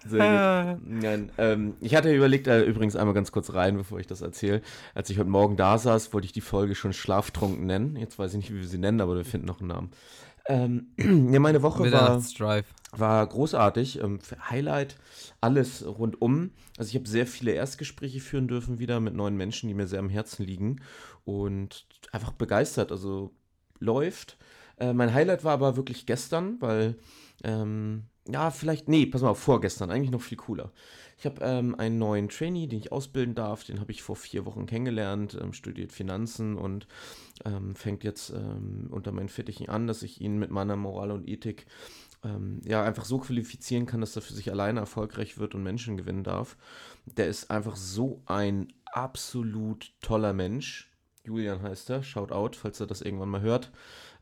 Sehr 0.06 0.76
gut. 0.76 0.82
Nein, 0.86 1.30
ähm, 1.38 1.74
ich 1.80 1.94
hatte 1.94 2.14
überlegt, 2.14 2.46
äh, 2.46 2.62
übrigens 2.62 2.96
einmal 2.96 3.14
ganz 3.14 3.32
kurz 3.32 3.52
rein, 3.54 3.76
bevor 3.76 4.00
ich 4.00 4.06
das 4.06 4.20
erzähle. 4.22 4.62
Als 4.94 5.10
ich 5.10 5.18
heute 5.18 5.30
Morgen 5.30 5.56
da 5.56 5.78
saß, 5.78 6.12
wollte 6.12 6.26
ich 6.26 6.32
die 6.32 6.40
Folge 6.40 6.74
schon 6.74 6.92
Schlaftrunken 6.92 7.66
nennen. 7.66 7.96
Jetzt 7.96 8.18
weiß 8.18 8.32
ich 8.32 8.38
nicht, 8.38 8.52
wie 8.52 8.60
wir 8.60 8.68
sie 8.68 8.78
nennen, 8.78 9.00
aber 9.00 9.16
wir 9.16 9.24
finden 9.24 9.46
noch 9.46 9.60
einen 9.60 9.68
Namen. 9.68 9.90
Ähm, 10.46 10.88
ja, 11.32 11.38
meine 11.38 11.62
Woche 11.62 11.90
war, 11.92 12.22
war 12.92 13.26
großartig. 13.26 14.02
Ähm, 14.02 14.18
Highlight, 14.48 14.96
alles 15.40 15.84
rundum. 15.86 16.50
Also 16.76 16.88
ich 16.90 16.96
habe 16.96 17.08
sehr 17.08 17.26
viele 17.26 17.52
Erstgespräche 17.52 18.20
führen 18.20 18.48
dürfen 18.48 18.78
wieder 18.78 19.00
mit 19.00 19.14
neuen 19.14 19.36
Menschen, 19.36 19.68
die 19.68 19.74
mir 19.74 19.86
sehr 19.86 20.00
am 20.00 20.08
Herzen 20.08 20.44
liegen. 20.44 20.80
Und 21.30 21.86
einfach 22.12 22.32
begeistert. 22.32 22.90
Also 22.90 23.30
läuft. 23.78 24.36
Äh, 24.78 24.92
mein 24.92 25.14
Highlight 25.14 25.44
war 25.44 25.52
aber 25.52 25.76
wirklich 25.76 26.06
gestern, 26.06 26.60
weil, 26.60 26.96
ähm, 27.44 28.04
ja, 28.28 28.50
vielleicht, 28.50 28.88
nee, 28.88 29.06
pass 29.06 29.22
mal 29.22 29.34
vorgestern, 29.34 29.90
eigentlich 29.90 30.10
noch 30.10 30.22
viel 30.22 30.38
cooler. 30.38 30.72
Ich 31.18 31.26
habe 31.26 31.40
ähm, 31.42 31.74
einen 31.74 31.98
neuen 31.98 32.28
Trainee, 32.28 32.66
den 32.66 32.78
ich 32.78 32.92
ausbilden 32.92 33.34
darf, 33.34 33.64
den 33.64 33.80
habe 33.80 33.92
ich 33.92 34.02
vor 34.02 34.16
vier 34.16 34.46
Wochen 34.46 34.66
kennengelernt, 34.66 35.36
ähm, 35.40 35.52
studiert 35.52 35.92
Finanzen 35.92 36.56
und 36.56 36.86
ähm, 37.44 37.74
fängt 37.74 38.04
jetzt 38.04 38.30
ähm, 38.30 38.88
unter 38.90 39.12
meinen 39.12 39.28
Fittichen 39.28 39.68
an, 39.68 39.86
dass 39.86 40.02
ich 40.02 40.20
ihn 40.20 40.38
mit 40.38 40.50
meiner 40.50 40.76
Moral 40.76 41.10
und 41.10 41.28
Ethik 41.28 41.66
ähm, 42.24 42.60
ja 42.64 42.82
einfach 42.82 43.04
so 43.04 43.18
qualifizieren 43.18 43.86
kann, 43.86 44.00
dass 44.00 44.16
er 44.16 44.22
für 44.22 44.34
sich 44.34 44.50
alleine 44.50 44.80
erfolgreich 44.80 45.38
wird 45.38 45.54
und 45.54 45.62
Menschen 45.62 45.96
gewinnen 45.96 46.24
darf. 46.24 46.56
Der 47.04 47.28
ist 47.28 47.50
einfach 47.50 47.76
so 47.76 48.22
ein 48.26 48.72
absolut 48.86 49.92
toller 50.00 50.32
Mensch. 50.32 50.89
Julian 51.24 51.62
heißt 51.62 51.90
er, 51.90 52.02
shout 52.02 52.32
out, 52.32 52.56
falls 52.56 52.80
er 52.80 52.86
das 52.86 53.02
irgendwann 53.02 53.28
mal 53.28 53.40
hört. 53.40 53.70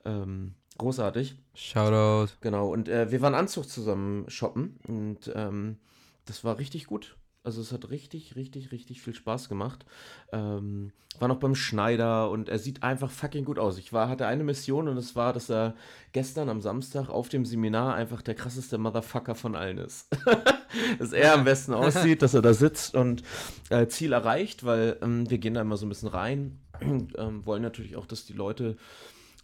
Ähm, 0.04 0.54
großartig. 0.78 1.36
Shoutout. 1.54 2.32
Genau, 2.40 2.72
und 2.72 2.88
äh, 2.88 3.10
wir 3.10 3.20
waren 3.20 3.34
Anzug 3.34 3.68
zusammen 3.68 4.28
shoppen 4.28 4.78
und 4.86 5.30
ähm, 5.34 5.78
das 6.24 6.44
war 6.44 6.58
richtig 6.58 6.86
gut. 6.86 7.16
Also 7.44 7.60
es 7.62 7.72
hat 7.72 7.90
richtig, 7.90 8.36
richtig, 8.36 8.72
richtig 8.72 9.00
viel 9.00 9.14
Spaß 9.14 9.48
gemacht. 9.48 9.86
Ähm, 10.32 10.92
war 11.18 11.28
noch 11.28 11.38
beim 11.38 11.54
Schneider 11.54 12.30
und 12.30 12.48
er 12.48 12.58
sieht 12.58 12.82
einfach 12.82 13.10
fucking 13.10 13.44
gut 13.44 13.58
aus. 13.58 13.78
Ich 13.78 13.92
war, 13.92 14.08
hatte 14.08 14.26
eine 14.26 14.44
Mission 14.44 14.86
und 14.86 14.96
es 14.98 15.16
war, 15.16 15.32
dass 15.32 15.48
er 15.48 15.74
gestern 16.12 16.48
am 16.48 16.60
Samstag 16.60 17.08
auf 17.08 17.28
dem 17.28 17.44
Seminar 17.44 17.94
einfach 17.94 18.22
der 18.22 18.34
krasseste 18.34 18.76
Motherfucker 18.76 19.34
von 19.34 19.56
allen 19.56 19.78
ist. 19.78 20.08
dass 20.98 21.12
er 21.12 21.34
am 21.34 21.44
besten 21.44 21.72
aussieht, 21.72 22.22
dass 22.22 22.34
er 22.34 22.42
da 22.42 22.52
sitzt 22.52 22.94
und 22.94 23.22
äh, 23.70 23.86
Ziel 23.86 24.12
erreicht, 24.12 24.64
weil 24.64 24.98
ähm, 25.00 25.30
wir 25.30 25.38
gehen 25.38 25.54
da 25.54 25.62
immer 25.62 25.76
so 25.76 25.86
ein 25.86 25.88
bisschen 25.88 26.08
rein 26.08 26.60
ähm, 27.16 27.46
wollen 27.46 27.62
natürlich 27.62 27.96
auch, 27.96 28.06
dass 28.06 28.26
die 28.26 28.32
Leute 28.32 28.76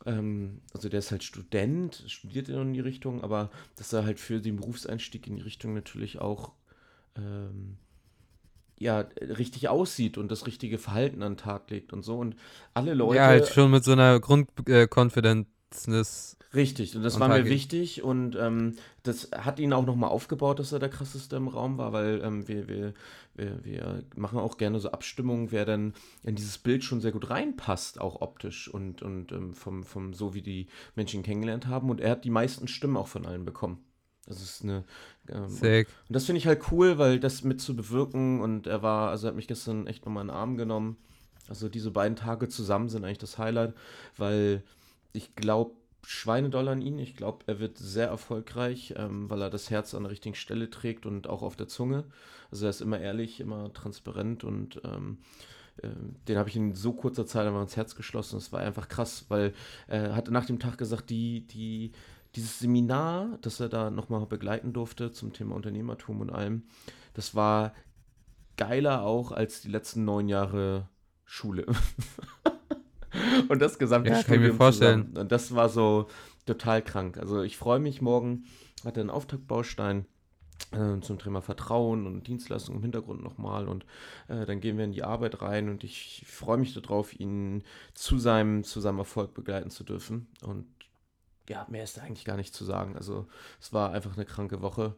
ähm, 0.07 0.61
also 0.73 0.89
der 0.89 0.99
ist 0.99 1.11
halt 1.11 1.25
Student, 1.25 2.05
studiert 2.09 2.49
in 2.49 2.75
die 2.75 2.81
Richtung, 2.81 3.23
aber 3.23 3.51
dass 3.77 3.93
er 3.93 4.05
halt 4.05 4.21
für 4.21 4.41
den 4.41 4.57
Berufseinstieg 4.57 5.27
in 5.27 5.37
die 5.37 5.43
Richtung 5.43 5.75
natürlich 5.75 6.21
auch 6.21 6.53
ähm, 7.17 7.77
ja, 8.79 9.01
richtig 9.21 9.69
aussieht 9.69 10.19
und 10.19 10.31
das 10.31 10.47
richtige 10.47 10.79
Verhalten 10.79 11.23
an 11.23 11.33
den 11.33 11.39
Tag 11.39 11.71
legt 11.71 11.93
und 11.93 12.03
so. 12.03 12.19
Und 12.19 12.37
alle 12.75 12.95
Leute. 12.95 13.17
Ja, 13.17 13.27
halt 13.27 13.49
schon 13.49 13.71
mit 13.71 13.85
so 13.85 13.93
einer 13.93 14.21
Grundkonfidenznis. 14.21 15.54
Äh, 16.53 16.57
richtig, 16.57 16.97
und 16.97 17.03
das 17.03 17.19
war 17.21 17.29
mir 17.29 17.45
wichtig 17.45 18.03
und 18.03 18.37
ähm, 18.37 18.77
das 19.03 19.31
hat 19.33 19.59
ihn 19.59 19.73
auch 19.73 19.85
nochmal 19.85 20.11
aufgebaut, 20.11 20.59
dass 20.59 20.73
er 20.73 20.79
der 20.79 20.89
krasseste 20.89 21.37
im 21.37 21.49
Raum 21.49 21.79
war, 21.79 21.93
weil 21.93 22.23
ähm, 22.23 22.47
wir, 22.49 22.69
wir, 22.69 22.95
wir, 23.35 23.65
wir 23.65 24.05
machen 24.17 24.39
auch 24.39 24.57
gerne 24.57 24.79
so 24.81 24.91
Abstimmungen, 24.91 25.53
wer 25.53 25.65
dann 25.65 25.95
in 26.23 26.37
dieses 26.37 26.59
Bild 26.59 26.85
schon 26.85 27.01
sehr 27.01 27.13
gut 27.13 27.31
reinpasst, 27.31 28.01
auch 28.01 28.21
optisch 28.21 28.69
und, 28.69 29.03
und 29.03 29.33
ähm, 29.33 29.55
vom, 29.55 29.83
vom 29.85 30.15
so 30.15 30.35
wie 30.35 30.43
die 30.43 30.69
Menschen 30.95 31.23
kennengelernt 31.23 31.67
haben. 31.67 31.91
Und 31.91 32.01
er 32.01 32.13
hat 32.13 32.25
die 32.25 32.31
meisten 32.31 32.69
Stimmen 32.69 32.97
auch 32.97 33.09
von 33.09 33.27
allen 33.27 33.45
bekommen. 33.45 33.85
Das 34.27 34.41
ist 34.41 34.63
eine. 34.63 34.85
Ähm, 35.29 35.49
Sick. 35.49 35.89
Und 36.09 36.15
das 36.17 36.25
finde 36.25 36.39
ich 36.39 36.47
halt 36.47 36.63
cool, 36.71 36.99
weil 36.99 37.21
das 37.21 37.45
mit 37.45 37.61
zu 37.61 37.77
bewirken 37.77 38.41
und 38.41 38.67
er 38.67 38.83
war, 38.83 39.11
also 39.11 39.27
er 39.27 39.29
hat 39.31 39.37
mich 39.37 39.49
gestern 39.49 39.87
echt 39.87 40.05
nochmal 40.07 40.23
in 40.23 40.29
den 40.29 40.37
Arm 40.37 40.57
genommen. 40.57 40.97
Also 41.49 41.69
diese 41.69 41.91
beiden 41.91 42.17
Tage 42.17 42.49
zusammen 42.49 42.89
sind 42.89 43.05
eigentlich 43.05 43.19
das 43.19 43.37
Highlight, 43.37 43.75
weil 44.17 44.63
ich 45.15 45.35
glaube, 45.35 45.73
Schweinedoll 46.07 46.69
an 46.69 46.83
ihn. 46.83 46.99
Ich 46.99 47.17
glaube, 47.17 47.45
er 47.47 47.61
wird 47.61 47.79
sehr 47.79 48.09
erfolgreich, 48.09 48.95
ähm, 48.97 49.31
weil 49.31 49.41
er 49.41 49.51
das 49.51 49.71
Herz 49.71 49.95
an 49.95 50.03
der 50.03 50.13
richtigen 50.13 50.35
Stelle 50.35 50.69
trägt 50.69 51.07
und 51.07 51.29
auch 51.29 51.43
auf 51.43 51.57
der 51.57 51.69
Zunge. 51.69 52.05
Also 52.51 52.67
er 52.67 52.71
ist 52.71 52.83
immer 52.83 53.01
ehrlich, 53.01 53.41
immer 53.41 53.73
transparent 53.73 54.45
und 54.45 54.83
ähm, 54.85 55.19
äh, 55.83 55.89
den 56.29 56.37
habe 56.37 56.49
ich 56.49 56.57
in 56.57 56.75
so 56.75 56.93
kurzer 56.93 57.27
Zeit 57.27 57.47
einfach 57.47 57.63
ins 57.63 57.77
Herz 57.77 57.95
geschlossen. 57.95 58.37
Das 58.37 58.53
war 58.53 58.61
einfach 58.61 58.89
krass, 58.89 59.27
weil 59.29 59.55
er 59.87 60.15
hatte 60.15 60.33
nach 60.33 60.47
dem 60.47 60.59
Tag 60.59 60.79
gesagt, 60.79 61.11
die, 61.11 61.47
die 61.47 61.93
dieses 62.35 62.59
Seminar, 62.59 63.39
das 63.43 63.61
er 63.61 63.69
da 63.69 63.91
nochmal 63.91 64.27
begleiten 64.27 64.73
durfte 64.73 65.13
zum 65.13 65.33
Thema 65.33 65.55
Unternehmertum 65.55 66.21
und 66.21 66.31
allem, 66.31 66.65
das 67.15 67.35
war 67.35 67.73
geiler 68.57 69.03
auch 69.03 69.33
als 69.33 69.63
die 69.63 69.69
letzten 69.69 70.05
neun 70.05 70.29
Jahre 70.29 70.89
Schule. 71.25 71.67
und 73.49 73.61
das 73.61 73.79
gesamte 73.79 74.11
ja, 74.11 74.17
Studium 74.17 74.37
kann 74.37 74.45
ich 74.45 74.53
mir 74.53 74.57
vorstellen. 74.57 75.01
Zusammen. 75.07 75.19
Und 75.19 75.33
das 75.33 75.55
war 75.55 75.69
so 75.69 76.09
total 76.47 76.83
krank. 76.83 77.19
Also 77.19 77.43
ich 77.43 77.57
freue 77.57 77.79
mich 77.79 78.03
morgen, 78.03 78.45
hat 78.85 78.97
er 78.97 79.03
einen 79.03 79.11
Auftaktbaustein 79.11 80.07
äh, 80.73 81.01
zum 81.01 81.19
Thema 81.19 81.41
Vertrauen 81.41 82.07
und 82.07 82.27
Dienstleistung 82.27 82.77
im 82.77 82.83
Hintergrund 82.83 83.23
nochmal 83.23 83.69
und 83.69 83.85
äh, 84.29 84.47
dann 84.47 84.61
gehen 84.61 84.77
wir 84.77 84.85
in 84.85 84.93
die 84.93 85.05
Arbeit 85.05 85.43
rein 85.43 85.69
und 85.69 85.85
ich 85.85 86.25
freue 86.27 86.59
mich 86.59 86.75
darauf, 86.75 87.19
ihn 87.19 87.65
zu 87.95 88.19
seinem, 88.19 88.65
zu 88.65 88.81
seinem 88.81 88.99
Erfolg 88.99 89.35
begleiten 89.35 89.71
zu 89.71 89.85
dürfen 89.85 90.29
und 90.43 90.67
ja, 91.49 91.67
mehr 91.69 91.85
ist 91.85 91.97
da 91.97 92.03
eigentlich 92.03 92.25
gar 92.25 92.37
nicht 92.37 92.55
zu 92.55 92.65
sagen. 92.65 92.97
Also 92.97 93.27
es 93.61 93.73
war 93.73 93.93
einfach 93.93 94.17
eine 94.17 94.25
kranke 94.25 94.63
Woche. 94.63 94.95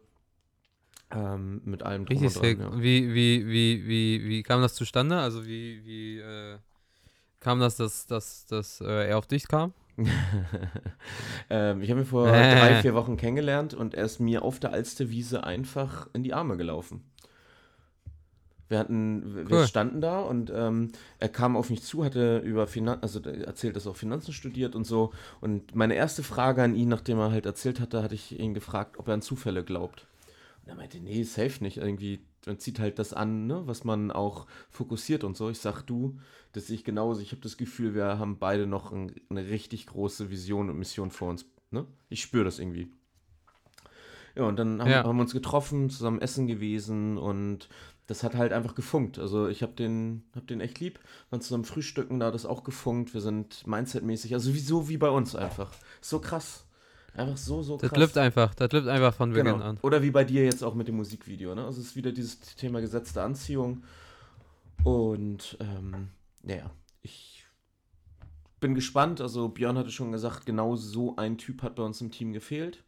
Ähm, 1.10 1.60
mit 1.64 1.84
allem 1.84 2.04
drum 2.04 2.18
Richtig 2.18 2.56
dran, 2.58 2.72
ja. 2.72 2.82
wie, 2.82 3.14
wie, 3.14 3.46
wie, 3.46 3.86
wie, 3.86 4.28
wie 4.28 4.42
kam 4.42 4.60
das 4.60 4.74
zustande? 4.74 5.18
Also 5.18 5.46
wie, 5.46 5.84
wie 5.84 6.18
äh, 6.18 6.58
kam 7.46 7.60
das, 7.60 7.76
dass, 7.76 8.06
dass, 8.08 8.46
dass 8.46 8.80
äh, 8.80 9.08
er 9.08 9.18
auf 9.18 9.28
dich 9.28 9.46
kam? 9.46 9.72
ähm, 11.48 11.80
ich 11.80 11.92
habe 11.92 12.00
ihn 12.00 12.06
vor 12.06 12.26
äh. 12.26 12.56
drei, 12.56 12.82
vier 12.82 12.92
Wochen 12.94 13.16
kennengelernt 13.16 13.72
und 13.72 13.94
er 13.94 14.04
ist 14.04 14.18
mir 14.18 14.42
auf 14.42 14.58
der 14.58 14.72
Alsterwiese 14.72 15.44
einfach 15.44 16.08
in 16.12 16.24
die 16.24 16.34
Arme 16.34 16.56
gelaufen. 16.56 17.04
Wir 18.68 18.80
hatten, 18.80 19.22
cool. 19.22 19.48
wir 19.48 19.66
standen 19.68 20.00
da 20.00 20.22
und 20.22 20.52
ähm, 20.52 20.90
er 21.20 21.28
kam 21.28 21.56
auf 21.56 21.70
mich 21.70 21.84
zu, 21.84 22.04
hatte 22.04 22.38
über 22.38 22.66
Finanzen, 22.66 23.04
also 23.04 23.20
erzählt, 23.20 23.76
dass 23.76 23.86
er 23.86 23.92
auch 23.92 23.96
Finanzen 23.96 24.32
studiert 24.32 24.74
und 24.74 24.84
so. 24.84 25.12
Und 25.40 25.76
meine 25.76 25.94
erste 25.94 26.24
Frage 26.24 26.64
an 26.64 26.74
ihn, 26.74 26.88
nachdem 26.88 27.20
er 27.20 27.30
halt 27.30 27.46
erzählt 27.46 27.78
hatte, 27.78 28.02
hatte 28.02 28.16
ich 28.16 28.40
ihn 28.40 28.54
gefragt, 28.54 28.98
ob 28.98 29.06
er 29.06 29.14
an 29.14 29.22
Zufälle 29.22 29.62
glaubt. 29.62 30.08
Und 30.66 30.72
er 30.72 30.76
meinte, 30.76 30.98
nee, 30.98 31.22
safe 31.22 31.62
nicht. 31.62 31.76
Irgendwie, 31.76 32.26
man 32.44 32.58
zieht 32.58 32.80
halt 32.80 32.98
das 32.98 33.12
an, 33.12 33.46
ne, 33.46 33.62
was 33.66 33.84
man 33.84 34.10
auch 34.10 34.46
fokussiert 34.68 35.22
und 35.22 35.36
so. 35.36 35.48
Ich 35.48 35.60
sag 35.60 35.82
du, 35.82 36.18
das 36.52 36.66
sehe 36.66 36.74
ich 36.74 36.84
genauso. 36.84 37.20
Ich 37.20 37.30
habe 37.30 37.40
das 37.40 37.56
Gefühl, 37.56 37.94
wir 37.94 38.18
haben 38.18 38.38
beide 38.38 38.66
noch 38.66 38.92
ein, 38.92 39.14
eine 39.30 39.46
richtig 39.48 39.86
große 39.86 40.28
Vision 40.28 40.68
und 40.68 40.76
Mission 40.76 41.12
vor 41.12 41.30
uns. 41.30 41.46
Ne? 41.70 41.86
Ich 42.08 42.20
spüre 42.20 42.44
das 42.44 42.58
irgendwie. 42.58 42.90
Ja, 44.34 44.42
und 44.42 44.58
dann 44.58 44.80
haben, 44.80 44.90
ja. 44.90 45.04
haben, 45.04 45.16
wir 45.16 45.22
uns 45.22 45.32
getroffen, 45.32 45.88
zusammen 45.88 46.20
essen 46.20 46.48
gewesen 46.48 47.16
und 47.16 47.68
das 48.08 48.22
hat 48.22 48.34
halt 48.34 48.52
einfach 48.52 48.74
gefunkt. 48.74 49.18
Also 49.18 49.48
ich 49.48 49.62
habe 49.62 49.72
den, 49.72 50.24
hab 50.34 50.46
den 50.48 50.60
echt 50.60 50.80
lieb. 50.80 50.98
Wir 51.30 51.40
zusammen 51.40 51.64
frühstücken, 51.64 52.20
da 52.20 52.26
hat 52.26 52.34
das 52.34 52.44
auch 52.44 52.64
gefunkt. 52.64 53.14
Wir 53.14 53.20
sind 53.20 53.66
mindsetmäßig, 53.66 54.34
also 54.34 54.52
wie, 54.52 54.58
so 54.58 54.88
wie 54.88 54.98
bei 54.98 55.10
uns 55.10 55.34
einfach. 55.36 55.72
So 56.00 56.18
krass. 56.18 56.65
Einfach 57.16 57.36
so, 57.36 57.62
so 57.62 57.78
krass. 57.78 57.90
Das 57.90 57.98
lübt 57.98 58.18
einfach, 58.18 58.54
das 58.54 58.72
lübt 58.72 58.88
einfach 58.88 59.14
von 59.14 59.30
Beginn 59.30 59.54
genau. 59.54 59.64
an. 59.64 59.78
Oder 59.82 60.02
wie 60.02 60.10
bei 60.10 60.24
dir 60.24 60.44
jetzt 60.44 60.62
auch 60.62 60.74
mit 60.74 60.88
dem 60.88 60.96
Musikvideo, 60.96 61.54
ne? 61.54 61.64
Also 61.64 61.80
es 61.80 61.88
ist 61.88 61.96
wieder 61.96 62.12
dieses 62.12 62.38
Thema 62.56 62.80
gesetzte 62.80 63.22
Anziehung. 63.22 63.82
Und, 64.84 65.56
ähm, 65.60 66.08
naja, 66.42 66.70
ich 67.02 67.44
bin 68.60 68.74
gespannt. 68.74 69.20
Also 69.20 69.48
Björn 69.48 69.78
hatte 69.78 69.90
schon 69.90 70.12
gesagt, 70.12 70.46
genau 70.46 70.76
so 70.76 71.16
ein 71.16 71.38
Typ 71.38 71.62
hat 71.62 71.76
bei 71.76 71.82
uns 71.82 72.00
im 72.00 72.10
Team 72.10 72.32
gefehlt. 72.32 72.82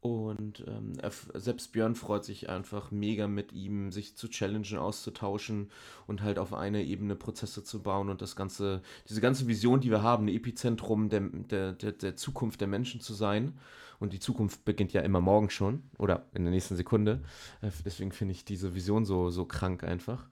Und 0.00 0.64
ähm, 0.66 0.94
selbst 1.34 1.72
Björn 1.72 1.94
freut 1.94 2.24
sich 2.24 2.48
einfach 2.48 2.90
mega 2.90 3.28
mit 3.28 3.52
ihm, 3.52 3.92
sich 3.92 4.16
zu 4.16 4.28
challengen, 4.28 4.78
auszutauschen 4.78 5.70
und 6.06 6.22
halt 6.22 6.38
auf 6.38 6.54
eine 6.54 6.82
Ebene 6.82 7.16
Prozesse 7.16 7.64
zu 7.64 7.82
bauen 7.82 8.08
und 8.08 8.22
das 8.22 8.34
ganze, 8.34 8.80
diese 9.08 9.20
ganze 9.20 9.46
Vision, 9.46 9.80
die 9.80 9.90
wir 9.90 10.02
haben, 10.02 10.24
ein 10.24 10.34
Epizentrum 10.34 11.10
der, 11.10 11.20
der, 11.20 11.72
der, 11.74 11.92
der 11.92 12.16
Zukunft 12.16 12.62
der 12.62 12.68
Menschen 12.68 13.00
zu 13.00 13.12
sein. 13.12 13.58
Und 13.98 14.14
die 14.14 14.20
Zukunft 14.20 14.64
beginnt 14.64 14.94
ja 14.94 15.02
immer 15.02 15.20
morgen 15.20 15.50
schon 15.50 15.82
oder 15.98 16.24
in 16.32 16.44
der 16.44 16.52
nächsten 16.52 16.76
Sekunde. 16.76 17.20
Äh, 17.60 17.70
deswegen 17.84 18.12
finde 18.12 18.32
ich 18.32 18.46
diese 18.46 18.74
Vision 18.74 19.04
so, 19.04 19.28
so 19.28 19.44
krank 19.44 19.84
einfach. 19.84 20.26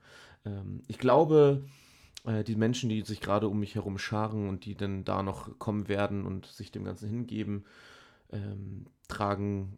Ähm, 0.45 0.81
ich 0.87 0.97
glaube, 0.97 1.63
äh, 2.25 2.43
die 2.43 2.55
Menschen, 2.55 2.89
die 2.89 3.01
sich 3.01 3.21
gerade 3.21 3.47
um 3.47 3.59
mich 3.59 3.75
herum 3.75 3.99
scharen 3.99 4.49
und 4.49 4.65
die 4.65 4.73
dann 4.73 5.05
da 5.05 5.21
noch 5.21 5.59
kommen 5.59 5.87
werden 5.87 6.25
und 6.25 6.47
sich 6.47 6.71
dem 6.71 6.85
Ganzen 6.85 7.07
hingeben, 7.07 7.65
ähm, 8.31 8.85
tragen, 9.07 9.77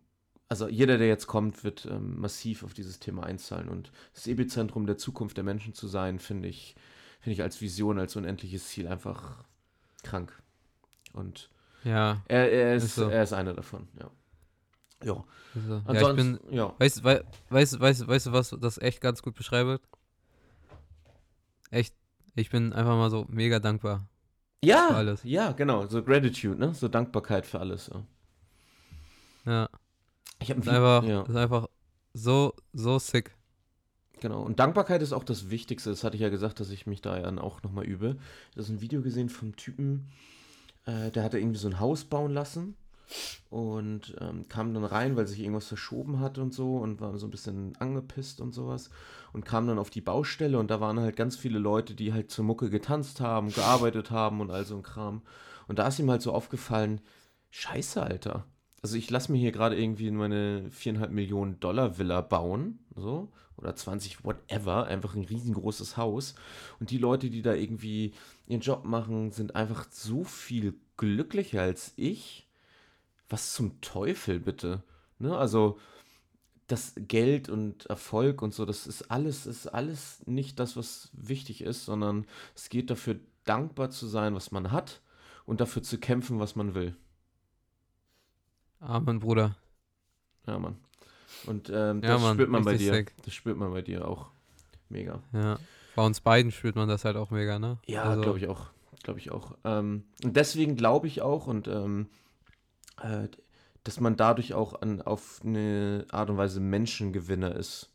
also 0.50 0.68
jeder, 0.68 0.98
der 0.98 1.08
jetzt 1.08 1.28
kommt, 1.28 1.64
wird 1.64 1.86
ähm, 1.86 2.20
massiv 2.20 2.64
auf 2.64 2.74
dieses 2.74 3.00
Thema 3.00 3.24
einzahlen. 3.24 3.70
Und 3.70 3.92
das 4.14 4.28
Epizentrum 4.28 4.86
der 4.86 4.98
Zukunft 4.98 5.38
der 5.38 5.44
Menschen 5.44 5.74
zu 5.74 5.88
sein, 5.88 6.20
finde 6.20 6.50
ich, 6.50 6.76
finde 7.20 7.34
ich 7.34 7.42
als 7.42 7.62
Vision, 7.62 8.00
als 8.00 8.16
unendliches 8.16 8.68
Ziel 8.68 8.88
einfach 8.88 9.44
krank. 10.04 10.42
Und 11.14 11.50
ja, 11.84 12.22
er, 12.28 12.52
er 12.52 12.76
ist, 12.76 12.84
ist 12.84 12.96
so. 12.96 13.10
er 13.10 13.24
ist 13.24 13.34
einer 13.34 13.54
davon, 13.54 13.88
ja. 14.00 14.12
Ja. 15.04 15.24
Also, 15.56 15.74
ja, 15.74 15.82
ich 15.82 15.88
Ansonsten, 15.90 16.38
bin, 16.48 16.54
ja. 16.54 16.76
weißt, 16.78 17.04
wei- 17.04 17.24
weißt, 17.50 17.80
weißt, 17.80 18.08
weißt 18.08 18.26
du, 18.28 18.32
was 18.34 18.56
das 18.60 18.78
echt 18.78 19.02
ganz 19.02 19.22
gut 19.22 19.36
beschreibt? 19.36 19.82
Echt, 21.72 21.96
ich 22.36 22.50
bin 22.50 22.74
einfach 22.74 22.96
mal 22.96 23.10
so 23.10 23.26
mega 23.30 23.60
dankbar. 23.60 24.08
Ja, 24.64 24.90
für 24.90 24.96
alles. 24.96 25.24
ja, 25.24 25.54
genau. 25.54 25.88
So 25.88 26.04
Gratitude, 26.04 26.60
ne? 26.60 26.74
So 26.74 26.88
Dankbarkeit 26.88 27.48
für 27.48 27.60
alles. 27.60 27.90
Ja. 27.94 28.06
Ja, 29.46 29.70
Ich 30.40 30.50
habe 30.50 30.60
einfach, 30.70 31.04
ja. 31.04 31.22
ist 31.24 31.36
einfach 31.36 31.68
so, 32.14 32.54
so 32.74 33.00
sick. 33.00 33.36
Genau. 34.20 34.44
Und 34.44 34.60
Dankbarkeit 34.60 35.02
ist 35.02 35.14
auch 35.14 35.24
das 35.24 35.50
Wichtigste. 35.50 35.90
Das 35.90 36.04
hatte 36.04 36.16
ich 36.16 36.22
ja 36.22 36.30
gesagt, 36.30 36.60
dass 36.60 36.70
ich 36.70 36.86
mich 36.86 37.02
da 37.02 37.20
ja 37.20 37.36
auch 37.42 37.64
nochmal 37.64 37.86
übe. 37.86 38.18
Das 38.56 38.66
ist 38.66 38.72
ein 38.72 38.82
Video 38.82 39.02
gesehen 39.02 39.30
vom 39.30 39.56
Typen, 39.56 40.12
äh, 40.86 41.10
der 41.12 41.24
hatte 41.24 41.40
irgendwie 41.40 41.60
so 41.60 41.68
ein 41.68 41.80
Haus 41.80 42.06
bauen 42.06 42.32
lassen 42.32 42.76
und 43.50 44.16
ähm, 44.22 44.48
kam 44.48 44.74
dann 44.74 44.86
rein, 44.86 45.16
weil 45.16 45.28
sich 45.28 45.40
irgendwas 45.40 45.68
verschoben 45.68 46.20
hat 46.20 46.38
und 46.38 46.54
so 46.54 46.78
und 46.78 47.02
war 47.02 47.18
so 47.18 47.28
ein 47.28 47.32
bisschen 47.32 47.76
angepisst 47.78 48.40
und 48.42 48.54
sowas 48.54 48.90
und 49.34 49.44
kam 49.44 49.68
dann 49.68 49.80
auf 49.80 49.90
die 49.90 50.02
Baustelle 50.02 50.58
und 50.58 50.72
da 50.72 50.80
waren 50.80 51.00
halt 51.00 51.16
ganz 51.16 51.36
viele 51.36 51.60
Leute, 51.60 51.94
die 51.94 52.14
halt 52.14 52.32
zur 52.32 52.46
Mucke 52.46 52.70
getanzt 52.70 53.20
haben, 53.22 53.52
gearbeitet 53.52 54.12
haben 54.12 54.40
und 54.40 54.52
all 54.52 54.66
so 54.66 54.76
ein 54.76 54.84
Kram. 54.84 55.24
Und 55.68 55.80
da 55.80 55.88
ist 55.88 56.00
ihm 56.00 56.10
halt 56.10 56.22
so 56.22 56.32
aufgefallen, 56.32 57.02
scheiße, 57.50 58.02
Alter. 58.02 58.46
Also 58.84 58.98
ich 58.98 59.10
lasse 59.10 59.32
mir 59.32 59.38
hier 59.38 59.52
gerade 59.52 59.80
irgendwie 59.80 60.10
meine 60.10 60.70
viereinhalb 60.72 61.12
Millionen 61.12 61.60
Dollar 61.60 62.00
Villa 62.00 62.22
bauen, 62.22 62.80
so, 62.96 63.32
oder 63.58 63.76
20, 63.76 64.24
whatever, 64.26 64.88
einfach 64.88 65.14
ein 65.16 65.24
riesengroßes 65.24 65.98
Haus. 65.98 66.34
Und 66.80 66.90
die 66.90 66.98
Leute, 66.98 67.30
die 67.30 67.44
da 67.44 67.54
irgendwie 67.54 68.14
ihren 68.48 68.62
Job 68.62 68.84
machen, 68.86 69.32
sind 69.32 69.56
einfach 69.56 69.86
so 69.92 70.24
viel 70.24 70.74
glücklicher 70.98 71.62
als 71.62 71.94
ich. 71.96 72.48
Was 73.30 73.54
zum 73.54 73.80
Teufel 73.82 74.40
bitte? 74.40 74.84
Ne? 75.20 75.38
Also 75.38 75.80
das 76.68 76.94
Geld 76.96 77.50
und 77.50 77.86
Erfolg 77.86 78.42
und 78.42 78.54
so, 78.54 78.66
das 78.66 78.88
ist 78.88 79.12
alles, 79.12 79.46
ist 79.46 79.68
alles 79.68 80.26
nicht 80.26 80.60
das, 80.60 80.76
was 80.76 81.12
wichtig 81.14 81.62
ist, 81.62 81.86
sondern 81.86 82.26
es 82.56 82.70
geht 82.70 82.90
dafür, 82.90 83.20
dankbar 83.46 83.90
zu 83.90 84.08
sein, 84.08 84.36
was 84.36 84.52
man 84.52 84.72
hat 84.72 85.02
und 85.46 85.62
dafür 85.62 85.84
zu 85.84 85.98
kämpfen, 85.98 86.40
was 86.40 86.56
man 86.56 86.76
will. 86.76 86.96
Amen, 88.82 89.20
Bruder. 89.20 89.56
Ja, 90.48 90.60
Mann. 90.60 90.78
Und 91.46 91.70
ähm, 91.70 92.02
Ja, 92.04 92.14
das 92.14 92.22
Mann, 92.22 92.34
spürt 92.36 92.50
man 92.50 92.64
bei 92.66 92.76
dir. 92.78 92.94
sick. 92.94 93.14
Das 93.24 93.34
spürt 93.34 93.58
man 93.58 93.72
bei 93.72 93.82
dir 93.82 94.08
auch. 94.08 94.28
Mega. 94.90 95.22
Ja. 95.34 95.58
Bei 95.96 96.06
uns 96.06 96.20
beiden 96.22 96.52
spürt 96.52 96.76
man 96.76 96.90
das 96.90 97.06
halt 97.06 97.16
auch 97.16 97.32
mega, 97.32 97.60
ne? 97.60 97.78
Ja, 97.86 98.04
Also, 98.04 98.22
glaube 98.22 98.40
ich 98.40 98.48
auch. 98.48 98.68
Glaube 99.04 99.20
ich 99.20 99.32
auch. 99.32 99.56
Ähm, 99.64 100.04
und 100.24 100.36
deswegen 100.36 100.76
glaube 100.76 101.08
ich 101.08 101.22
auch 101.22 101.48
und 101.48 101.68
ähm, 101.68 102.08
äh, 103.02 103.28
dass 103.84 104.00
man 104.00 104.16
dadurch 104.16 104.54
auch 104.54 104.82
an, 104.82 105.02
auf 105.02 105.42
eine 105.44 106.06
Art 106.12 106.30
und 106.30 106.38
Weise 106.38 106.60
Menschengewinner 106.60 107.56
ist. 107.56 107.90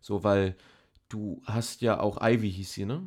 So, 0.00 0.24
weil 0.24 0.56
du 1.08 1.42
hast 1.44 1.80
ja 1.82 2.00
auch 2.00 2.18
Ivy 2.22 2.50
hieß 2.50 2.72
sie, 2.72 2.84
ne? 2.86 3.02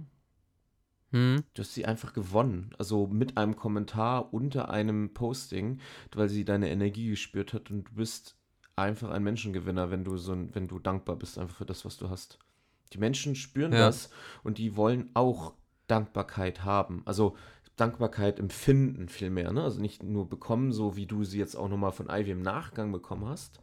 Hm? 1.12 1.43
Du 1.53 1.62
hast 1.62 1.74
sie 1.74 1.86
einfach 1.86 2.14
gewonnen. 2.14 2.72
Also 2.78 3.07
mit 3.07 3.38
einem 3.38 3.55
Kommentar 3.55 4.34
unter 4.34 4.70
einem 4.70 5.14
Posting, 5.14 5.80
weil 6.14 6.30
sie 6.30 6.45
deine 6.45 6.70
Energie 6.70 7.09
gespürt 7.09 7.53
hat 7.53 7.70
und 7.70 7.86
du 7.86 7.93
bist 7.93 8.36
einfach 8.76 9.09
ein 9.09 9.24
Menschengewinner, 9.24 9.91
wenn 9.91 10.03
du 10.03 10.18
so 10.18 10.34
ein, 10.34 10.53
wenn 10.55 10.68
du 10.68 10.80
dankbar 10.80 11.18
bist 11.18 11.38
einfach 11.38 11.57
für 11.57 11.66
das, 11.66 11.86
was 11.86 11.97
du 11.97 12.09
hast. 12.09 12.39
Die 12.93 12.97
Menschen 12.97 13.36
spüren 13.36 13.72
Ja. 13.72 13.80
das 13.80 14.09
und 14.43 14.57
die 14.57 14.76
wollen 14.76 15.09
auch 15.14 15.53
Dankbarkeit 15.88 16.64
haben. 16.64 17.01
Also 17.05 17.36
Dankbarkeit 17.76 18.39
empfinden 18.39 19.09
vielmehr, 19.09 19.51
ne? 19.51 19.64
Also 19.64 19.82
nicht 19.82 20.03
nur 20.03 20.30
bekommen, 20.30 20.72
so 20.72 20.95
wie 20.95 21.05
du 21.05 21.24
sie 21.24 21.39
jetzt 21.39 21.55
auch 21.55 21.70
nochmal 21.70 21.91
von 21.91 22.09
Ivy 22.09 22.32
im 22.32 22.41
Nachgang 22.41 22.91
bekommen 22.91 23.26
hast. 23.26 23.59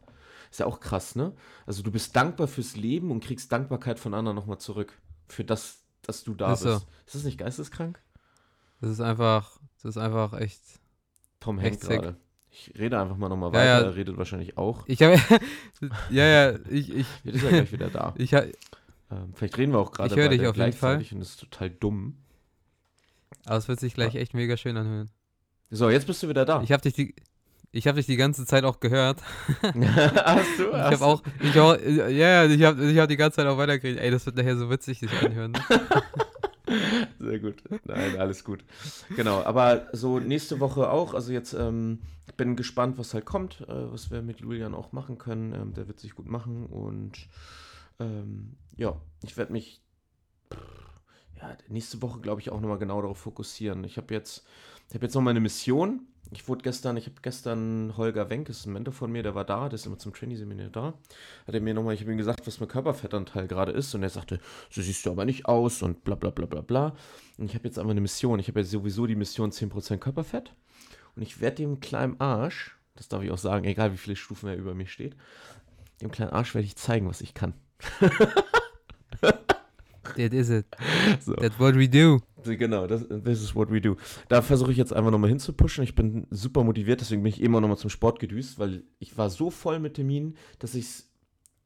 Ist 0.51 0.59
ja 0.59 0.65
auch 0.65 0.79
krass, 0.79 1.15
ne? 1.15 1.33
Also 1.65 1.83
du 1.83 1.91
bist 1.91 2.15
dankbar 2.15 2.47
fürs 2.47 2.75
Leben 2.75 3.11
und 3.11 3.23
kriegst 3.23 3.51
Dankbarkeit 3.51 3.99
von 3.99 4.13
anderen 4.13 4.35
nochmal 4.35 4.57
zurück. 4.57 4.97
Für 5.27 5.43
das, 5.43 5.83
dass 6.09 6.23
du 6.23 6.33
da 6.33 6.53
Ist 6.53 6.61
so. 6.61 6.73
bist. 6.73 6.87
Ist 7.05 7.15
das 7.15 7.23
nicht 7.23 7.37
geisteskrank? 7.37 8.01
Das 8.81 8.89
ist 8.91 8.99
einfach, 9.01 9.59
das 9.83 9.95
ist 9.95 9.97
einfach 9.97 10.33
echt. 10.39 10.59
Tom 11.39 11.59
sick. 11.59 11.79
gerade. 11.81 12.15
Ich 12.51 12.73
rede 12.77 12.99
einfach 12.99 13.15
mal 13.15 13.29
nochmal 13.29 13.49
Ja, 13.53 13.59
weiter. 13.59 13.65
ja. 13.65 13.79
Er 13.91 13.95
redet 13.95 14.17
wahrscheinlich 14.17 14.57
auch. 14.57 14.83
Ich 14.87 15.01
habe, 15.01 15.17
ja, 16.09 16.25
ja, 16.25 16.55
ich, 16.69 16.93
ich, 16.93 17.07
Jetzt 17.23 17.35
ist 17.35 17.43
er 17.43 17.49
gleich 17.51 17.71
wieder 17.71 17.89
da. 17.89 18.13
ich, 18.17 18.33
Ähm, 18.33 19.33
vielleicht 19.33 19.57
reden 19.57 19.71
wir 19.71 19.79
auch 19.79 19.91
gerade 19.91 20.09
Ich 20.13 20.19
höre 20.19 20.29
dich 20.29 20.45
auf 20.45 20.55
jeden 20.55 20.73
Fall. 20.73 20.97
und 20.97 21.19
das 21.19 21.29
ist 21.29 21.39
total 21.39 21.69
dumm. 21.69 22.17
aber 23.45 23.57
es 23.57 23.67
wird 23.67 23.79
sich 23.79 23.93
gleich 23.93 24.15
echt 24.15 24.33
mega 24.33 24.57
schön 24.57 24.75
anhören. 24.77 25.09
So, 25.71 25.89
jetzt 25.89 26.07
bist 26.07 26.21
du 26.23 26.29
wieder 26.29 26.45
da. 26.45 26.61
Ich 26.63 26.71
habe 26.71 26.81
dich 26.81 26.93
die, 26.93 27.15
ich 27.71 27.87
habe 27.87 27.97
dich 27.97 28.05
die 28.05 28.17
ganze 28.17 28.45
Zeit 28.45 28.63
auch 28.63 28.79
gehört. 28.79 29.21
hast 29.63 30.59
du? 30.59 30.69
Ich 30.69 30.73
habe 30.73 31.05
auch, 31.05 31.21
ich 31.41 31.59
auch, 31.59 31.77
ja, 31.77 32.45
ich 32.45 32.63
habe, 32.63 32.91
ich 32.91 32.97
habe 32.97 33.07
die 33.07 33.17
ganze 33.17 33.37
Zeit 33.37 33.47
auch 33.47 33.57
weitergeredet. 33.57 34.01
Ey, 34.01 34.11
das 34.11 34.25
wird 34.25 34.37
nachher 34.37 34.57
so 34.57 34.69
witzig 34.69 34.99
sich 34.99 35.11
anhören. 35.21 35.51
Ne? 35.51 35.59
Sehr 37.19 37.39
gut. 37.39 37.63
Nein, 37.85 38.17
alles 38.17 38.43
gut. 38.43 38.63
Genau, 39.15 39.43
aber 39.43 39.87
so 39.91 40.19
nächste 40.19 40.59
Woche 40.59 40.89
auch. 40.89 41.13
Also 41.13 41.31
jetzt 41.31 41.53
ähm, 41.53 41.99
ich 42.27 42.35
bin 42.35 42.55
gespannt, 42.55 42.97
was 42.97 43.13
halt 43.13 43.25
kommt, 43.25 43.61
äh, 43.61 43.91
was 43.91 44.11
wir 44.11 44.21
mit 44.21 44.39
Julian 44.39 44.73
auch 44.73 44.91
machen 44.91 45.17
können. 45.17 45.53
Ähm, 45.53 45.73
der 45.73 45.87
wird 45.87 45.99
sich 45.99 46.15
gut 46.15 46.27
machen 46.27 46.67
und 46.67 47.27
ähm, 47.99 48.55
ja, 48.77 48.95
ich 49.23 49.35
werde 49.35 49.51
mich 49.51 49.81
ja, 51.41 51.57
nächste 51.67 52.01
Woche, 52.01 52.19
glaube 52.19 52.41
ich, 52.41 52.51
auch 52.51 52.59
nochmal 52.61 52.77
genau 52.77 53.01
darauf 53.01 53.17
fokussieren. 53.17 53.83
Ich 53.83 53.97
habe 53.97 54.13
jetzt, 54.13 54.45
ich 54.89 54.95
habe 54.95 55.05
jetzt 55.05 55.15
noch 55.15 55.21
meine 55.21 55.39
Mission. 55.39 56.01
Ich 56.31 56.47
wurde 56.47 56.61
gestern, 56.61 56.95
ich 56.97 57.05
habe 57.05 57.15
gestern 57.23 57.95
Holger 57.97 58.29
Wenk, 58.29 58.49
ist 58.49 58.65
ein 58.65 58.73
Mentor 58.73 58.93
von 58.93 59.11
mir, 59.11 59.23
der 59.23 59.33
war 59.33 59.45
da, 59.45 59.67
der 59.67 59.75
ist 59.75 59.87
immer 59.87 59.97
zum 59.97 60.13
Trainee-Seminar 60.13 60.69
da. 60.69 60.93
Hat 61.47 61.55
er 61.55 61.61
mir 61.61 61.73
nochmal, 61.73 61.95
ich 61.95 62.01
habe 62.01 62.11
ihm 62.11 62.17
gesagt, 62.17 62.45
was 62.45 62.59
mein 62.59 62.69
Körperfettanteil 62.69 63.47
gerade 63.47 63.71
ist 63.71 63.95
und 63.95 64.03
er 64.03 64.09
sagte, 64.09 64.39
so 64.69 64.81
siehst 64.81 65.05
du 65.05 65.11
aber 65.11 65.25
nicht 65.25 65.47
aus 65.47 65.81
und 65.81 66.03
bla 66.03 66.15
bla 66.15 66.29
bla 66.29 66.45
bla 66.45 66.61
bla. 66.61 66.95
Und 67.37 67.45
ich 67.45 67.55
habe 67.55 67.67
jetzt 67.67 67.79
einfach 67.79 67.91
eine 67.91 68.01
Mission. 68.01 68.39
Ich 68.39 68.47
habe 68.47 68.59
ja 68.59 68.65
sowieso 68.65 69.07
die 69.07 69.15
Mission 69.15 69.51
10% 69.51 69.97
Körperfett 69.97 70.53
und 71.15 71.23
ich 71.23 71.41
werde 71.41 71.57
dem 71.57 71.79
kleinen 71.79 72.19
Arsch, 72.19 72.77
das 72.95 73.07
darf 73.07 73.23
ich 73.23 73.31
auch 73.31 73.37
sagen, 73.37 73.65
egal 73.65 73.91
wie 73.91 73.97
viele 73.97 74.15
Stufen 74.15 74.49
er 74.49 74.55
über 74.55 74.75
mir 74.75 74.87
steht, 74.87 75.15
dem 76.01 76.11
kleinen 76.11 76.31
Arsch 76.31 76.53
werde 76.53 76.65
ich 76.65 76.75
zeigen, 76.75 77.09
was 77.09 77.21
ich 77.21 77.33
kann. 77.33 77.53
That 80.19 80.33
is 80.33 80.49
it. 80.49 80.65
So. 81.21 81.33
That's 81.33 81.59
what 81.59 81.75
we 81.75 81.87
do. 81.87 82.19
Genau, 82.43 82.87
das 82.87 83.05
this 83.09 83.41
is 83.41 83.55
what 83.55 83.71
we 83.71 83.81
do. 83.81 83.95
Da 84.27 84.41
versuche 84.41 84.71
ich 84.71 84.77
jetzt 84.77 84.93
einfach 84.93 85.11
nochmal 85.11 85.29
hinzupushen. 85.29 85.83
Ich 85.83 85.95
bin 85.95 86.27
super 86.29 86.63
motiviert, 86.63 87.01
deswegen 87.01 87.23
bin 87.23 87.31
ich 87.31 87.41
immer 87.41 87.61
nochmal 87.61 87.77
zum 87.77 87.89
Sport 87.89 88.19
gedüst, 88.19 88.59
weil 88.59 88.83
ich 88.99 89.17
war 89.17 89.29
so 89.29 89.49
voll 89.49 89.79
mit 89.79 89.95
Terminen, 89.95 90.35
dass 90.59 90.75
ich 90.75 90.85
es 90.85 91.09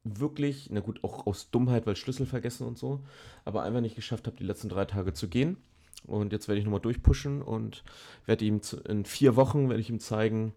wirklich, 0.04 0.68
na 0.70 0.80
gut, 0.80 1.02
auch 1.02 1.26
aus 1.26 1.50
Dummheit, 1.50 1.86
weil 1.86 1.96
Schlüssel 1.96 2.26
vergessen 2.26 2.66
und 2.66 2.78
so, 2.78 3.04
aber 3.44 3.62
einfach 3.62 3.80
nicht 3.80 3.96
geschafft 3.96 4.26
habe, 4.26 4.36
die 4.36 4.44
letzten 4.44 4.68
drei 4.68 4.84
Tage 4.84 5.12
zu 5.12 5.28
gehen. 5.28 5.56
Und 6.06 6.32
jetzt 6.32 6.48
werde 6.48 6.58
ich 6.58 6.64
nochmal 6.64 6.80
durchpushen 6.80 7.42
und 7.42 7.82
werde 8.26 8.44
ihm 8.44 8.62
zu, 8.62 8.76
in 8.80 9.04
vier 9.04 9.36
Wochen 9.36 9.68
werde 9.68 9.80
ich 9.80 9.90
ihm 9.90 10.00
zeigen, 10.00 10.52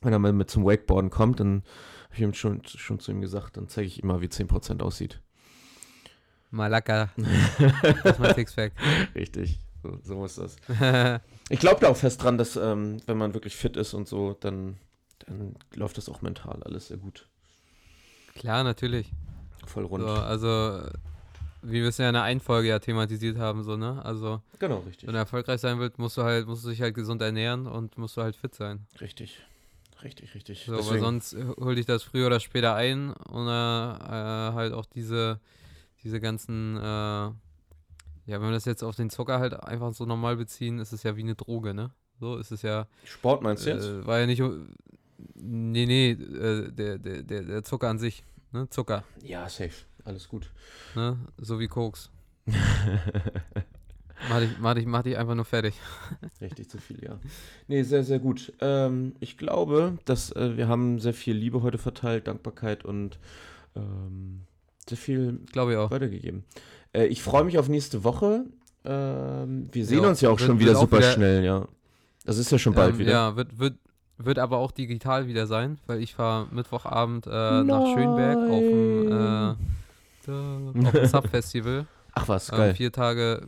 wenn 0.00 0.12
er 0.12 0.18
mal 0.18 0.32
mit 0.32 0.50
zum 0.50 0.64
Wakeboarden 0.64 1.10
kommt, 1.10 1.40
dann 1.40 1.62
habe 2.06 2.14
ich 2.14 2.20
ihm 2.20 2.34
schon, 2.34 2.62
schon 2.64 2.98
zu 2.98 3.12
ihm 3.12 3.20
gesagt, 3.20 3.56
dann 3.56 3.68
zeige 3.68 3.86
ich 3.86 4.02
ihm 4.02 4.08
mal, 4.08 4.20
wie 4.20 4.26
10% 4.26 4.82
aussieht. 4.82 5.20
Malaka. 6.52 7.08
Das 8.04 8.12
ist 8.14 8.18
mein 8.20 8.34
Sixpack. 8.34 8.72
Richtig, 9.14 9.58
so, 9.82 9.98
so 10.04 10.16
muss 10.16 10.36
das. 10.36 10.56
Ich 11.48 11.58
glaube 11.58 11.80
da 11.80 11.88
auch 11.88 11.96
fest 11.96 12.22
dran, 12.22 12.38
dass 12.38 12.56
ähm, 12.56 13.02
wenn 13.06 13.18
man 13.18 13.34
wirklich 13.34 13.56
fit 13.56 13.76
ist 13.76 13.92
und 13.92 14.08
so, 14.08 14.34
dann, 14.40 14.78
dann 15.26 15.54
läuft 15.74 15.98
das 15.98 16.08
auch 16.08 16.22
mental 16.22 16.62
alles 16.62 16.88
sehr 16.88 16.96
gut. 16.96 17.26
Klar, 18.36 18.64
natürlich. 18.64 19.10
Voll 19.66 19.84
rund. 19.84 20.02
So, 20.02 20.08
also, 20.14 20.80
wie 21.60 21.82
wir 21.82 21.88
es 21.88 21.98
ja 21.98 22.08
in 22.08 22.14
der 22.14 22.22
Einfolge 22.22 22.68
ja 22.68 22.78
thematisiert 22.78 23.36
haben, 23.36 23.64
so, 23.64 23.76
ne? 23.76 24.02
Also, 24.02 24.40
Genau, 24.60 24.78
richtig. 24.86 25.06
wenn 25.06 25.12
du 25.12 25.18
erfolgreich 25.18 25.60
sein 25.60 25.78
willst, 25.78 25.98
musst 25.98 26.16
du 26.16 26.22
halt, 26.22 26.46
musst 26.46 26.64
du 26.64 26.70
dich 26.70 26.80
halt 26.80 26.94
gesund 26.94 27.20
ernähren 27.20 27.66
und 27.66 27.98
musst 27.98 28.16
du 28.16 28.22
halt 28.22 28.36
fit 28.36 28.54
sein. 28.54 28.86
Richtig. 29.00 29.40
Richtig, 30.02 30.34
richtig. 30.34 30.64
So, 30.66 30.76
Deswegen, 30.76 31.00
sonst 31.00 31.34
äh, 31.34 31.44
hol 31.60 31.74
dich 31.74 31.86
das 31.86 32.02
früher 32.02 32.28
oder 32.28 32.40
später 32.40 32.74
ein 32.74 33.12
und 33.12 33.46
äh, 33.46 33.50
halt 33.50 34.72
auch 34.72 34.86
diese, 34.86 35.38
diese 36.02 36.20
ganzen, 36.20 36.76
äh, 36.76 36.80
ja, 36.80 37.34
wenn 38.26 38.42
wir 38.42 38.52
das 38.52 38.64
jetzt 38.64 38.82
auf 38.82 38.96
den 38.96 39.10
Zucker 39.10 39.38
halt 39.38 39.54
einfach 39.54 39.92
so 39.94 40.04
normal 40.06 40.36
beziehen, 40.36 40.78
ist 40.78 40.92
es 40.92 41.02
ja 41.02 41.16
wie 41.16 41.22
eine 41.22 41.34
Droge, 41.34 41.74
ne? 41.74 41.90
So 42.20 42.36
ist 42.36 42.52
es 42.52 42.62
ja, 42.62 42.86
Sport 43.04 43.42
meinst 43.42 43.66
du 43.66 43.70
jetzt? 43.70 43.84
äh, 43.86 44.06
war 44.06 44.20
ja 44.20 44.26
nicht, 44.26 44.40
nee, 45.34 45.86
nee, 45.86 46.10
äh, 46.10 46.70
der, 46.70 46.98
der, 46.98 47.22
der, 47.22 47.42
der 47.42 47.64
Zucker 47.64 47.88
an 47.88 47.98
sich, 47.98 48.24
ne? 48.52 48.68
Zucker, 48.70 49.04
ja, 49.22 49.48
safe. 49.48 49.84
Alles 50.04 50.28
gut. 50.28 50.50
ne? 50.94 51.16
So 51.38 51.60
wie 51.60 51.68
Koks. 51.68 52.10
Mach 54.28 54.38
dich, 54.38 54.50
mach, 54.60 54.74
dich, 54.74 54.86
mach 54.86 55.02
dich 55.02 55.16
einfach 55.16 55.34
nur 55.34 55.44
fertig. 55.44 55.74
Richtig 56.40 56.68
zu 56.70 56.78
viel, 56.78 57.02
ja. 57.02 57.18
Nee, 57.66 57.82
sehr, 57.82 58.04
sehr 58.04 58.20
gut. 58.20 58.52
Ähm, 58.60 59.14
ich 59.20 59.36
glaube, 59.36 59.98
dass 60.04 60.30
äh, 60.32 60.56
wir 60.56 60.68
haben 60.68 61.00
sehr 61.00 61.14
viel 61.14 61.34
Liebe 61.36 61.62
heute 61.62 61.78
verteilt, 61.78 62.28
Dankbarkeit 62.28 62.84
und 62.84 63.18
ähm, 63.74 64.42
viel 64.96 65.40
Glaube 65.52 65.72
ich 65.72 65.78
auch. 65.78 65.90
weitergegeben. 65.90 66.44
Äh, 66.92 67.06
ich 67.06 67.22
freue 67.22 67.44
mich 67.44 67.58
auf 67.58 67.68
nächste 67.68 68.04
Woche. 68.04 68.44
Ähm, 68.84 69.68
wir 69.72 69.86
sehen 69.86 70.02
Ja, 70.02 70.08
uns 70.08 70.20
ja 70.20 70.28
auch 70.30 70.38
wird- 70.38 70.46
schon 70.48 70.58
wieder 70.58 70.76
auch 70.76 70.80
super 70.82 70.98
wieder- 70.98 71.12
schnell, 71.12 71.44
ja. 71.44 71.66
Das 72.24 72.38
ist 72.38 72.50
ja 72.52 72.58
schon 72.58 72.74
bald 72.74 72.94
ähm, 72.94 72.98
wieder. 73.00 73.12
Ja, 73.12 73.36
wird, 73.36 73.58
wird, 73.58 73.74
Wird 74.18 74.38
aber 74.38 74.58
auch 74.58 74.70
digital 74.70 75.26
wieder 75.26 75.46
sein, 75.48 75.78
weil 75.86 76.00
ich 76.00 76.14
fahre 76.14 76.46
Mittwochabend 76.52 77.26
äh, 77.26 77.30
nach 77.64 77.86
Schönberg 77.94 78.36
auf 78.50 78.60
dem, 78.60 79.10
äh, 79.10 80.76
auf 80.86 80.92
dem 80.94 81.06
Sub-Festival. 81.06 81.86
Ach 82.14 82.28
was, 82.28 82.50
Ähm, 82.52 82.58
geil. 82.58 82.74
vier 82.74 82.92
Tage 82.92 83.46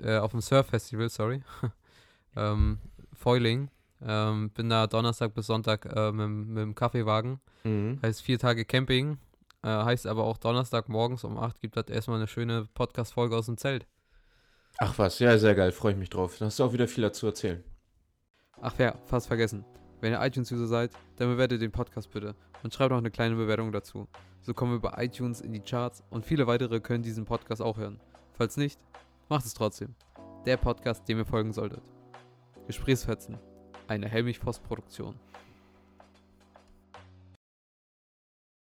äh, 0.00 0.18
auf 0.18 0.30
dem 0.30 0.40
Surf-Festival, 0.40 1.08
sorry. 1.08 1.42
ähm, 2.36 2.78
Foiling. 3.14 3.68
Ähm, 4.06 4.50
bin 4.50 4.68
da 4.68 4.86
Donnerstag 4.86 5.34
bis 5.34 5.46
Sonntag 5.46 5.86
äh, 5.86 6.12
mit, 6.12 6.28
mit 6.28 6.58
dem 6.58 6.74
Kaffeewagen. 6.74 7.40
Mhm. 7.64 7.98
Heißt 8.02 8.22
vier 8.22 8.38
Tage 8.38 8.64
Camping. 8.64 9.18
Äh, 9.62 9.68
heißt 9.68 10.06
aber 10.06 10.24
auch 10.24 10.38
Donnerstag 10.38 10.88
morgens 10.88 11.24
um 11.24 11.38
8 11.38 11.60
gibt 11.60 11.76
das 11.76 11.86
erstmal 11.86 12.18
eine 12.18 12.26
schöne 12.26 12.68
Podcast-Folge 12.74 13.36
aus 13.36 13.46
dem 13.46 13.56
Zelt. 13.56 13.86
Ach 14.78 14.98
was, 14.98 15.18
ja, 15.18 15.38
sehr 15.38 15.54
geil, 15.54 15.70
freue 15.70 15.92
ich 15.92 15.98
mich 15.98 16.10
drauf. 16.10 16.38
Da 16.38 16.46
hast 16.46 16.58
du 16.58 16.64
auch 16.64 16.72
wieder 16.72 16.88
viel 16.88 17.02
dazu 17.02 17.26
erzählen. 17.26 17.62
Ach 18.60 18.76
ja, 18.78 18.94
fast 19.04 19.28
vergessen. 19.28 19.64
Wenn 20.00 20.12
ihr 20.12 20.20
iTunes-User 20.20 20.66
seid, 20.66 20.90
dann 21.16 21.28
bewertet 21.28 21.62
den 21.62 21.70
Podcast 21.70 22.10
bitte 22.10 22.34
und 22.64 22.74
schreibt 22.74 22.90
noch 22.90 22.98
eine 22.98 23.10
kleine 23.10 23.36
Bewertung 23.36 23.70
dazu. 23.70 24.08
So 24.40 24.54
kommen 24.54 24.72
wir 24.72 24.90
bei 24.90 25.04
iTunes 25.04 25.40
in 25.40 25.52
die 25.52 25.60
Charts 25.60 26.02
und 26.10 26.26
viele 26.26 26.48
weitere 26.48 26.80
können 26.80 27.04
diesen 27.04 27.24
Podcast 27.24 27.62
auch 27.62 27.76
hören. 27.76 28.00
Falls 28.32 28.56
nicht, 28.56 28.80
macht 29.28 29.44
es 29.44 29.54
trotzdem. 29.54 29.94
Der 30.44 30.56
Podcast, 30.56 31.08
dem 31.08 31.18
ihr 31.18 31.24
folgen 31.24 31.52
solltet. 31.52 31.82
Gesprächsfetzen. 32.66 33.38
Eine 33.86 34.08
Helmich-Post-Produktion. 34.08 35.20